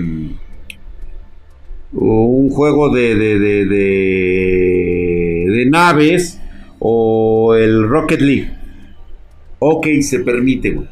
Un 1.92 2.50
juego 2.50 2.92
de, 2.92 3.14
de, 3.14 3.38
de, 3.38 3.64
de, 3.66 5.44
de 5.48 5.66
naves 5.66 6.40
o 6.80 7.54
el 7.54 7.88
Rocket 7.88 8.20
League. 8.20 8.56
Ok, 9.60 9.86
se 10.02 10.20
permite, 10.20 10.70
güey. 10.70 10.88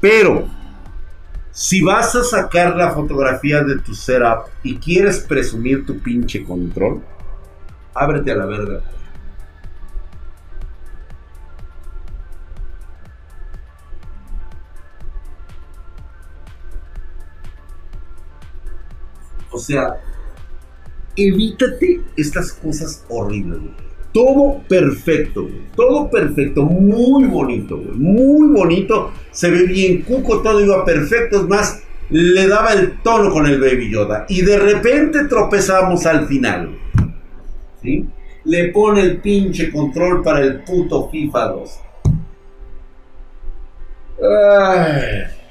Pero 0.00 0.53
si 1.54 1.82
vas 1.82 2.16
a 2.16 2.24
sacar 2.24 2.74
la 2.74 2.90
fotografía 2.90 3.62
de 3.62 3.78
tu 3.78 3.94
setup 3.94 4.48
y 4.64 4.76
quieres 4.76 5.20
presumir 5.20 5.86
tu 5.86 6.00
pinche 6.00 6.42
control, 6.42 7.00
ábrete 7.94 8.32
a 8.32 8.36
la 8.36 8.46
verga. 8.46 8.82
O 19.52 19.58
sea, 19.58 20.00
evítate 21.14 22.02
estas 22.16 22.52
cosas 22.52 23.04
horribles. 23.08 23.93
Todo 24.14 24.60
perfecto, 24.68 25.50
todo 25.74 26.08
perfecto, 26.08 26.62
muy 26.62 27.24
bonito, 27.24 27.76
muy 27.76 28.46
bonito. 28.56 29.10
Se 29.32 29.50
ve 29.50 29.64
bien 29.64 30.02
cuco, 30.02 30.40
todo 30.40 30.64
iba 30.64 30.84
perfecto. 30.84 31.38
Es 31.40 31.48
más, 31.48 31.82
le 32.10 32.46
daba 32.46 32.74
el 32.74 33.02
tono 33.02 33.28
con 33.32 33.44
el 33.46 33.60
Baby 33.60 33.90
Yoda. 33.90 34.24
Y 34.28 34.42
de 34.42 34.56
repente 34.56 35.24
tropezamos 35.24 36.06
al 36.06 36.28
final. 36.28 36.78
¿Sí? 37.82 38.06
Le 38.44 38.68
pone 38.68 39.00
el 39.00 39.20
pinche 39.20 39.72
control 39.72 40.22
para 40.22 40.42
el 40.42 40.62
puto 40.62 41.08
FIFA 41.10 41.48
2. 41.48 41.80
Ay. 44.22 45.43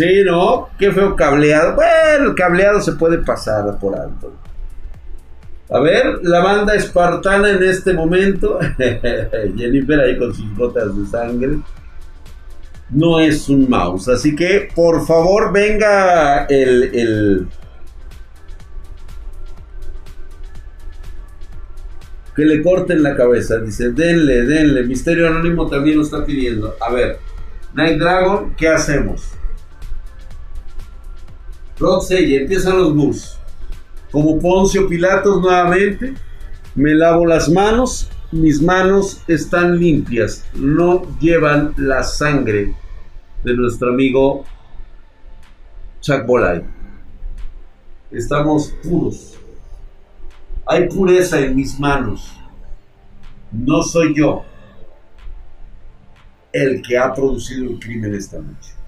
Sí, 0.00 0.24
¿no? 0.24 0.70
Qué 0.78 0.90
feo 0.92 1.14
cableado. 1.14 1.74
Bueno, 1.74 2.30
el 2.30 2.34
cableado 2.34 2.80
se 2.80 2.92
puede 2.92 3.18
pasar 3.18 3.78
por 3.78 3.94
alto. 3.94 4.32
A 5.68 5.78
ver, 5.78 6.20
la 6.22 6.40
banda 6.40 6.74
espartana 6.74 7.50
en 7.50 7.62
este 7.62 7.92
momento. 7.92 8.58
Jennifer 9.56 10.00
ahí 10.00 10.16
con 10.16 10.34
sus 10.34 10.56
gotas 10.56 10.96
de 10.96 11.06
sangre. 11.06 11.58
No 12.88 13.20
es 13.20 13.50
un 13.50 13.68
mouse. 13.68 14.08
Así 14.08 14.34
que, 14.34 14.70
por 14.74 15.06
favor, 15.06 15.52
venga 15.52 16.46
el, 16.46 16.82
el... 16.94 17.48
Que 22.34 22.46
le 22.46 22.62
corten 22.62 23.02
la 23.02 23.14
cabeza. 23.14 23.58
Dice, 23.58 23.90
denle, 23.90 24.46
denle. 24.46 24.82
Misterio 24.84 25.28
Anónimo 25.28 25.68
también 25.68 25.98
lo 25.98 26.04
está 26.04 26.24
pidiendo. 26.24 26.74
A 26.80 26.90
ver, 26.90 27.18
Night 27.74 27.98
Dragon, 27.98 28.54
¿qué 28.56 28.66
hacemos? 28.66 29.34
Y 32.10 32.36
empiezan 32.36 32.78
los 32.78 32.94
bus. 32.94 33.38
Como 34.10 34.38
Poncio 34.38 34.86
Pilatos 34.86 35.40
nuevamente, 35.40 36.12
me 36.74 36.94
lavo 36.94 37.24
las 37.24 37.48
manos, 37.48 38.10
mis 38.32 38.60
manos 38.60 39.22
están 39.26 39.78
limpias, 39.78 40.44
no 40.54 41.02
llevan 41.20 41.72
la 41.78 42.02
sangre 42.02 42.74
de 43.44 43.54
nuestro 43.54 43.90
amigo 43.90 44.44
Chuck 46.00 46.26
Bolay. 46.26 46.62
Estamos 48.10 48.74
puros. 48.82 49.38
Hay 50.66 50.86
pureza 50.88 51.40
en 51.40 51.56
mis 51.56 51.78
manos. 51.80 52.30
no 53.52 53.82
soy 53.82 54.14
yo 54.14 54.44
el 56.52 56.82
que 56.82 56.98
ha 56.98 57.12
producido 57.14 57.70
el 57.70 57.78
crimen 57.78 58.14
esta 58.14 58.38
noche. 58.38 58.79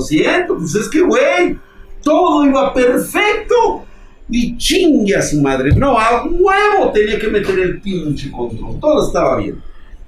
Lo 0.00 0.06
siento, 0.06 0.56
pues 0.56 0.74
es 0.76 0.88
que, 0.88 1.02
güey, 1.02 1.58
todo 2.02 2.46
iba 2.46 2.72
perfecto. 2.72 3.84
Y 4.30 4.56
chingue 4.56 5.14
a 5.14 5.20
su 5.20 5.42
madre. 5.42 5.72
No, 5.76 5.98
a 5.98 6.24
huevo 6.24 6.90
tenía 6.94 7.18
que 7.18 7.28
meter 7.28 7.58
el 7.58 7.80
pinche 7.82 8.30
control. 8.30 8.80
Todo 8.80 9.06
estaba 9.06 9.36
bien. 9.36 9.62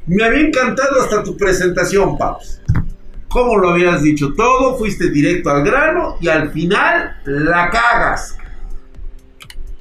Me 0.06 0.24
había 0.24 0.46
encantado 0.46 1.02
hasta 1.02 1.22
tu 1.22 1.36
presentación, 1.36 2.16
Paps. 2.16 2.62
¿Cómo 3.28 3.58
lo 3.58 3.70
habías 3.70 4.02
dicho 4.02 4.32
todo? 4.34 4.78
Fuiste 4.78 5.10
directo 5.10 5.50
al 5.50 5.62
grano 5.62 6.16
y 6.20 6.28
al 6.28 6.50
final 6.52 7.16
la 7.26 7.68
cagas. 7.68 8.38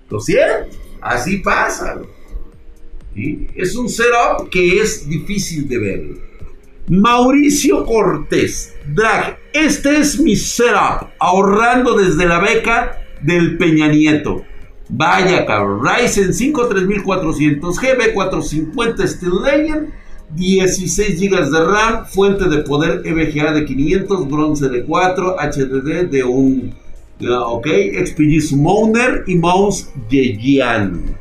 Lo 0.09 0.19
siento, 0.19 0.75
así 0.99 1.37
pasa. 1.37 2.01
Es 3.15 3.75
un 3.77 3.87
setup 3.87 4.49
que 4.49 4.81
es 4.81 5.07
difícil 5.07 5.69
de 5.69 5.77
ver. 5.77 6.30
Mauricio 6.89 7.85
Cortés, 7.85 8.73
Drag, 8.93 9.37
este 9.53 9.99
es 9.99 10.19
mi 10.19 10.35
setup, 10.35 11.09
ahorrando 11.19 11.95
desde 11.95 12.25
la 12.25 12.39
beca 12.39 12.97
del 13.21 13.57
Peña 13.57 13.87
Nieto. 13.87 14.43
Vaya 14.89 15.45
cabrón, 15.45 15.85
Ryzen 15.85 16.33
5 16.33 16.67
3400, 16.67 17.79
GB450 17.79 19.07
Steel 19.07 19.31
Legend, 19.43 19.89
16 20.35 21.19
GB 21.19 21.49
de 21.51 21.65
RAM, 21.65 22.05
fuente 22.07 22.49
de 22.49 22.57
poder 22.63 23.01
EVGA 23.05 23.53
de 23.53 23.65
500, 23.65 24.27
bronce 24.27 24.67
de 24.67 24.83
4, 24.83 25.35
HDD 25.37 26.09
de 26.09 26.23
1, 26.23 26.73
ok, 27.45 27.67
XPG 28.05 28.41
Summoner 28.41 29.23
y 29.27 29.35
mouse 29.35 29.89
Yejian. 30.09 31.20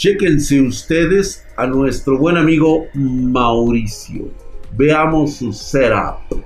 Chequense 0.00 0.58
ustedes 0.62 1.44
a 1.58 1.66
nuestro 1.66 2.16
buen 2.16 2.38
amigo 2.38 2.86
Mauricio. 2.94 4.30
Veamos 4.72 5.34
su 5.34 5.52
setup. 5.52 6.42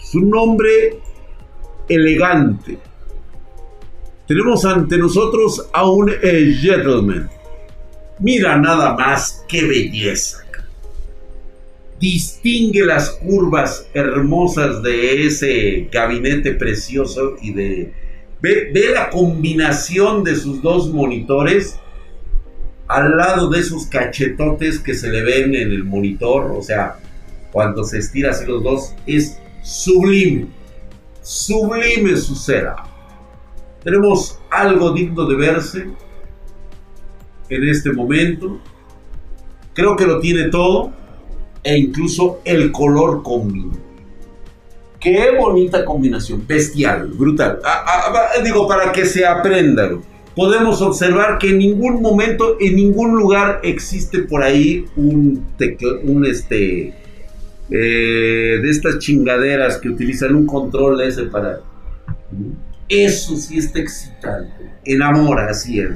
Su 0.00 0.22
nombre 0.22 1.02
elegante. 1.86 2.78
Tenemos 4.26 4.64
ante 4.64 4.96
nosotros 4.96 5.68
a 5.74 5.86
un 5.86 6.10
eh, 6.10 6.56
gentleman. 6.62 7.28
Mira 8.20 8.56
nada 8.56 8.96
más 8.96 9.44
qué 9.46 9.66
belleza. 9.66 10.46
Distingue 12.00 12.86
las 12.86 13.10
curvas 13.10 13.86
hermosas 13.92 14.82
de 14.82 15.26
ese 15.26 15.90
gabinete 15.92 16.54
precioso 16.54 17.36
y 17.42 17.52
de 17.52 18.03
Ve, 18.40 18.72
la 18.92 19.10
combinación 19.10 20.22
de 20.22 20.36
sus 20.36 20.60
dos 20.60 20.92
monitores 20.92 21.78
al 22.88 23.16
lado 23.16 23.48
de 23.48 23.60
esos 23.60 23.86
cachetotes 23.86 24.78
que 24.78 24.94
se 24.94 25.08
le 25.08 25.22
ven 25.22 25.54
en 25.54 25.72
el 25.72 25.84
monitor. 25.84 26.52
O 26.52 26.62
sea, 26.62 26.98
cuando 27.50 27.84
se 27.84 27.98
estira 27.98 28.30
así 28.30 28.44
los 28.46 28.62
dos, 28.62 28.94
es 29.06 29.38
sublime. 29.62 30.48
Sublime 31.22 32.16
su 32.16 32.34
cera. 32.34 32.76
Tenemos 33.82 34.38
algo 34.50 34.92
digno 34.92 35.26
de 35.26 35.36
verse 35.36 35.86
en 37.48 37.68
este 37.68 37.92
momento. 37.92 38.60
Creo 39.72 39.96
que 39.96 40.06
lo 40.06 40.20
tiene 40.20 40.48
todo 40.50 40.92
e 41.62 41.78
incluso 41.78 42.40
el 42.44 42.70
color 42.70 43.22
combina. 43.22 43.83
Qué 45.04 45.32
bonita 45.38 45.84
combinación, 45.84 46.46
bestial, 46.46 47.08
brutal. 47.08 47.58
Ah, 47.62 47.84
ah, 47.86 48.12
ah, 48.14 48.42
digo, 48.42 48.66
para 48.66 48.90
que 48.90 49.04
se 49.04 49.26
aprendan. 49.26 50.00
Podemos 50.34 50.80
observar 50.80 51.36
que 51.36 51.50
en 51.50 51.58
ningún 51.58 52.00
momento, 52.00 52.56
en 52.58 52.74
ningún 52.74 53.14
lugar 53.14 53.60
existe 53.62 54.20
por 54.20 54.42
ahí 54.42 54.86
un, 54.96 55.46
un 56.04 56.24
este, 56.24 56.94
eh, 57.70 58.60
de 58.62 58.70
estas 58.70 58.98
chingaderas 58.98 59.76
que 59.76 59.90
utilizan 59.90 60.34
un 60.34 60.46
control 60.46 61.02
ese 61.02 61.24
para... 61.24 61.60
Eso 62.88 63.36
sí 63.36 63.58
está 63.58 63.80
excitante, 63.80 64.70
enamora, 64.86 65.50
así 65.50 65.80
es. 65.80 65.90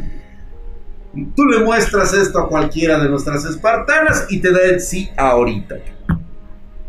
Tú 1.34 1.46
le 1.46 1.64
muestras 1.64 2.12
esto 2.12 2.40
a 2.40 2.48
cualquiera 2.48 3.02
de 3.02 3.08
nuestras 3.08 3.42
espartanas 3.46 4.26
y 4.28 4.40
te 4.40 4.52
da 4.52 4.60
el 4.66 4.80
sí 4.80 5.08
ahorita. 5.16 5.76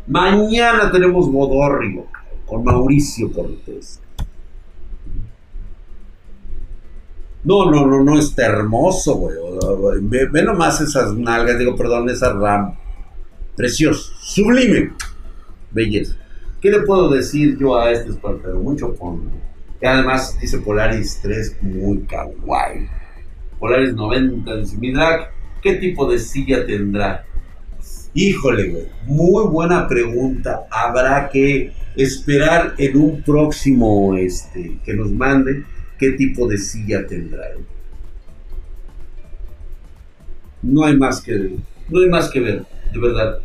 Mañana 0.10 0.92
tenemos 0.92 1.30
Modórrigo 1.30 2.08
con 2.48 2.64
Mauricio 2.64 3.32
Cortés. 3.32 4.02
No, 7.44 7.70
no, 7.70 7.86
no, 7.86 8.04
no, 8.04 8.18
está 8.18 8.48
hermoso, 8.48 9.16
güey. 9.16 9.36
Ve, 10.02 10.44
nomás 10.44 10.82
esas 10.82 11.14
nalgas, 11.14 11.60
digo, 11.60 11.76
perdón, 11.76 12.10
esa 12.10 12.34
RAM. 12.34 12.76
Precioso, 13.56 14.12
sublime. 14.20 14.94
Belleza. 15.72 16.16
¿Qué 16.60 16.72
le 16.72 16.82
puedo 16.82 17.10
decir 17.10 17.58
yo 17.60 17.78
a 17.78 17.92
este 17.92 18.10
espartano? 18.10 18.60
Mucho 18.60 18.94
fondo. 18.96 19.30
Y 19.80 19.86
además 19.86 20.38
dice 20.42 20.58
Polaris 20.58 21.20
3, 21.22 21.58
muy 21.62 22.00
kawaii. 22.00 22.90
Polaris 23.60 23.94
90, 23.94 24.56
dice, 24.56 24.76
mi 24.78 24.92
¿qué 25.62 25.76
tipo 25.76 26.10
de 26.12 26.18
silla 26.18 26.66
tendrá? 26.66 27.26
Híjole, 28.14 28.70
güey, 28.70 28.86
muy 29.06 29.48
buena 29.48 29.88
pregunta. 29.88 30.66
Habrá 30.72 31.30
que 31.30 31.72
esperar 31.96 32.74
en 32.78 32.98
un 32.98 33.22
próximo 33.22 34.16
este, 34.18 34.80
que 34.84 34.94
nos 34.94 35.12
mande 35.12 35.64
qué 35.98 36.12
tipo 36.12 36.48
de 36.48 36.58
silla 36.58 37.06
tendrá. 37.06 37.46
No 40.62 40.86
hay 40.86 40.98
más 40.98 41.22
que 41.22 41.58
no 41.90 42.00
hay 42.02 42.10
más 42.10 42.30
que 42.30 42.40
ver, 42.40 42.64
de 42.94 43.00
verdad. 43.00 43.40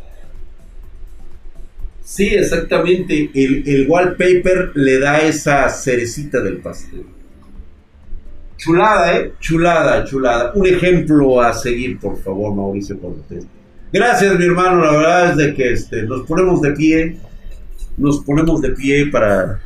Sí, 2.03 2.29
exactamente. 2.29 3.31
El, 3.35 3.67
el 3.67 3.89
wallpaper 3.89 4.73
le 4.75 4.99
da 4.99 5.21
esa 5.23 5.69
cerecita 5.71 6.41
del 6.41 6.59
pastel. 6.59 7.05
Chulada, 8.57 9.19
¿eh? 9.19 9.33
Chulada, 9.41 10.05
chulada. 10.05 10.53
Un 10.55 10.67
ejemplo 10.67 11.41
a 11.41 11.53
seguir, 11.53 11.99
por 11.99 12.17
favor, 12.23 12.55
Mauricio 12.55 12.99
Cortés. 12.99 13.47
Gracias, 13.95 14.37
mi 14.37 14.45
hermano. 14.45 14.85
La 14.85 14.91
verdad 14.91 15.31
es 15.31 15.37
de 15.37 15.55
que 15.55 15.73
este, 15.73 16.03
nos 16.03 16.27
ponemos 16.27 16.61
de 16.61 16.73
pie. 16.73 17.17
Nos 17.97 18.25
ponemos 18.25 18.61
de 18.61 18.71
pie 18.71 19.07
para 19.07 19.61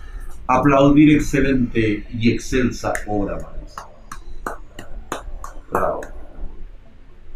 aplaudir 0.47 1.17
excelente 1.17 2.07
y 2.13 2.31
excelsa 2.31 2.93
obra, 3.07 3.39
maestro. 3.39 3.89
Bravo. 5.71 6.01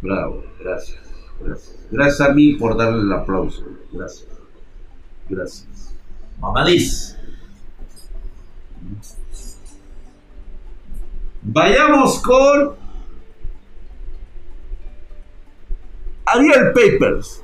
Bravo. 0.03 0.43
Gracias. 0.59 0.99
Gracias. 1.43 1.79
Gracias 1.89 2.29
a 2.29 2.31
mí 2.31 2.53
por 2.57 2.77
darle 2.77 3.01
el 3.01 3.11
aplauso. 3.11 3.65
Gracias. 3.91 4.29
Gracias. 5.27 5.95
Mamadís. 6.39 7.17
Vayamos 11.41 12.21
con 12.21 12.82
Ariel 16.25 16.71
Papers. 16.73 17.43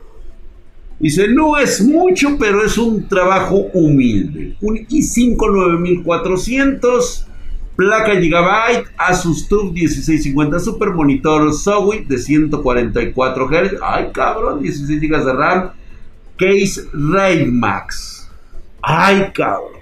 Dice, 0.99 1.29
no 1.29 1.57
es 1.57 1.81
mucho, 1.81 2.37
pero 2.37 2.63
es 2.63 2.77
un 2.77 3.07
trabajo 3.07 3.67
humilde. 3.73 4.57
Un 4.59 4.77
i5 4.77 5.37
9400, 5.37 7.25
placa 7.77 8.19
Gigabyte, 8.19 8.89
Asus 8.97 9.47
TUF 9.47 9.71
1650 9.71 10.59
Super 10.59 10.89
Monitor 10.89 11.53
Zowie 11.53 12.03
de 12.05 12.17
144 12.17 13.47
Hz. 13.47 13.79
Ay, 13.81 14.09
cabrón, 14.13 14.61
16 14.61 15.01
GB 15.01 15.25
de 15.25 15.33
RAM. 15.33 15.71
Case 16.37 16.81
RAID 16.91 17.47
Max. 17.47 18.29
Ay, 18.81 19.31
cabrón. 19.33 19.79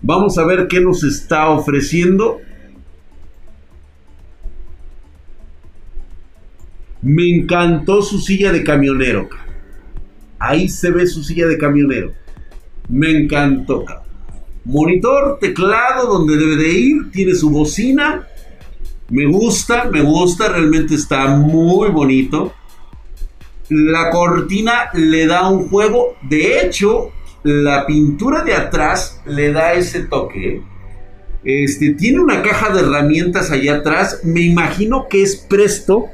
Vamos 0.00 0.36
a 0.38 0.44
ver 0.44 0.66
qué 0.66 0.80
nos 0.80 1.04
está 1.04 1.50
ofreciendo 1.50 2.40
Me 7.02 7.28
encantó 7.28 8.00
su 8.00 8.20
silla 8.20 8.52
de 8.52 8.62
camionero. 8.62 9.28
Ahí 10.38 10.68
se 10.68 10.92
ve 10.92 11.06
su 11.08 11.24
silla 11.24 11.48
de 11.48 11.58
camionero. 11.58 12.12
Me 12.88 13.10
encantó. 13.10 13.84
Monitor, 14.64 15.38
teclado 15.40 16.06
donde 16.06 16.36
debe 16.36 16.56
de 16.56 16.72
ir. 16.72 17.10
Tiene 17.10 17.34
su 17.34 17.50
bocina. 17.50 18.28
Me 19.10 19.26
gusta, 19.26 19.90
me 19.90 20.00
gusta. 20.00 20.48
Realmente 20.48 20.94
está 20.94 21.26
muy 21.26 21.90
bonito. 21.90 22.52
La 23.68 24.10
cortina 24.10 24.90
le 24.94 25.26
da 25.26 25.48
un 25.48 25.68
juego. 25.68 26.16
De 26.22 26.60
hecho, 26.60 27.10
la 27.42 27.84
pintura 27.84 28.44
de 28.44 28.54
atrás 28.54 29.20
le 29.26 29.52
da 29.52 29.72
ese 29.72 30.04
toque. 30.04 30.62
Este, 31.42 31.94
tiene 31.94 32.20
una 32.20 32.42
caja 32.42 32.72
de 32.72 32.80
herramientas 32.80 33.50
allá 33.50 33.78
atrás. 33.78 34.20
Me 34.22 34.42
imagino 34.42 35.08
que 35.08 35.22
es 35.22 35.34
presto 35.36 36.06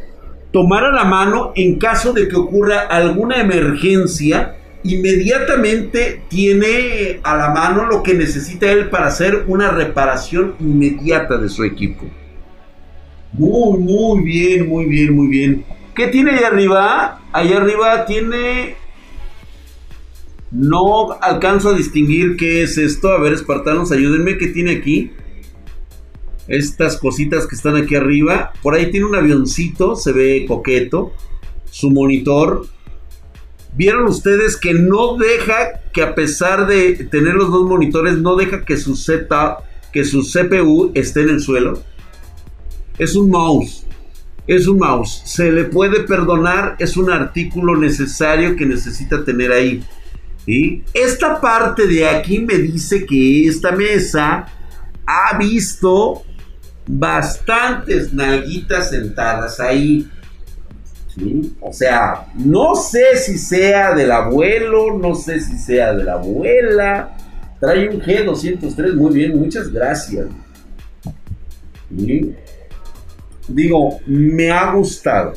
tomar 0.52 0.84
a 0.84 0.92
la 0.92 1.04
mano 1.04 1.52
en 1.54 1.78
caso 1.78 2.12
de 2.12 2.28
que 2.28 2.36
ocurra 2.36 2.80
alguna 2.80 3.40
emergencia 3.40 4.56
inmediatamente 4.82 6.22
tiene 6.28 7.20
a 7.22 7.36
la 7.36 7.50
mano 7.50 7.86
lo 7.86 8.02
que 8.02 8.14
necesita 8.14 8.70
él 8.70 8.88
para 8.88 9.06
hacer 9.06 9.44
una 9.48 9.70
reparación 9.70 10.54
inmediata 10.60 11.36
de 11.36 11.48
su 11.48 11.64
equipo. 11.64 12.06
Muy, 13.32 13.78
muy 13.78 14.22
bien, 14.24 14.68
muy 14.68 14.86
bien, 14.86 15.14
muy 15.14 15.28
bien. 15.28 15.64
¿Qué 15.94 16.06
tiene 16.08 16.32
ahí 16.32 16.44
arriba? 16.44 17.20
Ahí 17.32 17.52
arriba 17.52 18.06
tiene... 18.06 18.76
No 20.50 21.12
alcanzo 21.20 21.70
a 21.70 21.74
distinguir 21.74 22.36
qué 22.36 22.62
es 22.62 22.78
esto. 22.78 23.12
A 23.12 23.20
ver, 23.20 23.34
espartanos, 23.34 23.92
ayúdenme. 23.92 24.38
¿Qué 24.38 24.46
tiene 24.46 24.70
aquí? 24.70 25.10
Estas 26.48 26.96
cositas 26.96 27.46
que 27.46 27.54
están 27.54 27.76
aquí 27.76 27.94
arriba. 27.94 28.52
Por 28.62 28.74
ahí 28.74 28.90
tiene 28.90 29.06
un 29.06 29.14
avioncito, 29.14 29.94
se 29.94 30.12
ve 30.12 30.44
coqueto. 30.48 31.12
Su 31.70 31.90
monitor, 31.90 32.66
Vieron 33.78 34.08
ustedes 34.08 34.56
que 34.56 34.74
no 34.74 35.16
deja 35.16 35.82
que 35.92 36.02
a 36.02 36.14
pesar 36.16 36.66
de 36.66 36.94
tener 37.12 37.34
los 37.34 37.50
dos 37.52 37.64
monitores, 37.68 38.18
no 38.18 38.34
deja 38.34 38.64
que 38.64 38.76
su 38.76 38.96
Z, 38.96 39.58
que 39.92 40.04
su 40.04 40.22
CPU 40.22 40.90
esté 40.94 41.22
en 41.22 41.28
el 41.28 41.40
suelo. 41.40 41.82
Es 42.98 43.14
un 43.14 43.30
mouse. 43.30 43.86
Es 44.48 44.66
un 44.66 44.78
mouse. 44.78 45.22
Se 45.26 45.52
le 45.52 45.64
puede 45.64 46.00
perdonar. 46.00 46.74
Es 46.80 46.96
un 46.96 47.08
artículo 47.08 47.76
necesario 47.76 48.56
que 48.56 48.66
necesita 48.66 49.24
tener 49.24 49.52
ahí. 49.52 49.84
y 50.44 50.82
Esta 50.92 51.40
parte 51.40 51.86
de 51.86 52.04
aquí 52.04 52.40
me 52.40 52.58
dice 52.58 53.06
que 53.06 53.46
esta 53.46 53.70
mesa 53.72 54.46
ha 55.06 55.38
visto 55.38 56.22
bastantes 56.88 58.12
nalguitas 58.12 58.90
sentadas 58.90 59.60
ahí. 59.60 60.08
O 61.60 61.72
sea, 61.72 62.26
no 62.34 62.74
sé 62.74 63.16
si 63.16 63.38
sea 63.38 63.94
del 63.94 64.10
abuelo, 64.10 64.96
no 64.96 65.14
sé 65.14 65.40
si 65.40 65.58
sea 65.58 65.92
de 65.92 66.04
la 66.04 66.14
abuela. 66.14 67.16
Trae 67.60 67.88
un 67.88 68.00
G203, 68.00 68.94
muy 68.94 69.12
bien, 69.12 69.38
muchas 69.38 69.70
gracias. 69.72 70.26
Digo, 73.48 74.00
me 74.06 74.50
ha 74.50 74.72
gustado. 74.72 75.34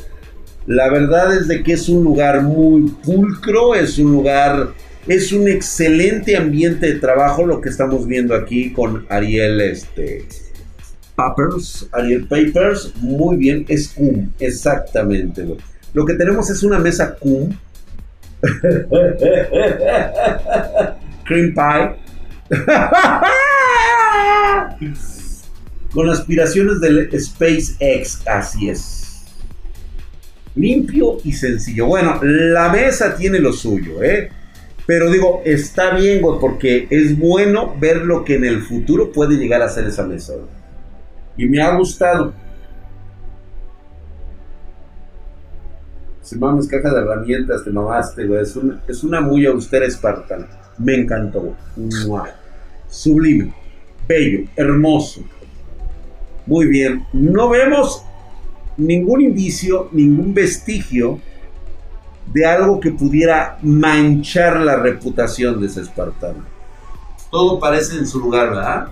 La 0.66 0.88
verdad 0.88 1.36
es 1.36 1.48
de 1.48 1.62
que 1.62 1.72
es 1.72 1.88
un 1.88 2.04
lugar 2.04 2.42
muy 2.42 2.88
pulcro, 3.04 3.74
es 3.74 3.98
un 3.98 4.12
lugar, 4.12 4.72
es 5.08 5.32
un 5.32 5.48
excelente 5.48 6.36
ambiente 6.36 6.86
de 6.86 7.00
trabajo 7.00 7.44
lo 7.44 7.60
que 7.60 7.68
estamos 7.68 8.06
viendo 8.06 8.36
aquí 8.36 8.72
con 8.72 9.04
Ariel 9.08 9.60
este, 9.60 10.24
Papers, 11.14 11.86
Ariel 11.92 12.26
Papers, 12.26 12.92
muy 12.96 13.36
bien, 13.36 13.66
es 13.68 13.88
cum, 13.88 14.30
exactamente. 14.38 15.46
Lo 15.92 16.06
que 16.06 16.14
tenemos 16.14 16.48
es 16.50 16.62
una 16.62 16.78
mesa 16.78 17.16
cum. 17.16 17.54
Cream 21.24 21.54
pie. 21.54 21.96
Con 25.92 26.08
aspiraciones 26.08 26.80
del 26.80 27.10
SpaceX, 27.20 28.26
así 28.26 28.70
es. 28.70 29.24
Limpio 30.54 31.18
y 31.24 31.32
sencillo. 31.32 31.86
Bueno, 31.86 32.20
la 32.22 32.70
mesa 32.70 33.14
tiene 33.14 33.38
lo 33.38 33.52
suyo, 33.52 34.02
¿eh? 34.02 34.30
Pero 34.86 35.10
digo, 35.10 35.42
está 35.44 35.94
bien, 35.94 36.22
porque 36.40 36.86
es 36.90 37.18
bueno 37.18 37.76
ver 37.78 37.98
lo 37.98 38.24
que 38.24 38.36
en 38.36 38.44
el 38.44 38.62
futuro 38.62 39.12
puede 39.12 39.36
llegar 39.36 39.62
a 39.62 39.68
ser 39.68 39.86
esa 39.86 40.04
mesa. 40.04 40.32
Y 41.36 41.46
me 41.46 41.62
ha 41.62 41.76
gustado. 41.76 42.32
Si 46.22 46.38
mames, 46.38 46.68
caja 46.68 46.92
de 46.92 47.00
herramientas, 47.00 47.64
te 47.64 47.70
mamaste, 47.70 48.26
güey. 48.26 48.42
Es 48.42 48.56
una, 48.56 48.82
es 48.86 49.02
una 49.02 49.20
muy 49.20 49.46
austera 49.46 49.86
espartana. 49.86 50.46
Me 50.78 50.94
encantó, 50.94 51.54
Sublime, 52.88 53.52
bello, 54.06 54.48
hermoso. 54.56 55.22
Muy 56.46 56.66
bien. 56.66 57.06
No 57.12 57.48
vemos 57.50 58.04
ningún 58.76 59.20
indicio, 59.20 59.88
ningún 59.92 60.34
vestigio 60.34 61.20
de 62.32 62.46
algo 62.46 62.80
que 62.80 62.92
pudiera 62.92 63.58
manchar 63.62 64.60
la 64.60 64.76
reputación 64.76 65.60
de 65.60 65.66
ese 65.66 65.82
espartano. 65.82 66.44
Todo 67.30 67.58
parece 67.58 67.96
en 67.98 68.06
su 68.06 68.20
lugar, 68.20 68.50
¿verdad? 68.50 68.88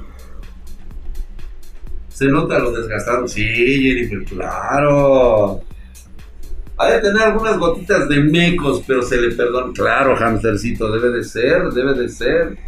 Se 2.20 2.28
nota 2.28 2.58
lo 2.58 2.70
desgastado. 2.70 3.26
Sí, 3.26 3.42
Jennifer, 3.42 4.22
claro. 4.24 5.62
Ha 6.76 6.90
de 6.90 7.00
tener 7.00 7.22
algunas 7.22 7.56
gotitas 7.56 8.10
de 8.10 8.20
mecos, 8.20 8.82
pero 8.86 9.00
se 9.00 9.18
le 9.18 9.34
perdona. 9.34 9.72
Claro, 9.72 10.14
hamstercito, 10.14 10.92
debe 10.92 11.16
de 11.16 11.24
ser, 11.24 11.70
debe 11.70 11.94
de 11.94 12.10
ser. 12.10 12.58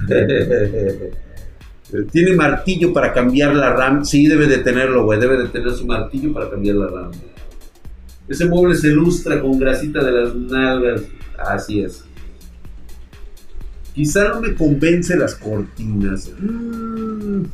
Tiene 2.10 2.34
martillo 2.34 2.92
para 2.92 3.12
cambiar 3.12 3.54
la 3.54 3.72
RAM. 3.72 4.04
Sí, 4.04 4.26
debe 4.26 4.48
de 4.48 4.58
tenerlo, 4.58 5.04
güey. 5.04 5.20
Debe 5.20 5.44
de 5.44 5.46
tener 5.46 5.70
su 5.70 5.86
martillo 5.86 6.32
para 6.32 6.50
cambiar 6.50 6.74
la 6.74 6.88
RAM. 6.88 7.12
Ese 8.26 8.46
mueble 8.46 8.74
se 8.74 8.88
ilustra 8.88 9.40
con 9.40 9.60
grasita 9.60 10.02
de 10.02 10.10
las 10.10 10.34
nalgas. 10.34 11.02
Así 11.38 11.82
es. 11.82 12.04
Quizá 13.94 14.30
no 14.30 14.40
me 14.40 14.56
convence 14.56 15.16
las 15.16 15.36
cortinas. 15.36 16.32
Mm, 16.40 17.44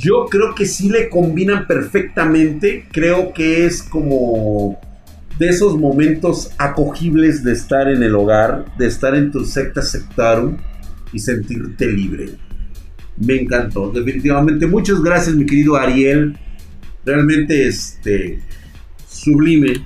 yo 0.00 0.26
creo 0.30 0.54
que 0.54 0.64
sí 0.64 0.88
le 0.88 1.10
combinan 1.10 1.66
perfectamente. 1.66 2.86
Creo 2.90 3.34
que 3.34 3.66
es 3.66 3.82
como 3.82 4.80
de 5.38 5.48
esos 5.48 5.78
momentos 5.78 6.52
acogibles 6.56 7.44
de 7.44 7.52
estar 7.52 7.86
en 7.88 8.02
el 8.02 8.14
hogar, 8.14 8.64
de 8.78 8.86
estar 8.86 9.14
en 9.14 9.30
tu 9.30 9.44
secta 9.44 9.82
sectarum 9.82 10.56
y 11.12 11.18
sentirte 11.18 11.86
libre. 11.86 12.30
Me 13.18 13.42
encantó, 13.42 13.90
definitivamente. 13.92 14.66
Muchas 14.66 15.02
gracias, 15.02 15.36
mi 15.36 15.44
querido 15.44 15.76
Ariel. 15.76 16.38
Realmente, 17.04 17.68
este, 17.68 18.40
sublime. 19.06 19.84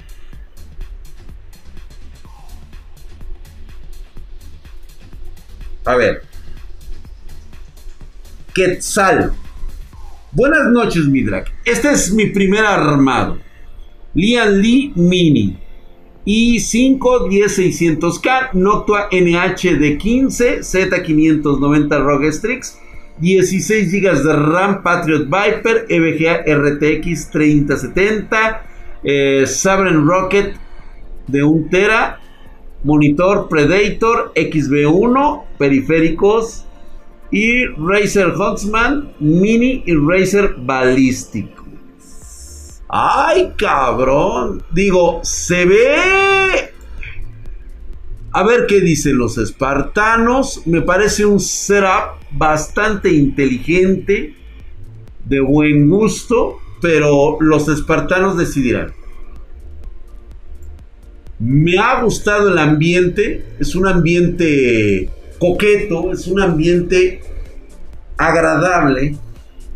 A 5.84 5.96
ver. 5.96 6.22
Quetzal. 8.54 9.34
Buenas 10.34 10.66
noches, 10.72 11.06
Midrak. 11.06 11.48
Este 11.64 11.92
es 11.92 12.12
mi 12.12 12.26
primer 12.26 12.64
armado. 12.64 13.38
Lian 14.14 14.60
Lee 14.60 14.92
Mini. 14.96 15.56
Y 16.24 16.58
5 16.58 17.28
10600K, 17.28 18.52
Noctua 18.54 19.08
NH 19.12 19.78
de 19.78 19.96
15, 19.96 20.62
Z590 20.62 22.00
ROG 22.00 22.32
Strix, 22.32 22.76
16 23.20 23.92
GB 23.92 24.24
de 24.24 24.32
RAM 24.32 24.82
Patriot 24.82 25.26
Viper, 25.26 25.86
EVGA 25.88 26.42
RTX 26.44 27.30
3070, 27.30 28.66
eh, 29.04 29.44
Rocket 30.04 30.56
de 31.28 31.44
1 31.44 31.68
Tera, 31.70 32.18
monitor 32.82 33.48
Predator 33.48 34.32
XB1, 34.34 35.44
periféricos 35.58 36.66
y 37.34 37.66
Razer 37.66 38.28
Huntsman 38.28 39.12
Mini 39.18 39.82
y 39.84 39.94
Razer 39.96 40.54
Ballistic. 40.56 41.48
Ay, 42.88 43.52
cabrón. 43.58 44.62
Digo, 44.70 45.18
se 45.24 45.64
ve... 45.64 45.96
A 48.30 48.44
ver 48.44 48.66
qué 48.68 48.80
dicen 48.80 49.18
los 49.18 49.36
espartanos. 49.36 50.64
Me 50.64 50.82
parece 50.82 51.26
un 51.26 51.40
setup 51.40 52.20
bastante 52.30 53.12
inteligente, 53.12 54.36
de 55.24 55.40
buen 55.40 55.90
gusto, 55.90 56.58
pero 56.80 57.38
los 57.40 57.68
espartanos 57.68 58.38
decidirán. 58.38 58.92
Me 61.40 61.78
ha 61.78 62.00
gustado 62.00 62.52
el 62.52 62.58
ambiente, 62.58 63.44
es 63.58 63.74
un 63.74 63.88
ambiente 63.88 65.10
coqueto, 65.44 66.12
es 66.12 66.26
un 66.26 66.40
ambiente 66.40 67.20
agradable. 68.16 69.16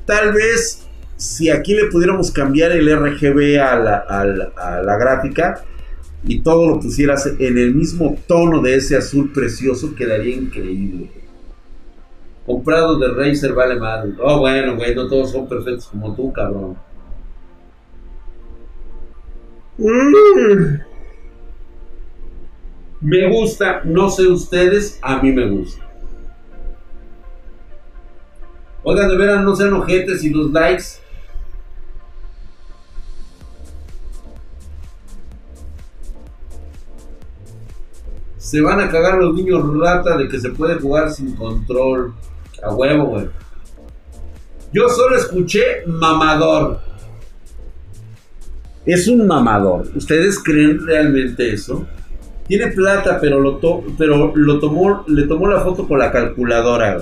Tal 0.06 0.32
vez 0.32 0.86
si 1.16 1.50
aquí 1.50 1.74
le 1.74 1.86
pudiéramos 1.86 2.30
cambiar 2.30 2.72
el 2.72 2.88
RGB 2.88 3.60
a 3.60 3.76
la, 3.76 4.96
gráfica 4.98 5.62
y 6.24 6.40
todo 6.40 6.68
lo 6.68 6.80
pusieras 6.80 7.26
en 7.38 7.58
el 7.58 7.74
mismo 7.74 8.16
tono 8.26 8.62
de 8.62 8.76
ese 8.76 8.96
azul 8.96 9.32
precioso, 9.32 9.94
quedaría 9.94 10.36
increíble. 10.36 11.10
Comprado 12.46 12.98
de 12.98 13.08
Razer 13.12 13.52
vale 13.52 13.76
más. 13.76 14.06
Oh, 14.20 14.38
bueno, 14.38 14.76
güey, 14.76 14.94
no 14.94 15.06
todos 15.06 15.32
son 15.32 15.48
perfectos 15.48 15.88
como 15.88 16.14
tú, 16.14 16.32
cabrón. 16.32 16.76
Mm. 19.76 20.87
Me 23.08 23.26
gusta, 23.26 23.80
no 23.84 24.10
sé 24.10 24.26
ustedes, 24.26 24.98
a 25.00 25.16
mí 25.22 25.32
me 25.32 25.48
gusta. 25.48 25.82
Oigan, 28.82 29.08
de 29.08 29.16
veras, 29.16 29.42
no 29.42 29.56
sean 29.56 29.72
ojetes 29.72 30.22
y 30.24 30.28
los 30.28 30.50
likes 30.50 31.00
Se 38.36 38.60
van 38.60 38.78
a 38.80 38.90
cagar 38.90 39.16
los 39.16 39.34
niños 39.34 39.62
rata 39.78 40.18
de 40.18 40.28
que 40.28 40.38
se 40.38 40.50
puede 40.50 40.74
jugar 40.74 41.10
sin 41.10 41.34
control. 41.34 42.12
A 42.62 42.74
huevo, 42.74 43.06
güey. 43.06 43.28
Yo 44.70 44.86
solo 44.90 45.16
escuché 45.16 45.86
mamador. 45.86 46.80
Es 48.84 49.08
un 49.08 49.26
mamador. 49.26 49.88
¿Ustedes 49.94 50.42
creen 50.42 50.86
realmente 50.86 51.54
eso? 51.54 51.86
Tiene 52.48 52.68
plata, 52.68 53.18
pero 53.20 53.40
lo, 53.40 53.60
pero 53.98 54.32
lo 54.34 54.58
tomó, 54.58 55.04
le 55.06 55.26
tomó 55.26 55.46
la 55.46 55.60
foto 55.60 55.86
con 55.86 55.98
la 55.98 56.10
calculadora. 56.10 56.98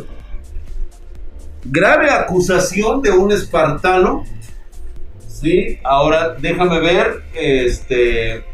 Grave 1.65 2.11
acusación 2.11 3.01
de 3.01 3.13
un 3.13 3.31
espartano. 3.31 4.25
Sí, 5.29 5.79
ahora 5.85 6.35
déjame 6.35 6.81
ver. 6.81 7.23
Este. 7.33 8.45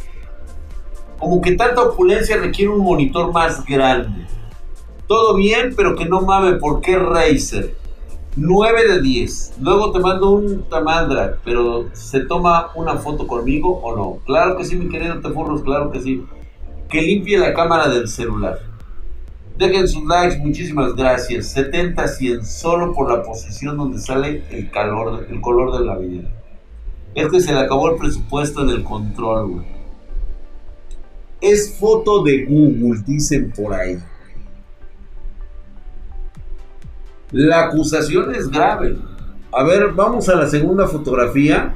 Como 1.19 1.41
que 1.41 1.53
tanta 1.53 1.81
opulencia 1.81 2.37
requiere 2.37 2.71
un 2.71 2.81
monitor 2.81 3.33
más 3.33 3.65
grande. 3.65 4.27
Todo 5.07 5.35
bien, 5.35 5.75
pero 5.75 5.97
que 5.97 6.05
no 6.05 6.21
mame, 6.21 6.55
¿por 6.55 6.81
qué 6.81 6.99
Razer? 6.99 7.75
9 8.37 8.89
de 8.89 9.03
10. 9.03 9.55
Luego 9.61 9.93
te 9.93 9.99
mando 9.99 10.31
un 10.31 10.69
tamandra, 10.69 11.39
pero 11.45 11.89
¿se 11.93 12.21
toma 12.21 12.71
una 12.75 12.97
foto 12.97 13.27
conmigo 13.27 13.79
o 13.83 13.97
no? 13.97 14.25
Claro 14.25 14.57
que 14.57 14.65
sí, 14.65 14.77
mi 14.77 14.89
querido 14.89 15.21
Tefurros, 15.21 15.63
claro 15.63 15.91
que 15.91 16.01
sí. 16.01 16.25
Que 16.93 17.01
limpie 17.01 17.39
la 17.39 17.55
cámara 17.55 17.89
del 17.89 18.07
celular. 18.07 18.61
Dejen 19.57 19.89
sus 19.89 20.05
likes, 20.05 20.37
muchísimas 20.37 20.95
gracias. 20.95 21.47
70 21.47 22.07
100 22.07 22.45
solo 22.45 22.93
por 22.93 23.11
la 23.11 23.23
posición 23.23 23.79
donde 23.79 23.99
sale 23.99 24.45
el 24.51 24.71
calor, 24.71 25.27
el 25.31 25.41
color 25.41 25.79
de 25.79 25.87
la 25.87 25.97
vida. 25.97 26.29
Es 27.15 27.29
que 27.29 27.41
se 27.41 27.55
le 27.55 27.61
acabó 27.61 27.91
el 27.91 27.97
presupuesto 27.97 28.61
en 28.61 28.69
el 28.69 28.85
control, 28.85 29.51
güey. 29.53 29.67
Es 31.41 31.75
foto 31.81 32.23
de 32.23 32.45
Google, 32.45 33.01
dicen 33.07 33.51
por 33.57 33.73
ahí. 33.73 33.99
La 37.31 37.69
acusación 37.69 38.35
es 38.35 38.51
grave. 38.51 38.99
A 39.51 39.65
ver, 39.65 39.93
vamos 39.95 40.29
a 40.29 40.37
la 40.37 40.47
segunda 40.47 40.87
fotografía. 40.87 41.75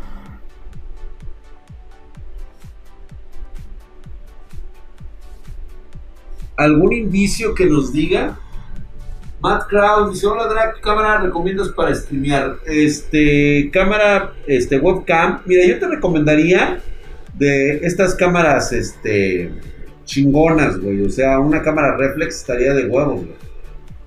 ¿Algún 6.56 6.92
indicio 6.92 7.54
que 7.54 7.66
nos 7.66 7.92
diga? 7.92 8.38
Matt 9.40 9.68
Krause 9.68 10.12
dice, 10.12 10.26
hola 10.26 10.46
Drag, 10.46 10.74
¿qué 10.74 10.80
cámara 10.80 11.20
recomiendas 11.20 11.68
para 11.68 11.94
streamear? 11.94 12.56
Este, 12.66 13.70
cámara, 13.72 14.32
este, 14.46 14.78
webcam. 14.78 15.42
Mira, 15.44 15.66
yo 15.66 15.78
te 15.78 15.86
recomendaría 15.86 16.80
de 17.34 17.78
estas 17.86 18.14
cámaras, 18.14 18.72
este, 18.72 19.50
chingonas, 20.04 20.78
güey. 20.78 21.02
O 21.02 21.10
sea, 21.10 21.38
una 21.38 21.62
cámara 21.62 21.96
reflex 21.96 22.36
estaría 22.36 22.72
de 22.72 22.86
huevo, 22.86 23.16
güey. 23.16 23.46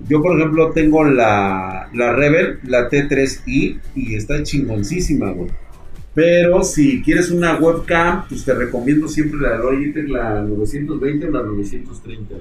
Yo, 0.08 0.20
por 0.22 0.38
ejemplo, 0.38 0.72
tengo 0.72 1.04
la, 1.04 1.88
la 1.94 2.12
Rebel, 2.12 2.58
la 2.64 2.88
T3i, 2.88 3.80
y 3.94 4.14
está 4.14 4.42
chingoncísima, 4.42 5.30
güey. 5.30 5.50
Pero 6.20 6.62
si 6.62 7.00
quieres 7.00 7.30
una 7.30 7.56
webcam, 7.56 8.28
pues 8.28 8.44
te 8.44 8.52
recomiendo 8.52 9.08
siempre 9.08 9.40
la 9.40 9.56
Logitech, 9.56 10.06
la 10.06 10.42
920 10.42 11.26
o 11.26 11.30
la 11.30 11.42
930. 11.44 12.34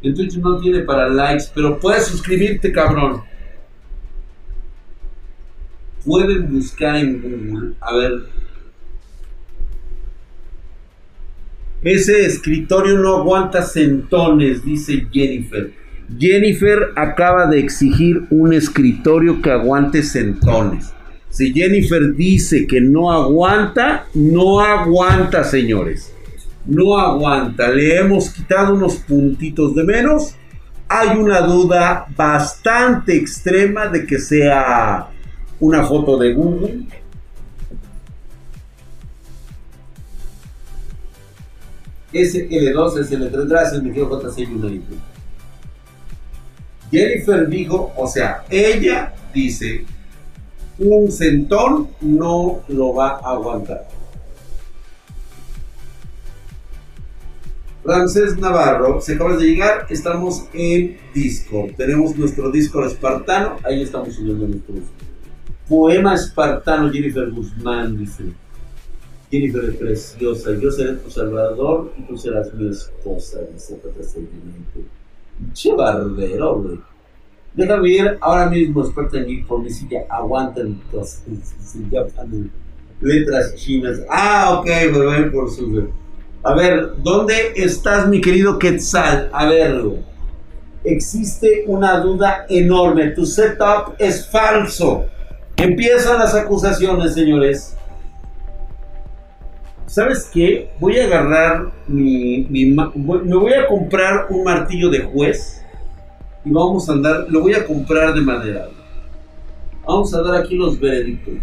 En 0.00 0.14
Twitch 0.14 0.38
no 0.38 0.58
tiene 0.58 0.80
para 0.80 1.10
likes, 1.10 1.44
pero 1.54 1.78
puedes 1.78 2.06
suscribirte, 2.06 2.72
cabrón. 2.72 3.20
Pueden 6.06 6.50
buscar 6.50 6.96
en 6.96 7.20
Google, 7.20 7.74
a 7.82 7.94
ver. 7.94 8.22
Ese 11.82 12.24
escritorio 12.24 12.98
no 12.98 13.16
aguanta 13.16 13.60
centones, 13.60 14.64
dice 14.64 15.06
Jennifer. 15.12 15.74
Jennifer 16.18 16.92
acaba 16.96 17.44
de 17.44 17.58
exigir 17.58 18.22
un 18.30 18.54
escritorio 18.54 19.42
que 19.42 19.50
aguante 19.50 20.02
centones. 20.02 20.94
Si 21.30 21.52
Jennifer 21.52 22.14
dice 22.14 22.66
que 22.66 22.80
no 22.80 23.12
aguanta, 23.12 24.06
no 24.14 24.60
aguanta, 24.60 25.44
señores. 25.44 26.12
No 26.64 26.98
aguanta. 26.98 27.68
Le 27.68 27.98
hemos 27.98 28.30
quitado 28.30 28.74
unos 28.74 28.96
puntitos 28.96 29.74
de 29.74 29.84
menos. 29.84 30.34
Hay 30.88 31.18
una 31.18 31.42
duda 31.42 32.06
bastante 32.16 33.14
extrema 33.16 33.88
de 33.88 34.06
que 34.06 34.18
sea 34.18 35.08
una 35.60 35.84
foto 35.84 36.16
de 36.16 36.32
Google. 36.32 36.86
SL2, 42.12 43.06
SL3, 43.06 43.48
gracias, 43.48 43.82
me 43.82 43.92
quedo 43.92 44.20
JC 44.20 44.48
United. 44.48 44.96
Jennifer 46.90 47.46
dijo, 47.48 47.92
o 47.96 48.06
sea, 48.06 48.44
ella 48.48 49.12
dice, 49.34 49.84
un 50.78 51.10
centón 51.10 51.88
no 52.00 52.60
lo 52.68 52.94
va 52.94 53.18
a 53.22 53.32
aguantar. 53.32 53.88
Ramsés 57.84 58.36
Navarro, 58.36 59.00
se 59.00 59.14
acaba 59.14 59.36
de 59.36 59.46
llegar, 59.46 59.86
estamos 59.88 60.44
en 60.52 60.98
Discord. 61.14 61.72
Tenemos 61.76 62.16
nuestro 62.16 62.50
Discord 62.50 62.88
espartano, 62.88 63.56
ahí 63.64 63.82
estamos 63.82 64.14
subiendo 64.14 64.46
nuestros 64.46 64.80
poema 65.68 66.14
espartano. 66.14 66.90
Jennifer 66.90 67.30
Guzmán 67.30 67.96
dice: 67.96 68.24
Jennifer 69.30 69.64
es 69.64 69.76
preciosa, 69.76 70.50
yo 70.60 70.70
seré 70.70 70.94
tu 70.94 71.10
salvador 71.10 71.92
y 71.98 72.02
tú 72.02 72.16
serás 72.16 72.52
mi 72.54 72.70
esposa, 72.70 73.40
dice 73.52 73.80
Che 75.52 75.72
barbero, 75.74 76.62
güey. 76.62 76.80
Déjame 77.54 77.88
ir 77.88 78.18
ahora 78.20 78.48
mismo, 78.48 78.84
experto 78.84 79.16
en 79.16 79.44
por 79.46 79.60
mi. 79.60 79.70
Aguanten 80.08 80.80
las 80.92 81.24
letras 83.00 83.54
chinas. 83.56 84.00
Ah, 84.08 84.58
ok, 84.58 84.66
me 84.92 85.04
voy 85.04 85.30
por 85.30 85.50
su. 85.50 85.88
A 86.42 86.54
ver, 86.54 86.92
¿dónde 87.02 87.52
estás, 87.56 88.08
mi 88.08 88.20
querido 88.20 88.58
Quetzal? 88.58 89.28
A 89.32 89.46
ver, 89.46 89.82
existe 90.84 91.64
una 91.66 91.98
duda 92.00 92.46
enorme. 92.48 93.08
Tu 93.08 93.26
setup 93.26 93.94
es 93.98 94.28
falso. 94.30 95.06
Empiezan 95.56 96.18
las 96.18 96.34
acusaciones, 96.34 97.14
señores. 97.14 97.76
¿Sabes 99.86 100.30
qué? 100.32 100.70
Voy 100.78 100.98
a 100.98 101.06
agarrar 101.06 101.72
mi, 101.88 102.46
Me 102.48 103.36
voy 103.36 103.52
a 103.54 103.66
comprar 103.66 104.26
un 104.30 104.44
martillo 104.44 104.90
de 104.90 105.00
juez. 105.00 105.57
Y 106.44 106.50
vamos 106.50 106.88
a 106.88 106.92
andar. 106.92 107.26
Lo 107.28 107.40
voy 107.40 107.54
a 107.54 107.66
comprar 107.66 108.14
de 108.14 108.20
madera. 108.20 108.68
Vamos 109.86 110.12
a 110.14 110.22
dar 110.22 110.42
aquí 110.42 110.56
los 110.56 110.78
veredictos. 110.78 111.34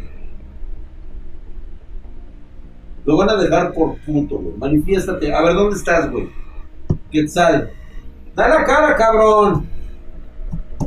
Lo 3.06 3.18
van 3.18 3.30
a 3.30 3.36
dejar 3.36 3.74
por 3.74 3.98
puto, 4.00 4.38
güey. 4.38 4.58
Manifiéstate. 4.58 5.34
A 5.34 5.42
ver, 5.44 5.54
¿dónde 5.54 5.76
estás, 5.76 6.12
güey? 6.12 6.30
Quetzal. 7.12 7.72
Da 8.36 8.48
la 8.48 8.66
cara, 8.66 8.96
cabrón. 8.96 9.68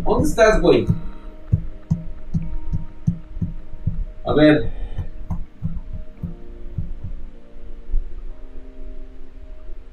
¿Dónde 0.04 0.28
estás, 0.28 0.61
güey? 0.61 0.86
A 4.24 4.32
ver. 4.34 4.70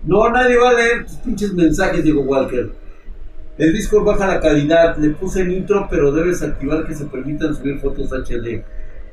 No, 0.04 0.30
nadie 0.30 0.58
va 0.58 0.70
a 0.70 0.74
leer 0.74 1.06
tus 1.06 1.16
pinches 1.18 1.54
mensajes, 1.54 2.04
Diego 2.04 2.22
Walker. 2.22 2.85
El 3.58 3.74
Discord 3.74 4.04
baja 4.04 4.28
la 4.28 4.40
calidad. 4.40 4.98
Le 4.98 5.12
puse 5.12 5.42
el 5.42 5.52
intro, 5.52 5.88
pero 5.90 6.12
debes 6.12 6.42
activar 6.42 6.86
que 6.86 6.96
se 6.96 7.06
permitan 7.06 7.56
subir 7.56 7.80
fotos 7.80 8.12
HD. 8.12 8.64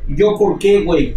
¿Y 0.09 0.17
yo 0.17 0.37
por 0.39 0.59
qué, 0.59 0.83
güey? 0.83 1.17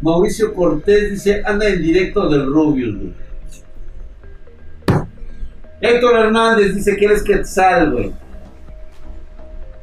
Mauricio 0.00 0.54
Cortés 0.54 1.10
dice, 1.10 1.42
anda 1.44 1.66
en 1.68 1.82
directo 1.82 2.28
del 2.28 2.46
Rubius, 2.46 2.96
güey. 2.96 3.28
Héctor 5.80 6.16
Hernández 6.16 6.74
dice 6.74 6.96
que 6.96 7.04
eres 7.04 7.24
güey. 7.24 8.12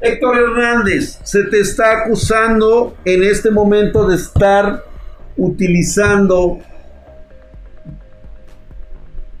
Héctor 0.00 0.38
Hernández, 0.38 1.18
se 1.24 1.44
te 1.44 1.60
está 1.60 2.02
acusando 2.02 2.96
en 3.04 3.24
este 3.24 3.50
momento 3.50 4.06
de 4.06 4.16
estar 4.16 4.84
utilizando 5.36 6.60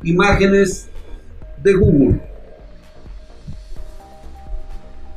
imágenes 0.02 0.88
de 1.66 1.74
Google. 1.74 2.20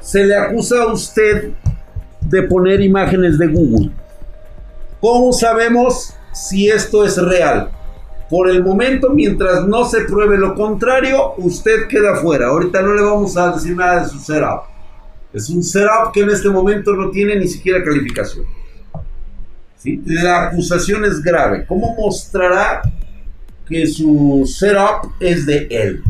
Se 0.02 0.26
le 0.26 0.36
acusa 0.36 0.82
a 0.82 0.92
usted 0.92 1.52
de 2.22 2.44
poner 2.44 2.82
imágenes 2.82 3.38
de 3.38 3.48
Google. 3.48 3.92
¿Cómo 5.00 5.32
sabemos 5.32 6.14
si 6.34 6.68
esto 6.68 7.06
es 7.06 7.18
real? 7.18 7.70
Por 8.30 8.50
el 8.50 8.64
momento, 8.64 9.10
mientras 9.12 9.66
no 9.68 9.86
se 9.86 10.02
pruebe 10.02 10.38
lo 10.38 10.56
contrario, 10.56 11.34
usted 11.38 11.88
queda 11.88 12.16
fuera. 12.16 12.48
Ahorita 12.48 12.82
no 12.82 12.94
le 12.94 13.02
vamos 13.02 13.38
a 13.38 13.54
decir 13.54 13.76
nada 13.76 14.04
de 14.04 14.10
su 14.10 14.20
setup. 14.20 14.64
Es 15.32 15.50
un 15.50 15.64
setup 15.64 16.12
que 16.14 16.22
en 16.22 16.30
este 16.32 16.50
momento 16.50 16.94
no 16.94 17.12
tiene 17.12 17.36
ni 17.36 17.48
siquiera 17.48 17.84
calificación. 17.84 18.46
¿Sí? 19.78 20.02
La 20.06 20.48
acusación 20.48 21.06
es 21.06 21.22
grave. 21.22 21.66
¿Cómo 21.68 21.96
mostrará 21.96 22.82
que 23.70 23.86
su 23.86 24.44
setup 24.48 25.12
es 25.20 25.46
de 25.46 25.68
él. 25.70 26.04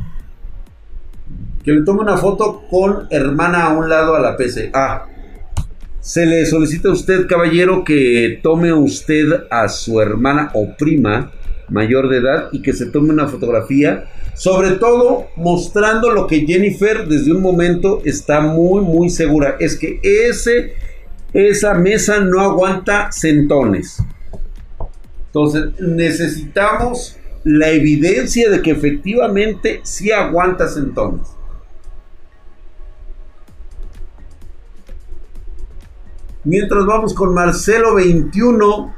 Le 1.70 1.84
tome 1.84 2.02
una 2.02 2.18
foto 2.18 2.64
con 2.68 3.06
hermana 3.12 3.66
a 3.66 3.78
un 3.78 3.88
lado 3.88 4.16
a 4.16 4.20
la 4.20 4.36
PC. 4.36 4.72
Ah, 4.74 5.06
se 6.00 6.26
le 6.26 6.44
solicita 6.48 6.90
a 6.90 6.94
usted, 6.94 7.28
caballero, 7.28 7.84
que 7.84 8.40
tome 8.42 8.74
usted 8.74 9.44
a 9.52 9.70
su 9.70 10.02
hermana 10.02 10.50
o 10.56 10.76
prima 10.76 11.32
mayor 11.70 12.10
de 12.10 12.18
edad 12.18 12.50
y 12.52 12.64
que 12.64 12.74
se 12.74 12.88
tome 12.88 13.12
una 13.12 13.28
fotografía, 13.28 14.06
sobre 14.34 14.72
todo 14.72 15.28
mostrando 15.36 16.10
lo 16.10 16.26
que 16.26 16.48
Jennifer 16.48 17.08
desde 17.08 17.34
un 17.34 17.44
momento 17.44 18.02
está 18.04 18.42
muy, 18.42 18.82
muy 18.82 19.12
segura. 19.12 19.56
Es 19.60 19.78
que 19.78 20.00
ese, 20.02 20.74
esa 21.34 21.76
mesa 21.76 22.20
no 22.20 22.42
aguanta 22.42 23.12
centones. 23.12 24.02
Entonces 25.28 25.80
necesitamos 25.80 27.16
la 27.44 27.70
evidencia 27.70 28.50
de 28.50 28.60
que 28.64 28.72
efectivamente 28.72 29.82
sí 29.84 30.12
aguanta 30.12 30.68
centones. 30.68 31.39
Mientras 36.46 36.86
vamos 36.86 37.14
con 37.14 37.34
Marcelo 37.34 37.96
21. 37.96 38.96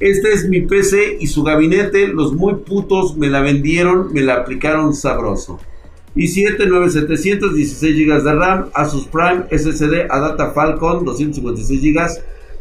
Este 0.00 0.32
es 0.32 0.48
mi 0.48 0.62
PC 0.62 1.18
y 1.20 1.26
su 1.26 1.42
gabinete. 1.42 2.08
Los 2.08 2.32
muy 2.32 2.54
putos 2.54 3.18
me 3.18 3.28
la 3.28 3.42
vendieron, 3.42 4.14
me 4.14 4.22
la 4.22 4.36
aplicaron 4.36 4.94
sabroso. 4.94 5.60
i7 6.16 6.66
9716 6.66 8.06
GB 8.06 8.22
de 8.22 8.34
RAM, 8.34 8.70
Asus 8.72 9.06
Prime 9.08 9.44
SSD 9.50 10.06
Adata 10.08 10.52
Falcon 10.52 11.04
256 11.04 11.82
GB, 11.82 12.00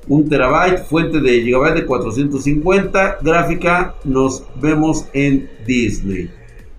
1 0.10 0.26
TB, 0.28 0.86
fuente 0.90 1.22
de 1.22 1.42
GB 1.42 1.74
de 1.76 1.86
450, 1.86 3.20
gráfica, 3.22 3.96
nos 4.04 4.44
vemos 4.62 5.06
en 5.14 5.50
Disney. 5.66 6.30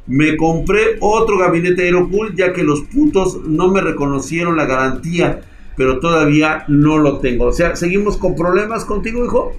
Me 0.07 0.36
compré 0.36 0.99
otro 1.01 1.38
gabinete 1.38 1.84
Aerocool 1.84 2.36
ya 2.36 2.53
que 2.53 2.64
los 2.64 2.82
putos 2.82 3.41
no 3.47 3.68
me 3.68 3.80
reconocieron 3.80 4.59
la 4.59 4.66
garantía 4.66 5.41
pero 5.81 5.99
todavía 5.99 6.64
no 6.68 6.99
lo 6.99 7.20
tengo. 7.20 7.47
O 7.47 7.53
sea, 7.55 7.74
seguimos 7.74 8.18
con 8.18 8.37
problemas 8.37 8.85
contigo, 8.85 9.24
hijo. 9.24 9.57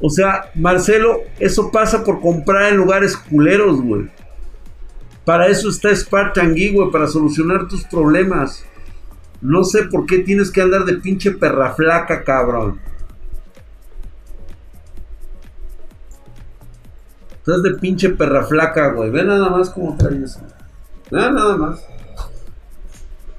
O 0.00 0.08
sea, 0.08 0.50
Marcelo, 0.54 1.18
eso 1.38 1.70
pasa 1.70 2.02
por 2.02 2.22
comprar 2.22 2.72
en 2.72 2.78
lugares 2.78 3.14
culeros, 3.18 3.82
güey. 3.82 4.08
Para 5.26 5.48
eso 5.48 5.68
está 5.68 5.94
Spartan 5.94 6.54
güey, 6.54 6.90
para 6.90 7.06
solucionar 7.06 7.68
tus 7.68 7.84
problemas. 7.84 8.64
No 9.42 9.62
sé 9.62 9.82
por 9.82 10.06
qué 10.06 10.20
tienes 10.20 10.50
que 10.50 10.62
andar 10.62 10.86
de 10.86 10.94
pinche 10.94 11.32
perra 11.32 11.74
flaca, 11.74 12.24
cabrón. 12.24 12.80
Estás 17.40 17.62
de 17.62 17.74
pinche 17.74 18.08
perra 18.08 18.46
flaca, 18.46 18.92
güey. 18.92 19.10
Ve 19.10 19.22
nada 19.22 19.50
más 19.50 19.68
cómo 19.68 19.98
trae 19.98 20.24
eso. 20.24 20.40
nada 21.10 21.58
más. 21.58 21.86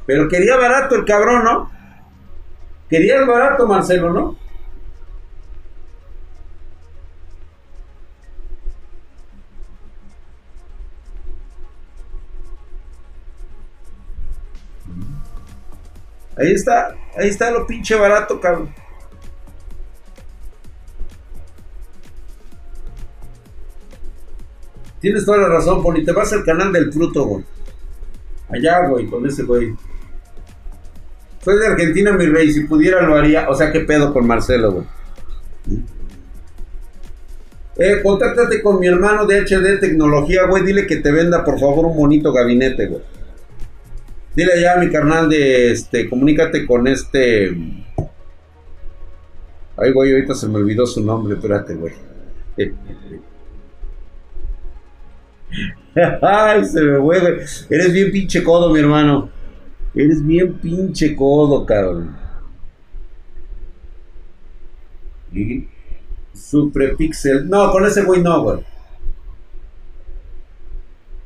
Pero 0.05 0.27
quería 0.27 0.57
barato 0.57 0.95
el 0.95 1.05
cabrón, 1.05 1.43
¿no? 1.43 1.71
Quería 2.89 3.17
el 3.17 3.25
barato, 3.25 3.67
Marcelo, 3.67 4.11
¿no? 4.11 4.37
Ahí 16.35 16.51
está, 16.51 16.95
ahí 17.17 17.29
está 17.29 17.51
lo 17.51 17.65
pinche 17.65 17.95
barato, 17.95 18.39
cabrón. 18.39 18.73
Tienes 24.99 25.25
toda 25.25 25.37
la 25.37 25.49
razón, 25.49 25.83
Poli. 25.83 26.05
Te 26.05 26.13
vas 26.13 26.31
al 26.31 26.43
canal 26.45 26.71
del 26.71 26.91
fruto, 26.91 27.25
güey. 27.25 27.43
Allá, 28.49 28.87
güey, 28.87 29.05
con 29.07 29.25
ese 29.27 29.43
güey. 29.43 29.75
Soy 31.43 31.59
de 31.59 31.67
Argentina, 31.67 32.13
mi 32.13 32.25
rey. 32.25 32.51
Si 32.51 32.61
pudiera 32.61 33.01
lo 33.01 33.15
haría. 33.15 33.49
O 33.49 33.55
sea, 33.55 33.71
¿qué 33.71 33.81
pedo 33.81 34.13
con 34.13 34.25
Marcelo, 34.25 34.71
güey? 34.71 34.85
Eh, 37.75 38.01
contáctate 38.03 38.61
con 38.61 38.79
mi 38.79 38.87
hermano 38.87 39.25
de 39.25 39.41
HD 39.41 39.79
Tecnología, 39.79 40.45
güey. 40.45 40.63
Dile 40.63 40.85
que 40.85 40.97
te 40.97 41.11
venda, 41.11 41.43
por 41.43 41.59
favor, 41.59 41.85
un 41.87 41.97
bonito 41.97 42.31
gabinete, 42.31 42.87
güey. 42.87 43.01
Dile 44.35 44.61
ya 44.61 44.73
a 44.75 44.77
mi 44.77 44.89
carnal 44.89 45.29
de 45.29 45.71
este. 45.71 46.09
Comunícate 46.09 46.65
con 46.65 46.87
este. 46.87 47.55
Ay, 49.75 49.91
güey, 49.91 50.13
ahorita 50.13 50.35
se 50.35 50.47
me 50.47 50.57
olvidó 50.57 50.85
su 50.85 51.03
nombre. 51.03 51.35
Espérate, 51.35 51.75
güey. 51.75 51.93
Ay, 56.21 56.65
se 56.65 56.81
me 56.81 56.99
fue, 56.99 57.19
güey. 57.19 57.33
Eres 57.69 57.91
bien 57.91 58.11
pinche 58.11 58.43
codo, 58.43 58.71
mi 58.71 58.79
hermano. 58.79 59.29
Eres 59.95 60.25
bien 60.25 60.53
pinche 60.55 61.15
codo, 61.15 61.65
cabrón. 61.65 62.15
Y 65.31 65.67
Suprepixel. 66.33 67.47
No, 67.49 67.71
con 67.71 67.85
ese 67.85 68.03
güey 68.03 68.21
no, 68.21 68.43
güey. 68.43 68.59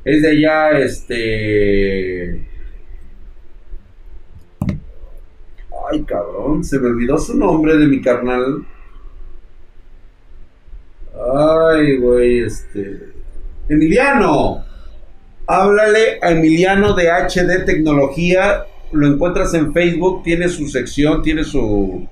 Es 0.04 0.22
de 0.22 0.28
allá, 0.30 0.78
este. 0.78 2.46
Ay, 5.90 6.02
cabrón, 6.04 6.64
se 6.64 6.78
me 6.78 6.88
olvidó 6.88 7.18
su 7.18 7.36
nombre 7.36 7.76
de 7.76 7.86
mi 7.86 8.00
carnal. 8.00 8.66
Ay, 11.14 11.96
güey, 11.98 12.40
este. 12.40 13.12
Emiliano. 13.68 14.67
Háblale 15.50 16.18
a 16.20 16.32
Emiliano 16.32 16.94
de 16.94 17.10
HD 17.10 17.64
Tecnología. 17.64 18.66
Lo 18.92 19.06
encuentras 19.06 19.54
en 19.54 19.72
Facebook, 19.72 20.22
tiene 20.22 20.46
su 20.50 20.68
sección, 20.68 21.22
tiene 21.22 21.42
su 21.42 22.06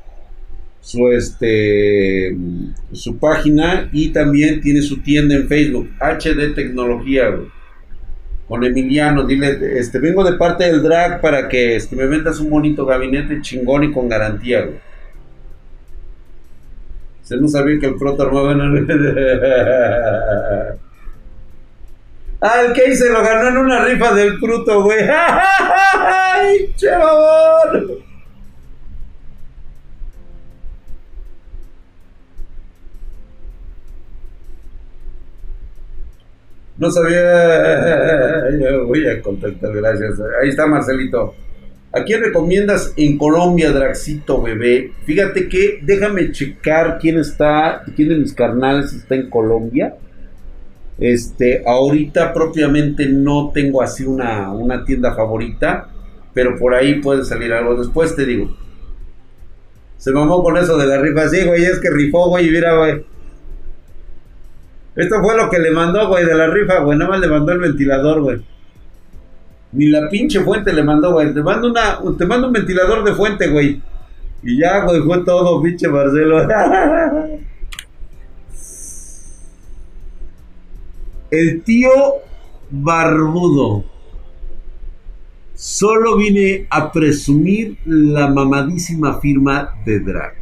su 0.80 1.08
este 1.08 2.34
su 2.92 3.18
página 3.18 3.90
y 3.92 4.10
también 4.10 4.62
tiene 4.62 4.80
su 4.80 5.02
tienda 5.02 5.34
en 5.34 5.48
Facebook, 5.48 5.90
HD 6.00 6.54
Tecnología. 6.54 7.26
Con 8.48 8.64
Emiliano, 8.64 9.26
dile, 9.26 9.78
este 9.78 9.98
vengo 9.98 10.24
de 10.24 10.38
parte 10.38 10.64
del 10.64 10.82
drag 10.82 11.20
para 11.20 11.46
que 11.46 11.76
este, 11.76 11.94
me 11.94 12.06
vendas 12.06 12.40
un 12.40 12.48
bonito 12.48 12.86
gabinete 12.86 13.42
chingón 13.42 13.84
y 13.84 13.92
con 13.92 14.08
garantía, 14.08 14.66
Se 17.20 17.36
no 17.36 17.48
sabía 17.48 17.78
que 17.80 17.86
el 17.86 17.96
proto 17.96 18.22
armaba 18.22 18.54
Ah, 22.40 22.62
el 22.66 22.72
que 22.74 22.94
se 22.94 23.10
lo 23.10 23.22
ganó 23.22 23.48
en 23.48 23.56
una 23.56 23.84
rifa 23.84 24.14
del 24.14 24.38
fruto, 24.38 24.82
güey. 24.82 24.98
¡Ay, 25.08 26.72
che 26.76 26.90
No 36.78 36.90
sabía. 36.90 38.44
voy 38.86 39.06
a 39.06 39.22
contactar, 39.22 39.72
gracias. 39.74 40.20
Ahí 40.42 40.50
está 40.50 40.66
Marcelito. 40.66 41.34
¿A 41.92 42.04
quién 42.04 42.22
recomiendas 42.22 42.92
en 42.98 43.16
Colombia, 43.16 43.72
Draxito 43.72 44.42
bebé? 44.42 44.92
Fíjate 45.06 45.48
que 45.48 45.78
déjame 45.82 46.30
checar 46.32 46.98
quién 47.00 47.18
está, 47.18 47.82
quién 47.94 48.10
de 48.10 48.16
mis 48.16 48.34
carnales 48.34 48.92
está 48.92 49.14
en 49.14 49.30
Colombia. 49.30 49.96
Este, 50.98 51.62
ahorita 51.66 52.32
propiamente 52.32 53.06
no 53.06 53.50
tengo 53.52 53.82
así 53.82 54.04
una, 54.04 54.50
una 54.52 54.84
tienda 54.84 55.14
favorita, 55.14 55.88
pero 56.32 56.56
por 56.58 56.74
ahí 56.74 57.00
puede 57.00 57.24
salir 57.24 57.52
algo. 57.52 57.76
Después 57.76 58.16
te 58.16 58.24
digo. 58.24 58.56
Se 59.98 60.12
mamó 60.12 60.42
con 60.42 60.56
eso 60.56 60.78
de 60.78 60.86
la 60.86 61.00
rifa. 61.00 61.28
Sí, 61.28 61.44
güey, 61.44 61.64
es 61.64 61.80
que 61.80 61.90
rifó, 61.90 62.28
güey, 62.28 62.50
mira, 62.50 62.76
güey. 62.76 63.04
Esto 64.94 65.16
fue 65.22 65.36
lo 65.36 65.50
que 65.50 65.58
le 65.58 65.70
mandó, 65.70 66.08
güey, 66.08 66.24
de 66.24 66.34
la 66.34 66.46
rifa, 66.48 66.80
güey. 66.80 66.98
Nada 66.98 67.10
más 67.10 67.20
le 67.20 67.28
mandó 67.28 67.52
el 67.52 67.58
ventilador, 67.58 68.22
güey. 68.22 68.42
Ni 69.72 69.88
la 69.88 70.08
pinche 70.08 70.40
fuente 70.40 70.72
le 70.72 70.82
mandó, 70.82 71.12
güey. 71.12 71.34
Te 71.34 71.42
mando 71.42 71.68
una, 71.68 71.98
te 72.16 72.24
mando 72.24 72.46
un 72.46 72.52
ventilador 72.54 73.04
de 73.04 73.12
fuente, 73.12 73.48
güey. 73.48 73.82
Y 74.42 74.58
ya, 74.58 74.84
güey, 74.84 75.02
fue 75.02 75.24
todo, 75.24 75.62
pinche 75.62 75.88
Marcelo. 75.88 76.46
El 81.30 81.62
tío 81.64 81.90
barbudo. 82.70 83.84
Solo 85.54 86.16
vine 86.16 86.66
a 86.70 86.92
presumir 86.92 87.78
la 87.84 88.28
mamadísima 88.28 89.20
firma 89.20 89.74
de 89.84 90.00
drag. 90.00 90.34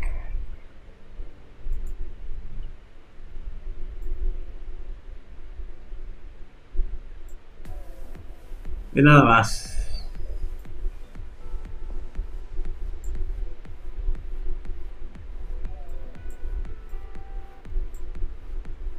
Y 8.94 9.02
nada 9.02 9.24
más. 9.24 9.70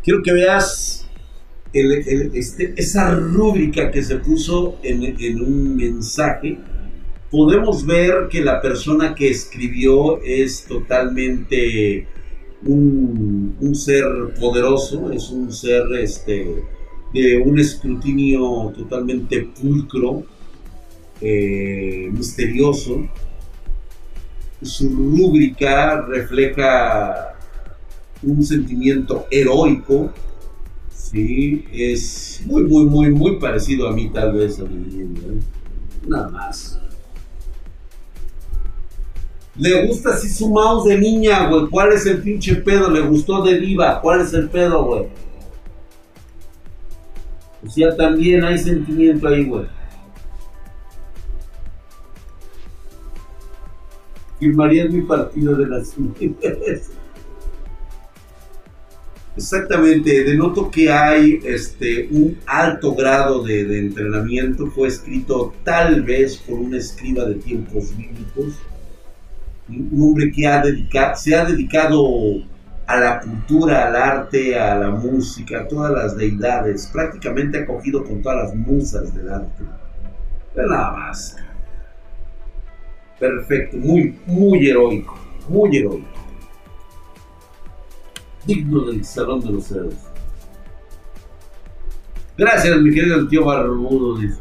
Quiero 0.03 0.21
que 0.21 0.33
veas 0.33 1.04
este, 1.75 2.73
esa 2.77 3.13
rúbrica 3.15 3.91
que 3.91 4.01
se 4.03 4.15
puso 4.17 4.77
en, 4.83 5.41
un 5.41 5.75
mensaje, 5.75 6.57
podemos 7.29 7.85
ver 7.85 8.27
que 8.29 8.41
la 8.41 8.61
persona 8.61 9.13
que 9.13 9.29
escribió 9.29 10.21
es 10.23 10.65
totalmente 10.65 12.07
un, 12.63 13.55
un, 13.59 13.75
ser 13.75 14.05
poderoso, 14.39 15.11
es 15.11 15.29
un 15.29 15.51
ser 15.51 15.83
este, 15.99 16.63
de 17.13 17.37
un 17.37 17.59
escrutinio 17.59 18.73
totalmente 18.75 19.49
pulcro, 19.61 20.23
eh, 21.21 22.09
misterioso. 22.11 23.07
Su 24.61 24.89
rúbrica 24.89 26.01
refleja 26.01 27.35
un 28.23 28.43
sentimiento 28.43 29.27
heroico, 29.29 30.11
¿sí? 31.15 31.65
es 31.71 32.41
muy, 32.45 32.63
muy, 32.63 32.85
muy, 32.85 33.09
muy 33.09 33.39
parecido 33.39 33.87
a 33.87 33.93
mí 33.93 34.09
tal 34.09 34.33
vez 34.33 34.59
a 34.59 34.63
mi 34.63 35.01
¿eh? 35.01 35.39
Nada 36.07 36.29
más. 36.29 36.79
Le 39.57 39.87
gusta 39.87 40.09
así 40.09 40.27
su 40.27 40.49
mouse 40.49 40.89
de 40.89 40.97
niña, 40.97 41.47
güey. 41.47 41.67
¿Cuál 41.69 41.93
es 41.93 42.05
el 42.05 42.21
pinche 42.21 42.55
pedo? 42.55 42.89
Le 42.91 42.99
gustó 43.01 43.41
de 43.41 43.57
diva. 43.57 44.01
¿Cuál 44.01 44.21
es 44.21 44.33
el 44.33 44.49
pedo, 44.49 44.83
güey? 44.83 45.07
O 47.65 47.69
sea, 47.69 47.95
también 47.95 48.43
hay 48.43 48.57
sentimiento 48.57 49.27
ahí, 49.27 49.45
güey. 49.45 49.65
Firmaría 54.39 54.85
mi 54.89 55.01
partido 55.03 55.55
de 55.55 55.67
las 55.67 55.95
Exactamente, 59.37 60.23
denoto 60.23 60.71
que 60.71 60.89
hay 60.89 61.41
este, 61.43 62.07
un 62.09 62.37
alto 62.45 62.95
grado 62.95 63.43
de, 63.43 63.79
entrenamiento. 63.79 64.67
Fue 64.67 64.87
escrito 64.87 65.53
tal 65.63 66.03
vez 66.03 66.37
por 66.37 66.57
un 66.59 66.73
escriba 66.73 67.25
de 67.25 67.35
tiempos 67.35 67.95
bíblicos 67.97 68.53
un 69.67 70.01
hombre 70.01 70.31
que 70.31 70.43
se 71.15 71.35
ha 71.35 71.45
dedicado 71.45 72.05
a 72.85 72.99
la 72.99 73.19
cultura, 73.19 73.87
al 73.87 73.95
arte, 73.95 74.59
a 74.59 74.75
la 74.75 74.91
música, 74.91 75.61
a 75.61 75.67
todas 75.67 75.91
las 75.91 76.15
deidades, 76.15 76.87
prácticamente 76.93 77.57
ha 77.57 77.65
cogido 77.65 78.03
con 78.03 78.21
todas 78.21 78.43
las 78.43 78.55
musas 78.55 79.13
del 79.15 79.29
arte. 79.29 79.63
nada 80.55 80.91
más. 80.91 81.35
Perfecto, 83.19 83.77
muy, 83.77 84.15
muy 84.27 84.69
heroico, 84.69 85.17
muy 85.49 85.77
heroico. 85.77 86.14
Digno 88.45 88.81
del 88.81 89.03
Salón 89.03 89.41
de 89.41 89.51
los 89.51 89.71
Héroes. 89.71 89.97
Gracias, 92.37 92.81
mi 92.81 92.93
querido 92.93 93.27
tío 93.27 93.45
Barbudo, 93.45 94.17
dice. 94.17 94.39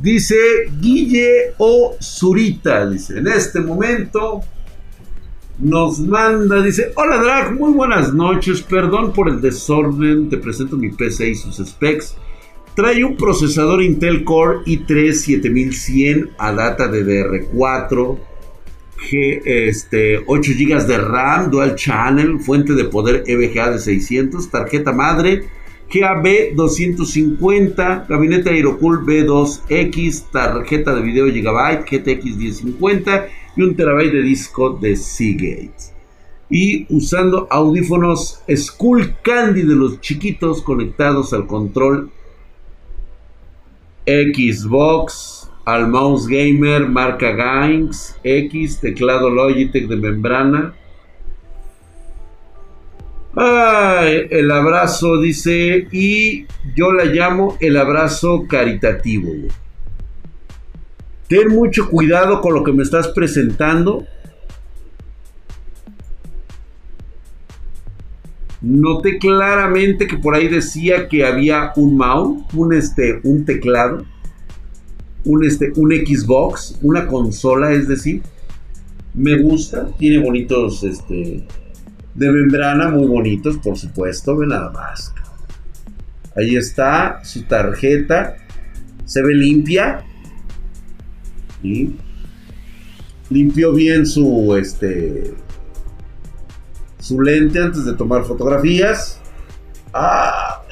Dice 0.00 0.36
Guille 0.80 1.54
O. 1.58 1.96
Zurita, 2.00 2.88
dice, 2.88 3.18
en 3.18 3.26
este 3.26 3.60
momento 3.60 4.42
nos 5.58 5.98
manda, 6.00 6.62
dice, 6.62 6.92
hola 6.96 7.16
Drag, 7.16 7.54
muy 7.54 7.72
buenas 7.72 8.12
noches, 8.12 8.60
perdón 8.62 9.12
por 9.12 9.28
el 9.28 9.40
desorden, 9.40 10.28
te 10.28 10.36
presento 10.36 10.76
mi 10.76 10.90
PC 10.90 11.30
y 11.30 11.34
sus 11.34 11.56
specs. 11.56 12.14
Trae 12.74 13.02
un 13.02 13.16
procesador 13.16 13.82
Intel 13.82 14.22
Core 14.22 14.58
i3 14.66 15.12
7100 15.12 16.30
a 16.38 16.52
data 16.52 16.88
de 16.88 17.06
DR4, 17.06 17.96
G, 17.96 18.18
este, 19.12 20.22
8 20.26 20.52
GB 20.58 20.86
de 20.86 20.98
RAM, 20.98 21.50
Dual 21.50 21.74
Channel, 21.76 22.40
fuente 22.40 22.72
de 22.74 22.84
poder 22.84 23.24
EVGA 23.26 23.70
de 23.70 23.78
600, 23.78 24.50
tarjeta 24.50 24.92
madre 24.92 25.44
GAB 25.92 26.54
250, 26.54 28.06
gabinete 28.08 28.50
Aerocool 28.50 29.04
B2X, 29.06 30.30
tarjeta 30.32 30.94
de 30.94 31.02
video 31.02 31.30
Gigabyte 31.30 31.84
GTX 31.88 32.36
1050 32.36 33.28
y 33.56 33.62
un 33.62 33.76
terabyte 33.76 34.12
de 34.12 34.22
disco 34.22 34.70
de 34.70 34.96
Seagate. 34.96 35.94
Y 36.50 36.86
usando 36.92 37.46
audífonos 37.50 38.42
Skull 38.52 39.14
Candy 39.22 39.62
de 39.62 39.76
los 39.76 40.00
chiquitos 40.00 40.62
conectados 40.62 41.32
al 41.32 41.46
control 41.46 42.10
Xbox, 44.06 45.35
al 45.66 45.88
mouse 45.88 46.26
gamer 46.26 46.88
marca 46.88 47.32
Games 47.32 48.18
X, 48.24 48.80
teclado 48.80 49.28
Logitech 49.28 49.86
de 49.86 49.96
membrana 49.96 50.74
el 53.36 54.50
abrazo, 54.50 55.20
dice, 55.20 55.88
y 55.92 56.46
yo 56.74 56.92
la 56.92 57.04
llamo 57.04 57.56
el 57.60 57.76
abrazo 57.76 58.46
caritativo. 58.48 59.30
Ten 61.28 61.48
mucho 61.48 61.90
cuidado 61.90 62.40
con 62.40 62.54
lo 62.54 62.64
que 62.64 62.72
me 62.72 62.82
estás 62.82 63.08
presentando. 63.08 64.06
Noté 68.62 69.18
claramente 69.18 70.06
que 70.06 70.16
por 70.16 70.34
ahí 70.34 70.48
decía 70.48 71.08
que 71.08 71.26
había 71.26 71.72
un 71.76 71.96
mouse, 71.96 72.42
un, 72.54 72.72
este, 72.72 73.20
un 73.22 73.44
teclado, 73.44 74.06
un, 75.26 75.44
este, 75.44 75.72
un 75.76 75.90
Xbox, 75.90 76.78
una 76.82 77.06
consola, 77.06 77.72
es 77.72 77.86
decir. 77.86 78.22
Me 79.14 79.38
gusta, 79.38 79.88
tiene 79.98 80.18
bonitos 80.18 80.82
este, 80.84 81.46
de 82.14 82.30
membrana 82.30 82.88
muy 82.88 83.06
bonitos, 83.06 83.56
por 83.58 83.76
supuesto, 83.76 84.36
ve 84.36 84.46
nada 84.46 84.70
más. 84.70 85.12
Ahí 86.36 86.56
está 86.56 87.20
su 87.24 87.42
tarjeta, 87.44 88.36
se 89.04 89.22
ve 89.22 89.34
limpia. 89.34 90.04
Limpió 93.30 93.72
bien 93.72 94.06
su 94.06 94.54
este 94.56 95.34
su 97.00 97.20
lente 97.20 97.60
antes 97.60 97.84
de 97.84 97.94
tomar 97.94 98.24
fotografías. 98.24 99.18
Ah, 99.92 100.62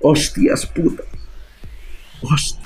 Hostias 0.00 0.66
putas. 0.66 1.06
Hostia. 2.22 2.60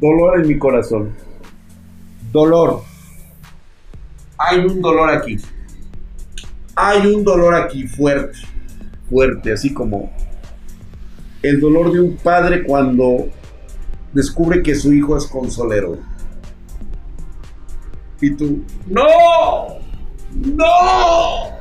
Dolor 0.00 0.40
en 0.40 0.48
mi 0.48 0.58
corazón. 0.58 1.14
Dolor. 2.32 2.82
Hay 4.38 4.58
un 4.58 4.80
dolor 4.80 5.10
aquí. 5.10 5.36
Hay 6.74 7.06
un 7.06 7.24
dolor 7.24 7.54
aquí 7.54 7.86
fuerte. 7.86 8.38
Fuerte, 9.08 9.52
así 9.52 9.74
como 9.74 10.10
el 11.42 11.60
dolor 11.60 11.92
de 11.92 12.00
un 12.00 12.16
padre 12.16 12.62
cuando 12.64 13.28
descubre 14.12 14.62
que 14.62 14.74
su 14.74 14.92
hijo 14.92 15.16
es 15.16 15.26
consolero. 15.26 15.98
Y 18.20 18.30
tú, 18.32 18.62
no, 18.86 19.06
no. 20.34 21.59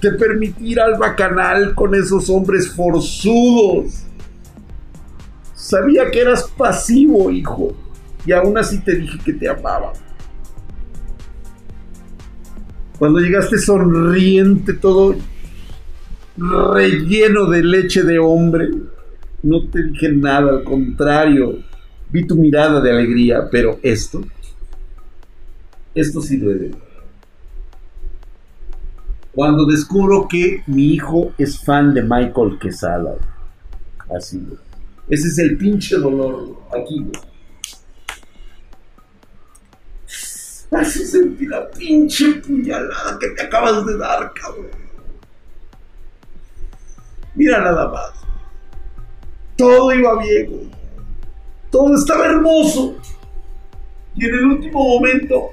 Te 0.00 0.12
permitir 0.12 0.80
al 0.80 0.98
bacanal 0.98 1.74
con 1.74 1.94
esos 1.94 2.28
hombres 2.28 2.70
forzudos. 2.70 4.04
Sabía 5.54 6.10
que 6.10 6.20
eras 6.20 6.44
pasivo, 6.56 7.30
hijo, 7.30 7.74
y 8.24 8.32
aún 8.32 8.58
así 8.58 8.78
te 8.80 8.94
dije 8.94 9.18
que 9.24 9.32
te 9.32 9.48
amaba. 9.48 9.92
Cuando 12.98 13.20
llegaste 13.20 13.58
sonriente, 13.58 14.74
todo 14.74 15.16
relleno 16.36 17.46
de 17.46 17.62
leche 17.62 18.02
de 18.02 18.18
hombre, 18.18 18.68
no 19.42 19.68
te 19.68 19.82
dije 19.82 20.12
nada, 20.12 20.50
al 20.50 20.64
contrario, 20.64 21.58
vi 22.10 22.26
tu 22.26 22.36
mirada 22.36 22.80
de 22.80 22.90
alegría, 22.90 23.48
pero 23.50 23.78
esto, 23.82 24.22
esto 25.94 26.20
sí 26.20 26.36
duele 26.36 26.85
cuando 29.36 29.66
descubro 29.66 30.26
que 30.26 30.62
mi 30.66 30.94
hijo 30.94 31.34
es 31.36 31.62
fan 31.62 31.92
de 31.92 32.00
Michael 32.00 32.58
Quesada. 32.58 33.16
Así, 34.08 34.42
Ese 35.10 35.28
es 35.28 35.38
el 35.38 35.58
pinche 35.58 35.96
dolor 35.96 36.56
aquí, 36.74 37.00
güey. 37.00 37.20
Así 40.70 41.04
sentí 41.04 41.44
la 41.44 41.70
pinche 41.70 42.36
puñalada 42.36 43.18
que 43.20 43.28
te 43.28 43.42
acabas 43.42 43.84
de 43.84 43.98
dar, 43.98 44.32
cabrón. 44.32 44.70
Mira 47.34 47.60
nada 47.60 47.90
más. 47.90 48.12
Todo 49.54 49.92
iba 49.94 50.18
bien, 50.18 50.46
güey. 50.50 50.70
todo 51.70 51.94
estaba 51.94 52.24
hermoso. 52.24 52.96
Y 54.14 54.24
en 54.24 54.34
el 54.34 54.44
último 54.46 54.82
momento 54.82 55.50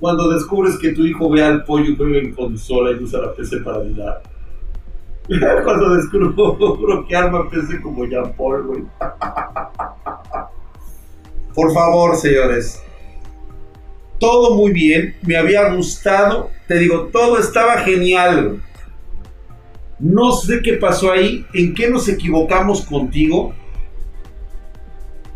Cuando 0.00 0.30
descubres 0.30 0.78
que 0.78 0.92
tu 0.92 1.04
hijo 1.04 1.28
ve 1.28 1.42
al 1.42 1.64
pollo 1.64 1.94
juega 1.96 2.18
en 2.18 2.32
consola 2.32 2.92
y 2.92 3.02
usa 3.02 3.20
la 3.20 3.34
PC 3.34 3.58
para 3.58 3.80
mirar. 3.80 4.22
Cuando 5.64 5.94
descubro 5.94 7.06
que 7.06 7.16
arma 7.16 7.50
PC 7.50 7.80
como 7.80 8.06
Jean 8.06 8.32
Paul, 8.34 8.62
güey. 8.62 8.82
Por 11.54 11.74
favor, 11.74 12.16
señores. 12.16 12.82
Todo 14.20 14.54
muy 14.54 14.72
bien, 14.72 15.16
me 15.22 15.36
había 15.36 15.72
gustado. 15.74 16.50
Te 16.66 16.78
digo, 16.78 17.08
todo 17.12 17.38
estaba 17.38 17.78
genial. 17.78 18.62
No 19.98 20.32
sé 20.32 20.60
qué 20.62 20.74
pasó 20.74 21.10
ahí, 21.10 21.44
en 21.52 21.74
qué 21.74 21.90
nos 21.90 22.08
equivocamos 22.08 22.82
contigo. 22.82 23.52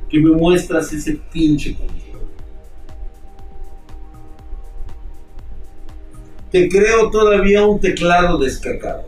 Que 0.08 0.20
me 0.20 0.30
muestras 0.30 0.92
ese 0.92 1.18
pinche 1.32 1.76
te 6.52 6.68
creo 6.68 7.10
todavía 7.10 7.64
un 7.64 7.80
teclado 7.80 8.38
descacado. 8.38 9.04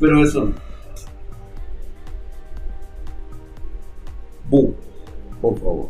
Pero 0.00 0.24
eso 0.24 0.46
no. 0.46 0.54
Bu, 4.48 4.74
por 5.40 5.58
favor. 5.60 5.88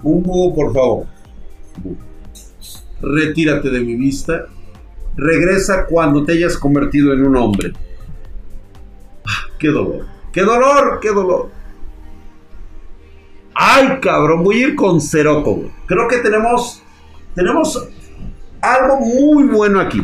Bu, 0.00 0.54
por 0.54 0.72
favor. 0.72 1.06
Retírate 3.00 3.70
de 3.70 3.80
mi 3.80 3.96
vista. 3.96 4.46
Regresa 5.16 5.86
cuando 5.86 6.24
te 6.24 6.32
hayas 6.34 6.56
convertido 6.56 7.12
en 7.12 7.26
un 7.26 7.36
hombre. 7.36 7.72
Ah, 9.26 9.50
¡Qué 9.58 9.68
dolor! 9.68 10.06
¡Qué 10.32 10.42
dolor! 10.42 11.00
¡Qué 11.00 11.08
dolor! 11.08 11.57
Ay, 13.60 13.98
cabrón, 14.00 14.44
voy 14.44 14.62
a 14.62 14.68
ir 14.68 14.76
con 14.76 15.00
Ceroco. 15.00 15.68
Creo 15.86 16.06
que 16.06 16.18
tenemos, 16.18 16.80
tenemos 17.34 17.88
algo 18.60 19.00
muy 19.00 19.48
bueno 19.48 19.80
aquí. 19.80 20.00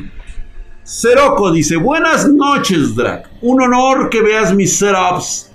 Ceroco 0.82 1.52
dice, 1.52 1.76
buenas 1.76 2.28
noches, 2.28 2.96
Drac. 2.96 3.30
Un 3.42 3.62
honor 3.62 4.10
que 4.10 4.22
veas 4.22 4.52
mis 4.52 4.76
setups. 4.76 5.52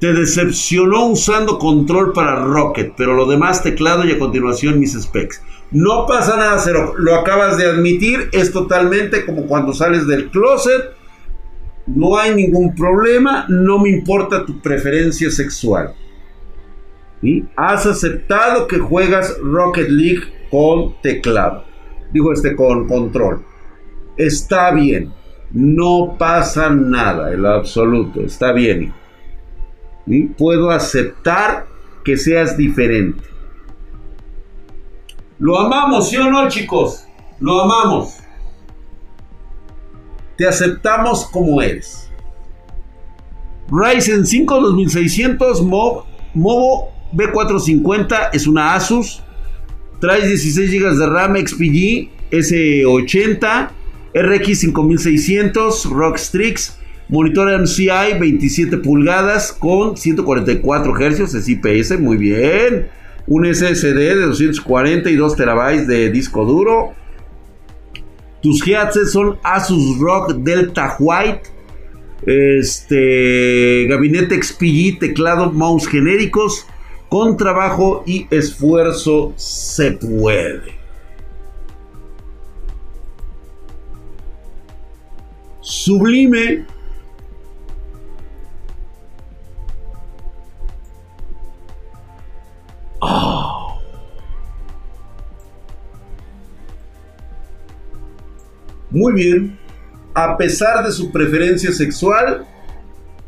Te 0.00 0.14
decepcionó 0.14 1.08
usando 1.08 1.58
control 1.58 2.14
para 2.14 2.42
Rocket, 2.42 2.94
pero 2.96 3.12
lo 3.12 3.26
demás 3.26 3.62
teclado 3.62 4.06
y 4.06 4.12
a 4.12 4.18
continuación 4.18 4.80
mis 4.80 4.98
specs. 4.98 5.42
No 5.72 6.06
pasa 6.06 6.38
nada, 6.38 6.58
Ceroco. 6.58 6.96
Lo 6.96 7.16
acabas 7.16 7.58
de 7.58 7.66
admitir. 7.66 8.30
Es 8.32 8.50
totalmente 8.50 9.26
como 9.26 9.42
cuando 9.42 9.74
sales 9.74 10.06
del 10.06 10.30
closet. 10.30 10.94
No 11.86 12.16
hay 12.16 12.34
ningún 12.34 12.74
problema. 12.74 13.44
No 13.50 13.78
me 13.78 13.90
importa 13.90 14.46
tu 14.46 14.58
preferencia 14.62 15.30
sexual. 15.30 15.94
Has 17.56 17.86
aceptado 17.86 18.66
que 18.66 18.78
juegas 18.78 19.38
Rocket 19.40 19.88
League 19.88 20.22
con 20.50 21.00
teclado. 21.02 21.64
Digo 22.12 22.32
este 22.32 22.56
con 22.56 22.88
control. 22.88 23.44
Está 24.16 24.72
bien. 24.72 25.12
No 25.52 26.16
pasa 26.18 26.70
nada 26.70 27.32
en 27.32 27.42
lo 27.42 27.50
absoluto. 27.50 28.20
Está 28.20 28.52
bien. 28.52 28.92
Puedo 30.36 30.70
aceptar 30.70 31.66
que 32.04 32.16
seas 32.16 32.56
diferente. 32.56 33.22
Lo 35.38 35.58
amamos, 35.58 36.08
¿sí 36.08 36.16
o 36.16 36.30
no, 36.30 36.48
chicos? 36.48 37.04
Lo 37.38 37.62
amamos. 37.62 38.18
Te 40.36 40.46
aceptamos 40.46 41.26
como 41.26 41.62
eres. 41.62 42.10
Ryzen 43.70 44.26
5 44.26 44.60
2600 44.60 45.62
Mob, 45.62 46.04
Movo 46.34 46.92
B450 47.12 48.30
es 48.32 48.46
una 48.46 48.74
Asus. 48.74 49.22
Trae 50.00 50.26
16 50.26 50.70
GB 50.70 50.98
de 50.98 51.06
RAM 51.06 51.36
XPG 51.36 52.08
S80. 52.30 53.70
RX 54.14 54.58
5600 54.60 55.86
Rockstrix. 55.86 56.78
Monitor 57.08 57.60
MCI 57.60 58.18
27 58.18 58.78
pulgadas 58.78 59.52
con 59.52 59.98
144 59.98 60.94
Hz, 60.94 61.34
es 61.34 61.48
IPS, 61.48 62.00
muy 62.00 62.16
bien. 62.16 62.88
Un 63.26 63.44
SSD 63.44 63.94
de 63.94 64.22
240 64.22 65.10
y 65.10 65.16
2 65.16 65.36
terabytes 65.36 65.86
de 65.86 66.10
disco 66.10 66.46
duro. 66.46 66.94
Tus 68.40 68.66
headsets 68.66 69.12
son 69.12 69.36
Asus 69.44 69.98
Rock 69.98 70.36
Delta 70.38 70.96
White. 70.98 71.42
Este 72.24 73.86
gabinete 73.88 74.42
XPG, 74.42 74.98
teclado, 74.98 75.52
mouse 75.52 75.86
genéricos. 75.86 76.66
Con 77.12 77.36
trabajo 77.36 78.04
y 78.06 78.26
esfuerzo 78.34 79.34
se 79.36 79.92
puede. 79.92 80.78
Sublime. 85.60 86.64
Ah. 93.02 93.76
Muy 98.88 99.12
bien. 99.12 99.58
A 100.14 100.38
pesar 100.38 100.82
de 100.86 100.90
su 100.90 101.12
preferencia 101.12 101.72
sexual, 101.72 102.46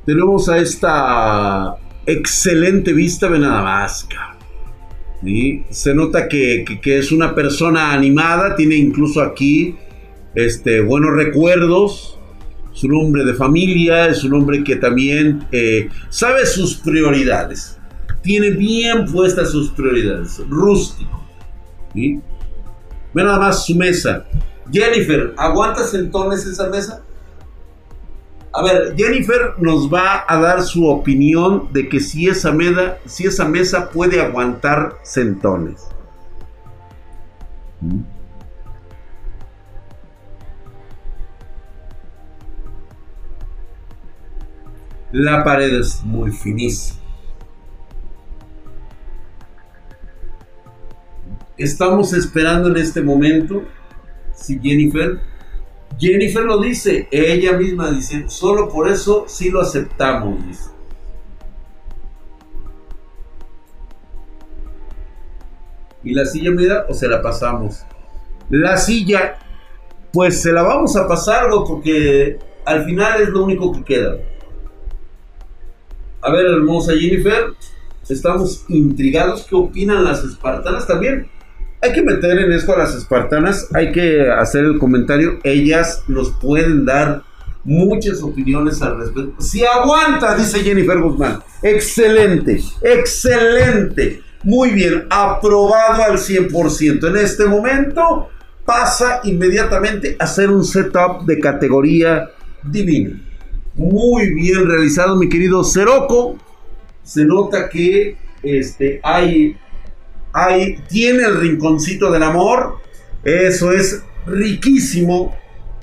tenemos 0.07 0.49
a 0.49 0.57
esta 0.57 1.84
excelente 2.07 2.93
vista, 2.93 3.29
ve 3.29 3.39
nada 3.39 3.63
más. 3.63 4.07
Se 5.71 5.95
nota 5.95 6.29
que, 6.29 6.65
es 6.85 7.13
una 7.13 7.35
persona 7.35 7.93
animada, 7.93 8.57
tiene 8.57 8.77
incluso 8.77 9.23
aquí 9.23 9.77
este, 10.35 10.81
buenos 10.81 11.15
recuerdos. 11.15 12.19
Es 12.75 12.83
un 12.85 12.95
hombre 12.97 13.25
de 13.25 13.35
familia, 13.35 14.09
es 14.09 14.25
un 14.25 14.35
hombre 14.35 14.65
que 14.65 14.77
también 14.77 15.47
eh, 15.53 15.89
sabe 16.11 16.45
sus 16.45 16.75
prioridades. 16.77 17.79
Tiene 18.23 18.51
bien 18.51 19.07
puestas 19.07 19.51
sus 19.51 19.71
prioridades. 19.71 20.41
Rústico. 20.49 21.25
Ve 21.95 22.21
nada 23.15 23.39
más 23.39 23.65
su 23.65 23.77
mesa. 23.77 24.27
Jennifer, 24.73 25.35
¿aguantas 25.37 25.95
entonces 25.95 26.47
esa 26.47 26.69
mesa? 26.69 27.04
A 28.57 28.63
ver, 28.63 28.95
Jennifer 28.97 29.55
nos 29.59 29.93
va 29.93 30.25
a 30.29 30.39
dar 30.39 30.63
su 30.63 30.87
opinión 30.87 31.73
de 31.73 31.89
que 31.89 31.99
si 31.99 32.29
esa, 32.29 32.53
mesa, 32.53 32.99
si 33.05 33.27
esa 33.27 33.49
mesa 33.49 33.91
puede 33.91 34.21
aguantar 34.21 34.99
centones. 35.03 35.89
La 45.11 45.43
pared 45.43 45.75
es 45.75 46.05
muy 46.05 46.31
finísima. 46.31 47.01
Estamos 51.57 52.13
esperando 52.13 52.69
en 52.69 52.77
este 52.77 53.03
momento 53.03 53.65
si 54.33 54.61
Jennifer 54.61 55.34
Jennifer 55.99 56.45
lo 56.45 56.61
dice, 56.61 57.09
ella 57.11 57.53
misma 57.53 57.91
dice, 57.91 58.25
solo 58.29 58.69
por 58.69 58.89
eso 58.89 59.25
sí 59.29 59.51
lo 59.51 59.61
aceptamos. 59.61 60.71
¿Y 66.03 66.13
la 66.13 66.27
silla 66.27 66.51
mira 66.51 66.87
o 66.89 66.95
se 66.95 67.09
la 67.09 67.23
pasamos? 67.23 67.85
La 68.51 68.77
silla, 68.77 69.39
pues 70.13 70.43
se 70.43 70.53
la 70.53 70.63
vamos 70.63 70.97
a 70.97 71.09
pasar, 71.09 71.49
porque 71.67 72.39
al 72.67 72.85
final 72.85 73.23
es 73.23 73.29
lo 73.31 73.45
único 73.45 73.73
que 73.73 73.85
queda. 73.85 74.17
A 76.21 76.31
ver, 76.31 76.47
hermosa 76.47 76.93
Jennifer, 76.93 77.55
estamos 78.09 78.65
intrigados. 78.69 79.47
¿Qué 79.49 79.55
opinan 79.55 80.05
las 80.05 80.23
espartanas 80.25 80.87
también? 80.87 81.31
Hay 81.85 81.93
que 81.93 82.03
meter 82.03 82.39
en 82.39 82.51
esto 82.53 82.75
a 82.75 82.79
las 82.79 82.95
espartanas, 82.95 83.69
hay 83.75 83.93
que 83.93 84.31
hacer 84.31 84.65
el 84.65 84.79
comentario, 84.79 85.39
ellas 85.45 86.03
nos 86.09 86.31
pueden 86.31 86.87
dar 86.87 87.23
muchas 87.63 88.23
opiniones 88.23 88.81
al 88.81 88.99
respecto. 88.99 89.35
Si 89.39 89.65
aguanta, 89.67 90.35
dice 90.35 90.61
Jennifer 90.61 90.99
Guzmán, 90.99 91.41
excelente, 91.63 92.63
excelente, 92.81 94.23
muy 94.43 94.71
bien, 94.71 95.07
aprobado 95.11 96.05
al 96.05 96.17
100%. 96.17 97.07
En 97.07 97.17
este 97.17 97.45
momento 97.45 98.31
pasa 98.65 99.21
inmediatamente 99.25 100.17
a 100.19 100.25
hacer 100.25 100.51
un 100.51 100.65
setup 100.65 101.27
de 101.27 101.39
categoría 101.39 102.31
divina. 102.63 103.21
Muy 103.75 104.33
bien 104.33 104.67
realizado, 104.67 105.17
mi 105.17 105.29
querido 105.29 105.63
Ceroco. 105.65 106.39
Se 107.03 107.27
nota 107.27 107.69
que 107.69 108.17
este, 108.43 109.01
hay, 109.03 109.57
hay, 110.35 110.83
tiene 110.89 111.23
el 111.23 111.41
rinconcito 111.41 112.11
del 112.11 112.25
amor. 112.25 112.79
Eso 113.23 113.73
es 113.73 114.03
riquísimo. 114.27 115.35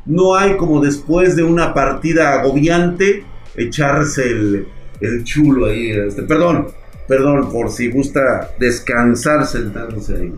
No 0.05 0.35
hay 0.35 0.57
como 0.57 0.81
después 0.81 1.37
de 1.37 1.43
una 1.43 1.73
partida 1.73 2.33
agobiante 2.33 3.23
echarse 3.55 4.23
el, 4.27 4.67
el 4.99 5.23
chulo 5.23 5.67
ahí. 5.67 5.91
Este, 5.91 6.23
perdón, 6.23 6.67
perdón, 7.07 7.49
por 7.49 7.71
si 7.71 7.89
gusta 7.89 8.51
descansar 8.59 9.47
sentándose 9.47 10.17
ahí. 10.17 10.33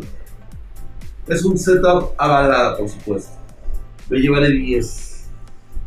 Es 1.27 1.43
un 1.43 1.57
setup 1.57 2.11
avalado, 2.17 2.77
por 2.77 2.89
supuesto. 2.89 3.31
Me 4.09 4.19
llevaré 4.19 4.51
10. 4.51 5.23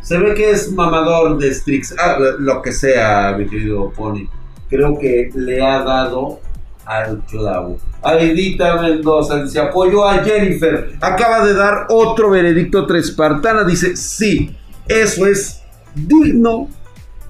Se 0.01 0.19
ve 0.19 0.35
que 0.35 0.51
es 0.51 0.73
mamador 0.73 1.39
de 1.39 1.55
Strix. 1.55 1.95
Ah, 1.97 2.19
lo 2.39 2.61
que 2.61 2.73
sea, 2.73 3.37
mi 3.39 3.47
querido 3.47 3.93
Pony. 3.93 4.29
Creo 4.69 4.99
que 4.99 5.31
le 5.35 5.65
ha 5.65 5.85
dado 5.85 6.41
al 6.87 7.21
clavo. 7.29 7.79
Aidita 8.03 8.81
Mendoza 8.81 9.43
dice: 9.43 9.61
apoyo 9.61 10.09
a 10.09 10.23
Jennifer. 10.25 10.93
Acaba 11.01 11.45
de 11.45 11.55
dar 11.55 11.87
otro 11.91 12.31
veredicto 12.31 12.87
trespartana. 12.87 13.65
Dice: 13.65 13.97
sí, 13.97 14.57
eso 14.87 15.27
es 15.27 15.63
digno 15.95 16.69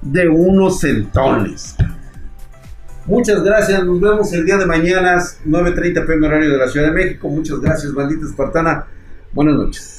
de 0.03 0.29
unos 0.29 0.81
centones. 0.81 1.75
Muchas 3.07 3.43
gracias, 3.43 3.85
nos 3.85 4.01
vemos 4.01 4.33
el 4.33 4.45
día 4.45 4.57
de 4.57 4.67
mañana, 4.67 5.17
9.30 5.17 6.07
pm 6.07 6.27
horario 6.27 6.51
de 6.51 6.59
la 6.59 6.69
Ciudad 6.69 6.89
de 6.89 6.93
México. 6.93 7.29
Muchas 7.29 7.61
gracias, 7.61 7.95
bandita 7.95 8.27
espartana. 8.27 8.87
Buenas 9.33 9.55
noches. 9.55 9.96